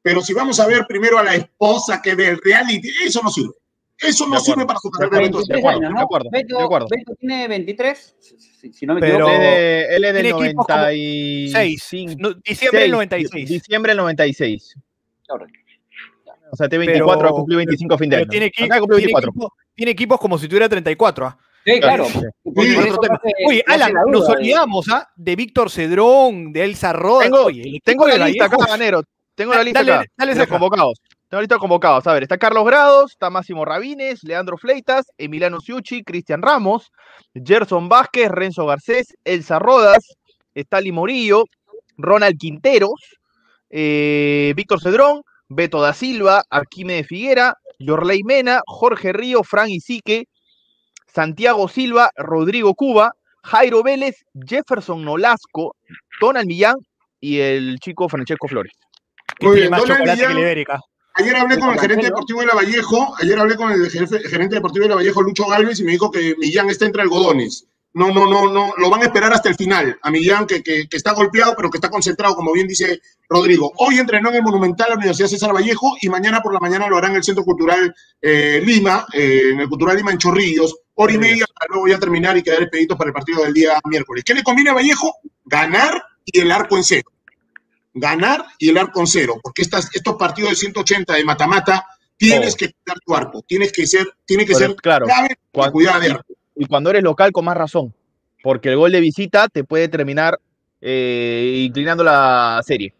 Pero 0.00 0.20
si 0.22 0.32
vamos 0.32 0.60
a 0.60 0.66
ver 0.66 0.86
primero 0.86 1.18
a 1.18 1.24
la 1.24 1.34
esposa 1.34 2.00
que 2.00 2.14
ve 2.14 2.28
el 2.28 2.40
reality, 2.40 2.88
eso 3.04 3.20
no 3.20 3.30
sirve. 3.30 3.54
Eso 4.02 4.26
no 4.26 4.40
sirve 4.40 4.66
para 4.66 4.78
su 4.80 4.90
carrera 4.90 5.16
de 5.18 5.22
Beto 5.24 5.38
da 5.38 5.44
23 5.44 5.56
Silva. 5.56 5.70
acuerdo, 5.70 5.86
años, 5.86 5.98
de 5.98 6.02
acuerdo, 6.02 6.30
Beto, 6.30 6.58
de 6.58 6.64
acuerdo. 6.64 6.86
Beto 6.90 7.14
tiene 7.20 7.48
23, 7.48 8.16
si, 8.60 8.72
si 8.72 8.86
no 8.86 8.94
me 8.94 9.00
Pero- 9.00 9.14
equivoco. 9.28 9.30
Él 9.32 9.42
es, 9.42 9.50
de- 9.50 9.96
él 9.96 10.04
es 10.04 10.14
del 10.14 10.22
Tiene 10.22 10.28
equipos 10.46 10.66
como 10.66 10.78
96. 10.78 11.82
Seis. 11.88 12.16
No, 12.18 12.34
diciembre 12.34 12.80
del 12.82 12.90
96. 12.90 13.48
Diciembre 13.48 13.90
del 13.90 13.96
96. 13.98 14.74
Correcto. 15.28 15.58
O 16.50 16.56
sea, 16.56 16.68
T24 16.68 17.16
Pero- 17.16 17.28
ha 17.28 17.30
cumplido 17.32 17.56
25 17.58 17.96
fin 17.98 18.10
de 18.10 18.16
Pero 18.16 18.22
año. 18.24 18.30
tiene, 18.30 18.46
equi- 18.52 18.64
Acá 18.66 18.78
cumplió 18.80 18.98
tiene 18.98 19.12
24. 19.14 19.30
equipo- 19.30 19.52
tiene 19.74 19.90
equipos 19.92 20.20
como 20.20 20.38
si 20.38 20.48
tuviera 20.48 20.68
34. 20.68 21.26
¿ah? 21.26 21.38
Sí, 21.64 21.80
claro. 21.80 22.04
Sí. 22.06 22.20
Oye, 23.46 23.64
Alan, 23.68 23.94
la 23.94 24.00
nos 24.06 24.22
duda 24.22 24.34
de- 24.34 24.40
olvidamos 24.40 24.86
¿ah? 24.90 25.08
de 25.16 25.36
Víctor 25.36 25.70
Cedrón, 25.70 26.52
de 26.52 26.64
Elsa 26.64 26.92
Roda. 26.92 27.22
Tengo, 27.22 27.44
Oye, 27.44 27.80
tengo 27.84 28.06
la 28.08 28.26
lista 28.26 28.46
acá, 28.46 28.56
Ganero. 28.68 29.02
Tengo 29.34 29.54
la 29.54 29.62
lista 29.64 29.78
Dale, 29.80 29.92
acá. 29.92 30.04
dale, 30.16 30.32
de 30.34 30.38
los 30.40 30.48
convocados. 30.48 31.00
Lista 31.40 31.54
de 31.54 31.60
convocados. 31.60 32.06
A 32.06 32.12
ver, 32.12 32.24
está 32.24 32.36
Carlos 32.36 32.64
Grados, 32.66 33.12
está 33.12 33.30
Máximo 33.30 33.64
Rabines, 33.64 34.22
Leandro 34.22 34.58
Fleitas, 34.58 35.06
Emiliano 35.16 35.60
Ciucci, 35.60 36.04
Cristian 36.04 36.42
Ramos, 36.42 36.92
Gerson 37.34 37.88
Vázquez, 37.88 38.30
Renzo 38.30 38.66
Garcés, 38.66 39.16
Elsa 39.24 39.58
Rodas, 39.58 40.04
Stali 40.54 40.92
Morillo, 40.92 41.44
Ronald 41.96 42.36
Quinteros, 42.38 43.18
eh, 43.70 44.52
Víctor 44.54 44.82
Cedrón, 44.82 45.22
Beto 45.48 45.80
da 45.80 45.94
Silva, 45.94 46.44
Aquime 46.50 46.94
de 46.94 47.04
Figuera, 47.04 47.56
Yorley 47.78 48.22
Mena, 48.24 48.60
Jorge 48.66 49.12
Río, 49.12 49.42
Fran 49.42 49.70
Isique, 49.70 50.24
Santiago 51.06 51.66
Silva, 51.68 52.10
Rodrigo 52.16 52.74
Cuba, 52.74 53.12
Jairo 53.42 53.82
Vélez, 53.82 54.24
Jefferson 54.34 55.02
Nolasco, 55.02 55.76
Donald 56.20 56.46
Millán 56.46 56.76
y 57.20 57.38
el 57.40 57.78
chico 57.80 58.08
Francesco 58.08 58.48
Flores. 58.48 58.72
Muy 59.40 59.56
bien, 59.56 59.70
más 59.70 59.80
Donald 59.80 59.98
chocolate 60.00 60.26
que 60.26 60.34
Millán. 60.34 60.80
Ayer 61.14 61.36
hablé 61.36 61.58
con 61.58 61.70
el 61.70 61.78
gerente 61.78 62.06
deportivo 62.06 62.40
de 62.40 62.46
La 62.46 62.54
Vallejo, 62.54 63.14
ayer 63.20 63.38
hablé 63.38 63.56
con 63.56 63.70
el 63.70 63.90
gerente 63.90 64.54
deportivo 64.54 64.84
de 64.84 64.88
La 64.90 64.94
Vallejo, 64.96 65.22
Lucho 65.22 65.46
Galvez, 65.46 65.80
y 65.80 65.84
me 65.84 65.92
dijo 65.92 66.10
que 66.10 66.34
Millán 66.38 66.70
está 66.70 66.86
entre 66.86 67.02
algodones. 67.02 67.66
No, 67.94 68.10
no, 68.10 68.26
no, 68.26 68.50
no, 68.50 68.72
lo 68.78 68.88
van 68.88 69.02
a 69.02 69.04
esperar 69.04 69.34
hasta 69.34 69.50
el 69.50 69.54
final. 69.54 69.98
A 70.02 70.10
Millán, 70.10 70.46
que, 70.46 70.62
que, 70.62 70.88
que 70.88 70.96
está 70.96 71.12
golpeado, 71.12 71.54
pero 71.54 71.68
que 71.68 71.76
está 71.76 71.90
concentrado, 71.90 72.34
como 72.34 72.52
bien 72.52 72.66
dice 72.66 73.02
Rodrigo. 73.28 73.70
Hoy 73.76 73.98
entrenó 73.98 74.30
en 74.30 74.36
el 74.36 74.42
Monumental 74.42 74.88
la 74.88 74.94
Universidad 74.94 75.28
César 75.28 75.54
Vallejo 75.54 75.94
y 76.00 76.08
mañana 76.08 76.40
por 76.40 76.54
la 76.54 76.60
mañana 76.60 76.88
lo 76.88 76.96
hará 76.96 77.08
en 77.08 77.16
el 77.16 77.24
Centro 77.24 77.44
Cultural 77.44 77.94
eh, 78.22 78.62
Lima, 78.64 79.06
eh, 79.12 79.50
en 79.52 79.60
el 79.60 79.68
Cultural 79.68 79.98
Lima 79.98 80.12
en 80.12 80.18
Chorrillos. 80.18 80.74
Hora 80.94 81.12
y 81.12 81.18
media 81.18 81.44
para 81.54 81.68
luego 81.68 81.88
ya 81.88 81.98
terminar 81.98 82.36
y 82.38 82.42
quedar 82.42 82.62
expeditos 82.62 82.96
para 82.96 83.08
el 83.08 83.14
partido 83.14 83.42
del 83.42 83.52
día 83.52 83.78
miércoles. 83.84 84.24
¿Qué 84.24 84.32
le 84.32 84.42
conviene 84.42 84.70
a 84.70 84.74
Vallejo? 84.74 85.14
Ganar 85.44 86.02
y 86.24 86.40
el 86.40 86.50
arco 86.50 86.78
en 86.78 86.84
cero 86.84 87.11
ganar 87.94 88.44
y 88.58 88.70
el 88.70 88.78
arco 88.78 89.00
en 89.00 89.06
cero, 89.06 89.38
porque 89.42 89.62
estas, 89.62 89.94
estos 89.94 90.16
partidos 90.16 90.50
de 90.50 90.56
180 90.56 91.14
de 91.14 91.24
mata-mata 91.24 91.84
tienes 92.16 92.54
Oh. 92.54 92.56
que 92.56 92.72
cuidar 92.72 92.98
tu 93.04 93.14
arco, 93.14 93.42
tienes 93.46 93.72
que 93.72 93.86
ser, 93.86 94.06
tiene 94.24 94.44
que 94.44 94.54
Pero, 94.54 94.68
ser 94.68 94.76
claro, 94.76 95.06
clave 95.06 95.28
para 95.28 95.36
cuando- 95.52 95.72
cuidar 95.72 96.00
de 96.00 96.10
arco. 96.12 96.34
Y 96.54 96.66
cuando 96.66 96.90
eres 96.90 97.02
local, 97.02 97.32
con 97.32 97.44
más 97.44 97.56
razón. 97.56 97.94
Porque 98.42 98.68
el 98.70 98.76
gol 98.76 98.92
de 98.92 99.00
visita 99.00 99.48
te 99.48 99.64
puede 99.64 99.88
terminar 99.88 100.38
eh, 100.84 101.62
inclinando 101.66 102.02
la 102.02 102.60
serie. 102.66 102.92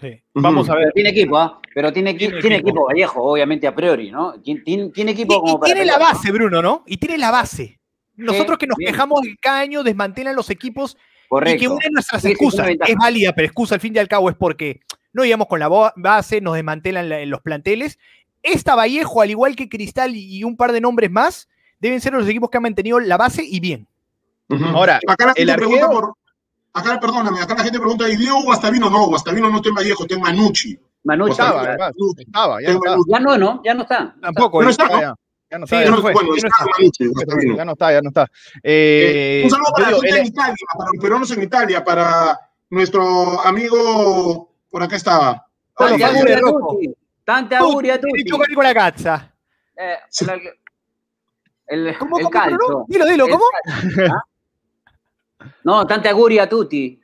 Sí. 0.00 0.20
Vamos 0.34 0.68
a 0.68 0.74
ver. 0.74 0.82
Pero 0.84 0.92
tiene 0.92 1.10
equipo, 1.10 1.38
¿ah? 1.38 1.60
Pero 1.74 1.92
tiene, 1.92 2.14
Tiene 2.14 2.38
tiene 2.40 2.56
equipo. 2.56 2.68
equipo 2.70 2.86
Vallejo, 2.86 3.22
obviamente 3.32 3.66
a 3.66 3.74
priori, 3.74 4.10
¿no? 4.10 4.34
Tiene, 4.42 4.60
tiene- 4.60 4.90
Y, 4.94 5.14
equipo 5.14 5.34
y 5.34 5.38
como 5.40 5.58
para 5.58 5.72
tiene 5.72 5.86
la 5.86 5.98
base, 5.98 6.30
Bruno, 6.30 6.60
¿no? 6.62 6.84
Y 6.86 6.98
tiene 6.98 7.16
la 7.18 7.30
base. 7.30 7.78
Nosotros 8.16 8.58
que 8.58 8.66
nos 8.66 8.76
bien. 8.76 8.92
quejamos 8.92 9.20
que 9.22 9.36
cada 9.40 9.60
año 9.60 9.82
desmantelan 9.82 10.36
los 10.36 10.50
equipos 10.50 10.96
Correcto. 11.28 11.56
y 11.56 11.58
que 11.60 11.68
una 11.68 11.84
de 11.84 11.90
nuestras 11.90 12.22
sí, 12.22 12.28
excusas 12.30 12.68
es 12.68 12.96
válida, 12.96 13.32
pero 13.34 13.46
excusa 13.46 13.74
al 13.74 13.80
fin 13.80 13.94
y 13.94 13.98
al 13.98 14.08
cabo 14.08 14.30
es 14.30 14.36
porque 14.36 14.80
no 15.12 15.24
íbamos 15.24 15.46
con 15.46 15.60
la 15.60 15.68
base, 15.96 16.40
nos 16.40 16.54
desmantelan 16.54 17.08
la- 17.08 17.24
los 17.26 17.40
planteles. 17.42 17.98
Esta 18.42 18.74
Vallejo, 18.74 19.20
al 19.20 19.30
igual 19.30 19.56
que 19.56 19.68
Cristal 19.68 20.14
y, 20.16 20.38
y 20.38 20.44
un 20.44 20.56
par 20.56 20.72
de 20.72 20.80
nombres 20.80 21.10
más, 21.10 21.48
deben 21.80 22.00
ser 22.00 22.12
los 22.14 22.26
equipos 22.28 22.50
que 22.50 22.56
han 22.56 22.62
mantenido 22.62 22.98
la 23.00 23.16
base 23.16 23.42
y 23.44 23.60
bien. 23.60 23.86
Ujú. 24.48 24.64
Ahora, 24.64 25.00
acá 25.06 25.26
la 25.26 25.32
el 25.36 25.54
pregunta 25.54 25.86
arquero- 25.86 25.90
por. 25.92 26.14
Acá, 26.72 27.00
perdóname, 27.00 27.40
acá 27.40 27.54
la 27.56 27.64
gente 27.64 27.78
pregunta, 27.78 28.08
¿y 28.08 28.16
Diego 28.16 28.42
Guastavino? 28.44 28.88
No, 28.88 29.06
Guastavino 29.08 29.50
no 29.50 29.56
está 29.56 29.68
en 29.70 29.74
Vallejo, 29.74 30.02
está 30.04 30.14
en 30.14 30.20
Manucci. 30.20 30.78
Manucci, 31.04 31.30
Estaba, 31.32 31.64
ya. 31.64 31.90
Estaba, 32.18 32.62
ya 32.62 32.72
no 32.74 32.80
ya 33.08 33.20
no, 33.20 33.38
¿no? 33.38 33.62
Ya 33.64 33.74
no 33.74 33.82
está. 33.82 34.14
Tampoco. 34.20 34.62
No 34.62 34.70
está, 34.70 35.16
ya 35.50 35.58
no 35.58 35.64
está. 35.64 35.84
Ya 35.84 35.90
no 37.64 37.72
está, 37.72 37.92
ya 37.92 38.00
no 38.02 38.08
está. 38.08 38.24
Eh, 38.62 39.40
Eh, 39.40 39.44
un 39.44 39.50
saludo 39.50 39.72
para 39.74 39.90
yo 39.90 39.90
la 39.90 39.96
digo, 39.96 40.00
gente 40.02 40.14
el- 40.14 40.20
en 40.20 40.26
Italia, 40.26 40.54
para 40.76 40.90
los 40.92 41.02
peruanos 41.02 41.30
en 41.30 41.42
Italia, 41.42 41.84
para 41.84 42.38
nuestro 42.70 43.40
amigo, 43.40 44.52
por 44.70 44.82
acá 44.82 44.96
estaba. 44.96 45.46
Tante 45.76 45.98
de 45.98 46.34
a 46.34 46.40
tutti. 46.40 46.94
Tante 47.24 47.56
auguria 47.56 47.94
a 47.94 48.00
tutti. 48.00 48.30
Con 48.54 48.64
la 48.64 48.74
cazza. 48.74 49.32
Eh, 49.76 49.96
el, 51.68 51.96
¿Cómo, 51.98 52.18
el 52.18 52.24
cómo, 52.24 52.30
calcio. 52.30 52.84
Dilo, 52.88 53.06
dilo, 53.06 53.28
¿cómo? 53.28 53.44
calcio, 53.64 54.04
¿ah? 54.06 54.22
No, 55.64 55.86
tante 55.86 56.08
auguria 56.08 56.44
a 56.44 56.48
tutti. 56.48 57.00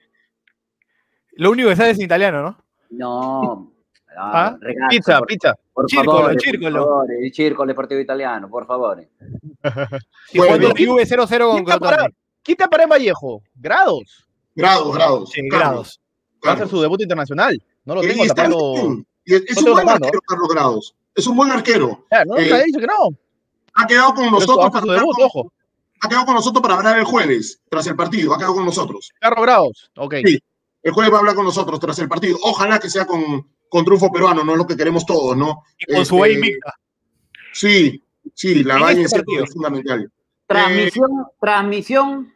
Lo 1.37 1.51
único 1.51 1.69
que 1.69 1.77
sabes 1.77 1.99
es 1.99 2.05
italiano, 2.05 2.43
¿no? 2.43 2.59
No. 2.91 3.71
¿Ah? 4.17 4.57
ragazzo, 4.61 4.89
Pizza, 4.91 5.19
por, 5.19 5.27
pizza. 5.27 5.55
por 5.73 5.91
Círcolo, 5.91 6.19
favore, 6.19 6.39
círcolo. 6.41 6.79
Por 6.85 6.89
favore, 6.89 7.27
il 7.27 7.33
circolo 7.35 7.69
deportivo 7.69 8.01
italiano, 8.01 8.49
por 8.49 8.67
favor. 8.67 9.07
Y 10.33 10.39
la 10.39 10.73
¿quién- 10.75 10.89
Juve 10.89 11.07
0-0 11.07 11.17
con 11.17 11.29
¿Quién 11.29 11.65
está 11.69 11.79
para, 11.79 11.97
Crotone. 11.97 12.15
¿Quién 12.43 12.55
está 12.55 12.69
para 12.69 12.87
Vallejo? 12.87 13.43
Grados. 13.55 14.27
Grados, 14.55 14.95
grados. 14.95 15.31
Sí, 15.31 15.41
Carlos, 15.49 15.61
grados. 15.71 16.01
Va 16.47 16.51
a 16.51 16.55
hacer 16.55 16.69
su 16.69 16.81
debut 16.81 17.01
internacional. 17.01 17.61
No 17.85 17.95
lo 17.97 18.01
tengo 18.03 18.25
y. 18.25 19.05
Y 19.27 19.35
es, 19.35 19.43
es 19.49 19.62
no 19.62 19.69
un 19.69 19.73
buen 19.73 19.87
tapando. 19.87 20.07
arquero, 20.07 20.21
Carlos 20.27 20.49
Grados. 20.51 20.95
Es 21.15 21.27
un 21.27 21.37
buen 21.37 21.51
arquero. 21.51 22.05
Ya, 22.11 22.25
no, 22.27 22.37
Eh, 22.37 22.49
nadie 22.51 22.65
dice 22.67 22.79
que 22.81 22.87
no. 22.87 23.09
Ha 23.75 23.87
quedado 23.87 24.15
con 24.15 24.31
nosotros 24.31 24.71
para 24.71 24.85
debut, 24.95 25.15
con- 25.17 25.25
ojo. 25.25 25.53
ha 26.03 26.09
quedado 26.09 26.27
con 26.27 26.35
nosotros 26.35 26.61
para 26.62 26.75
hablar 26.75 26.99
el 26.99 27.05
jueves, 27.05 27.61
tras 27.71 27.87
el 27.87 27.97
partido. 27.97 28.35
Ha 28.35 28.39
quedado 28.39 28.55
con 28.55 28.67
nosotros. 28.67 29.11
Carlos 29.19 29.43
Grados. 29.43 29.91
Ok. 29.97 30.15
Sí. 30.25 30.39
El 30.83 30.93
jueves 30.93 31.11
va 31.12 31.17
a 31.17 31.21
hablar 31.21 31.35
con 31.35 31.47
nosotros 31.47 31.81
tras 31.81 31.99
el 31.99 32.09
partido. 32.09 32.37
Ojalá 32.43 32.79
que 32.79 32.91
sea 32.91 33.07
con, 33.07 33.49
con 33.69 33.85
triunfo 33.85 34.11
peruano, 34.12 34.45
no 34.45 34.53
es 34.53 34.59
lo 34.59 34.67
que 34.67 34.77
queremos 34.77 35.05
todos, 35.07 35.37
¿no? 35.37 35.62
Y 35.79 35.93
con 35.93 36.05
su 36.07 36.25
Este, 36.25 36.35
invicta. 36.35 36.75
Sí, 37.53 38.03
sí, 38.35 38.62
la 38.65 38.75
En 38.75 38.81
vaina 38.81 39.03
este 39.03 39.17
es 39.17 39.23
partido. 39.23 39.47
fundamental. 39.47 40.12
Transmisión, 40.47 41.11
transmisión. 41.41 42.35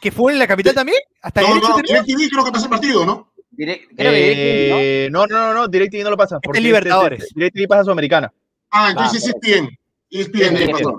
¿Que 0.00 0.10
fue 0.10 0.32
en 0.32 0.38
la 0.38 0.46
capital 0.46 0.74
también? 0.74 0.98
¿Hasta 1.22 1.42
No, 1.42 1.54
no? 1.56 1.76
DirecTV 1.76 2.28
creo 2.30 2.44
que 2.44 2.52
pasa 2.52 2.64
el 2.64 2.70
partido, 2.70 3.04
¿no? 3.06 3.32
direct- 3.52 3.88
creo 3.96 4.12
que 4.12 4.18
directo, 4.18 4.74
¿no? 4.74 4.80
Eh, 4.80 5.08
no, 5.10 5.26
no, 5.26 5.38
no, 5.48 5.54
no, 5.54 5.68
DirecTV 5.68 6.02
no 6.04 6.10
lo 6.10 6.16
pasa. 6.16 6.38
Este 6.42 6.58
es 6.58 6.64
Libertadores. 6.64 7.28
DirecTV 7.34 7.68
pasa 7.68 7.80
a 7.82 7.84
Sudamericana. 7.84 8.32
Ah, 8.70 8.90
entonces 8.90 9.24
Ah, 9.26 9.30
es 9.34 9.40
bien. 9.40 9.78
Es 10.10 10.30
bien 10.30 10.54
Bien, 10.54 10.66
bien. 10.66 10.70
pasar. 10.78 10.94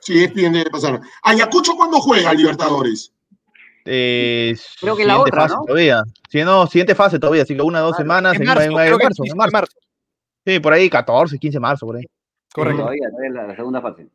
Sí, 0.00 0.22
es 0.24 0.34
bien 0.34 0.52
de 0.52 0.64
pasar. 0.66 1.00
Ayacucho, 1.22 1.74
¿cuándo 1.76 2.00
juega 2.00 2.32
Libertadores? 2.34 3.12
Eh, 3.86 4.56
Creo 4.80 4.96
que 4.96 5.04
la 5.04 5.18
otra, 5.20 5.42
fase 5.42 5.54
¿no? 5.54 5.64
todavía. 5.64 6.02
Sí, 6.28 6.42
no, 6.42 6.66
siguiente 6.66 6.94
fase 6.94 7.18
todavía, 7.18 7.42
así 7.44 7.54
que 7.56 7.62
una, 7.62 7.80
dos 7.80 7.94
Ah, 7.94 7.98
semanas 7.98 8.34
En 8.34 8.42
en, 8.42 8.48
marzo, 8.48 8.62
en- 8.64 8.70
en 8.72 8.76
creo 8.76 8.98
que 8.98 9.04
marzo, 9.04 9.22
sí, 9.22 9.30
en 9.30 9.36
marzo. 9.36 9.72
Sí, 10.44 10.60
por 10.60 10.72
ahí 10.72 10.90
14, 10.90 11.38
15 11.38 11.56
de 11.56 11.60
marzo, 11.60 11.86
por 11.86 11.96
ahí. 11.96 12.04
Correcto. 12.52 12.80
Todavía, 12.82 13.08
todavía 13.10 13.30
la, 13.30 13.46
la 13.48 13.56
segunda 13.56 13.80
fase. 13.80 14.08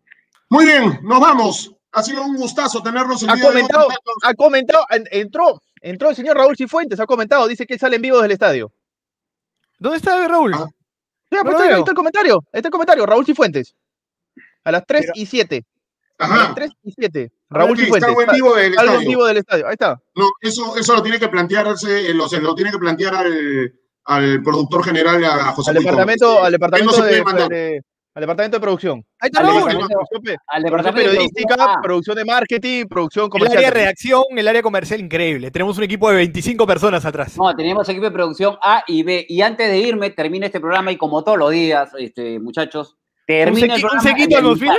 Muy 0.50 0.66
bien, 0.66 1.00
nos 1.04 1.20
vamos. 1.20 1.76
Ha 1.94 2.04
sido 2.04 2.24
un 2.24 2.36
gustazo 2.38 2.82
tenerlos 2.84 3.22
el 3.24 3.30
Ha 3.30 3.36
día 3.36 3.44
de 3.44 3.48
hoy, 3.50 3.54
comentado, 3.54 3.88
ha 4.24 4.34
comentado, 4.34 4.86
en- 4.92 5.08
entró, 5.12 5.62
entró 5.82 6.10
el 6.10 6.16
señor 6.16 6.38
Raúl 6.38 6.56
Cifuentes, 6.58 7.00
ha 7.00 7.06
comentado, 7.06 7.48
dice 7.48 7.66
que 7.66 7.74
él 7.76 7.80
sale 7.80 7.96
en 7.98 8.02
vivo 8.02 8.22
del 8.22 8.32
estadio. 8.32 8.72
¿Dónde 9.80 9.98
está 9.98 10.28
Raúl? 10.28 10.54
Ah, 10.54 10.68
No 11.32 11.42
pues 11.44 11.56
ahí 11.62 11.80
está 11.80 11.92
el 11.92 11.96
comentario, 11.96 12.36
ahí 12.54 12.60
está 12.60 12.68
el 12.68 12.72
comentario, 12.72 13.06
Raúl 13.06 13.26
Cifuentes. 13.26 13.74
A 14.64 14.72
las 14.72 14.86
3 14.86 15.02
Pero- 15.08 15.14
y 15.16 15.26
7. 15.26 15.64
Ajá. 16.22 16.54
3 16.56 16.72
y 16.84 16.92
7. 16.92 17.32
Raúl 17.50 17.78
Sí, 17.78 17.84
Cifuentes. 17.86 18.10
está 18.10 18.22
en 18.22 18.36
vivo 18.36 18.56
del 18.56 18.72
Algo 18.78 18.82
en 18.82 18.90
estadio. 19.00 19.10
vivo 19.10 19.26
del 19.26 19.38
estadio. 19.38 19.68
Ahí 19.68 19.74
está. 19.74 20.00
No, 20.16 20.28
eso, 20.42 20.78
eso 20.78 20.96
lo 20.96 21.02
tiene 21.04 21.20
que 21.20 21.28
plantearse, 21.28 22.14
lo, 22.14 22.28
se 22.30 22.40
lo 22.42 22.56
tiene 22.56 22.72
que 22.72 22.78
plantear 22.78 23.16
al, 23.16 23.74
al 24.06 24.42
productor 24.44 24.84
general, 24.84 25.24
a 25.26 25.52
José 25.54 25.72
Al 25.72 25.76
Luis 25.76 25.86
departamento, 25.86 26.44
al 26.44 26.52
departamento 26.52 26.98
no 26.98 27.04
de, 27.06 27.12
de- 27.56 27.82
al 28.14 28.20
departamento 28.24 28.58
de 28.58 28.62
producción. 28.62 29.06
Ahí 29.22 29.28
está 29.32 29.40
Al 29.40 29.46
Raúl. 29.48 29.60
departamento- 29.62 29.88
Producción, 30.10 30.38
Al 30.48 30.62
producción 30.64 30.64
departamento 30.64 31.00
de 31.00 31.06
periodística, 31.16 31.56
producción, 31.56 31.78
ah, 31.78 31.82
producción 31.82 32.16
de 32.18 32.26
marketing, 32.26 32.86
producción 32.88 33.24
El 33.26 33.30
comercial. 33.30 33.58
área 33.58 33.70
de 33.70 33.74
redacción, 33.80 34.24
el 34.36 34.48
área 34.50 34.62
comercial, 34.62 35.00
increíble. 35.00 35.52
Tenemos 35.52 35.78
un 35.78 35.84
equipo 35.86 36.10
de 36.10 36.16
25 36.18 36.68
personas 36.68 37.06
atrás. 37.06 37.38
No, 37.38 37.56
teníamos 37.56 37.88
equipo 37.88 38.06
de 38.06 38.12
producción 38.12 38.58
A 38.62 38.84
y 38.86 39.04
B. 39.04 39.26
Y 39.30 39.42
antes 39.42 39.70
de 39.70 39.78
irme, 39.78 40.10
termina 40.10 40.46
este 40.48 40.60
programa 40.60 40.92
y 40.92 40.98
como 40.98 41.24
todos 41.24 41.38
los 41.38 41.52
días, 41.52 41.90
este, 42.00 42.38
muchachos, 42.40 42.98
termina 43.26 43.68
sequi- 43.68 43.70
el 43.70 43.76
un 43.76 43.90
programa 43.90 44.02
sequito 44.10 44.36
a 44.36 44.40
de 44.40 44.44
Norfil? 44.44 44.72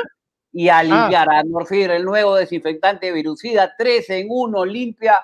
Y 0.53 0.69
a 0.69 0.81
Ah. 0.81 1.43
Norfir, 1.47 1.91
el 1.91 2.05
nuevo 2.05 2.37
desinfectante 2.37 3.11
virucida, 3.13 3.73
3 3.79 4.11
en 4.11 4.27
1, 4.29 4.65
limpia, 4.65 5.15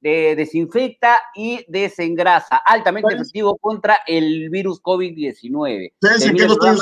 de- 0.00 0.36
desinfecta 0.36 1.18
y 1.34 1.64
desengrasa. 1.68 2.58
Altamente 2.64 3.14
efectivo 3.14 3.56
contra 3.58 3.98
el 4.06 4.48
virus 4.50 4.80
COVID-19. 4.80 5.92
¿Ustedes 6.00 6.26
en 6.26 6.36
qué 6.36 6.42
el 6.42 6.48
lo 6.48 6.54
estoy 6.54 6.76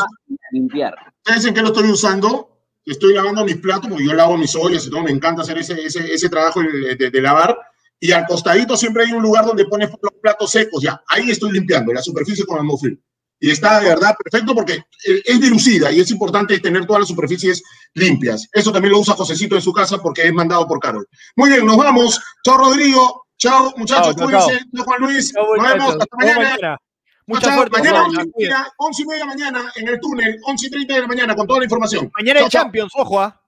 limpiar. 0.52 0.94
¿Ustedes 1.24 1.44
en 1.46 1.54
qué 1.54 1.62
lo 1.62 1.68
estoy 1.68 1.90
usando? 1.90 2.50
Estoy 2.84 3.14
lavando 3.14 3.44
mis 3.44 3.56
platos, 3.56 3.88
porque 3.88 4.04
yo 4.04 4.12
lavo 4.12 4.36
mis 4.36 4.54
ollas 4.54 4.86
y 4.86 4.90
todo, 4.90 5.02
me 5.02 5.10
encanta 5.10 5.42
hacer 5.42 5.58
ese, 5.58 5.82
ese, 5.84 6.12
ese 6.12 6.28
trabajo 6.28 6.60
de, 6.60 6.94
de- 6.94 7.10
de 7.10 7.20
lavar. 7.22 7.56
Y 7.98 8.12
al 8.12 8.26
costadito 8.26 8.76
siempre 8.76 9.04
hay 9.04 9.12
un 9.12 9.22
lugar 9.22 9.46
donde 9.46 9.64
pones 9.64 9.88
los 9.90 10.12
platos 10.20 10.50
secos, 10.50 10.82
ya. 10.82 11.02
Ahí 11.08 11.30
estoy 11.30 11.50
limpiando 11.52 11.92
la 11.94 12.02
superficie 12.02 12.44
con 12.44 12.58
Amofil. 12.58 13.02
Y 13.38 13.50
está 13.50 13.80
de 13.80 13.88
verdad 13.88 14.14
perfecto 14.22 14.54
porque 14.54 14.82
es 15.04 15.40
virucida 15.40 15.92
y 15.92 16.00
es 16.00 16.10
importante 16.10 16.58
tener 16.58 16.86
todas 16.86 17.00
las 17.00 17.08
superficies 17.08 17.62
limpias. 17.94 18.48
Eso 18.52 18.72
también 18.72 18.92
lo 18.92 19.00
usa 19.00 19.14
Josecito 19.14 19.56
en 19.56 19.62
su 19.62 19.72
casa 19.72 19.98
porque 19.98 20.26
es 20.26 20.32
mandado 20.32 20.66
por 20.66 20.80
Carol. 20.80 21.06
Muy 21.36 21.50
bien, 21.50 21.66
nos 21.66 21.76
vamos. 21.76 22.20
Chao, 22.42 22.56
Rodrigo. 22.56 23.26
Chao, 23.36 23.74
muchachos. 23.76 24.16
Chao, 24.16 24.30
chao, 24.30 24.46
cuídense. 24.46 24.64
Chao, 24.74 24.84
Juan 24.84 25.00
Luis. 25.00 25.34
Nos 25.34 25.68
vemos. 25.68 25.96
Hasta 26.00 26.16
mañana. 26.16 26.40
mañana. 26.40 26.78
Mucha 27.26 27.54
suerte. 27.54 27.78
Mañana 27.78 27.98
Raúl. 27.98 28.16
11 28.18 28.22
y 28.22 28.42
media, 28.42 28.72
11 28.78 29.02
y 29.02 29.06
media 29.06 29.18
de 29.18 29.20
la 29.20 29.26
mañana 29.26 29.72
en 29.74 29.88
el 29.88 30.00
túnel, 30.00 30.38
11 30.44 30.66
y 30.66 30.70
30 30.70 30.94
de 30.94 31.00
la 31.00 31.06
mañana 31.06 31.34
con 31.34 31.46
toda 31.46 31.58
la 31.58 31.64
información. 31.64 32.10
Mañana 32.16 32.40
el. 32.40 32.48
Champions, 32.48 32.92
ojo, 32.94 33.20
¿ah? 33.20 33.42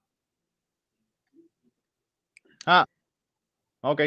Ok. 3.80 4.03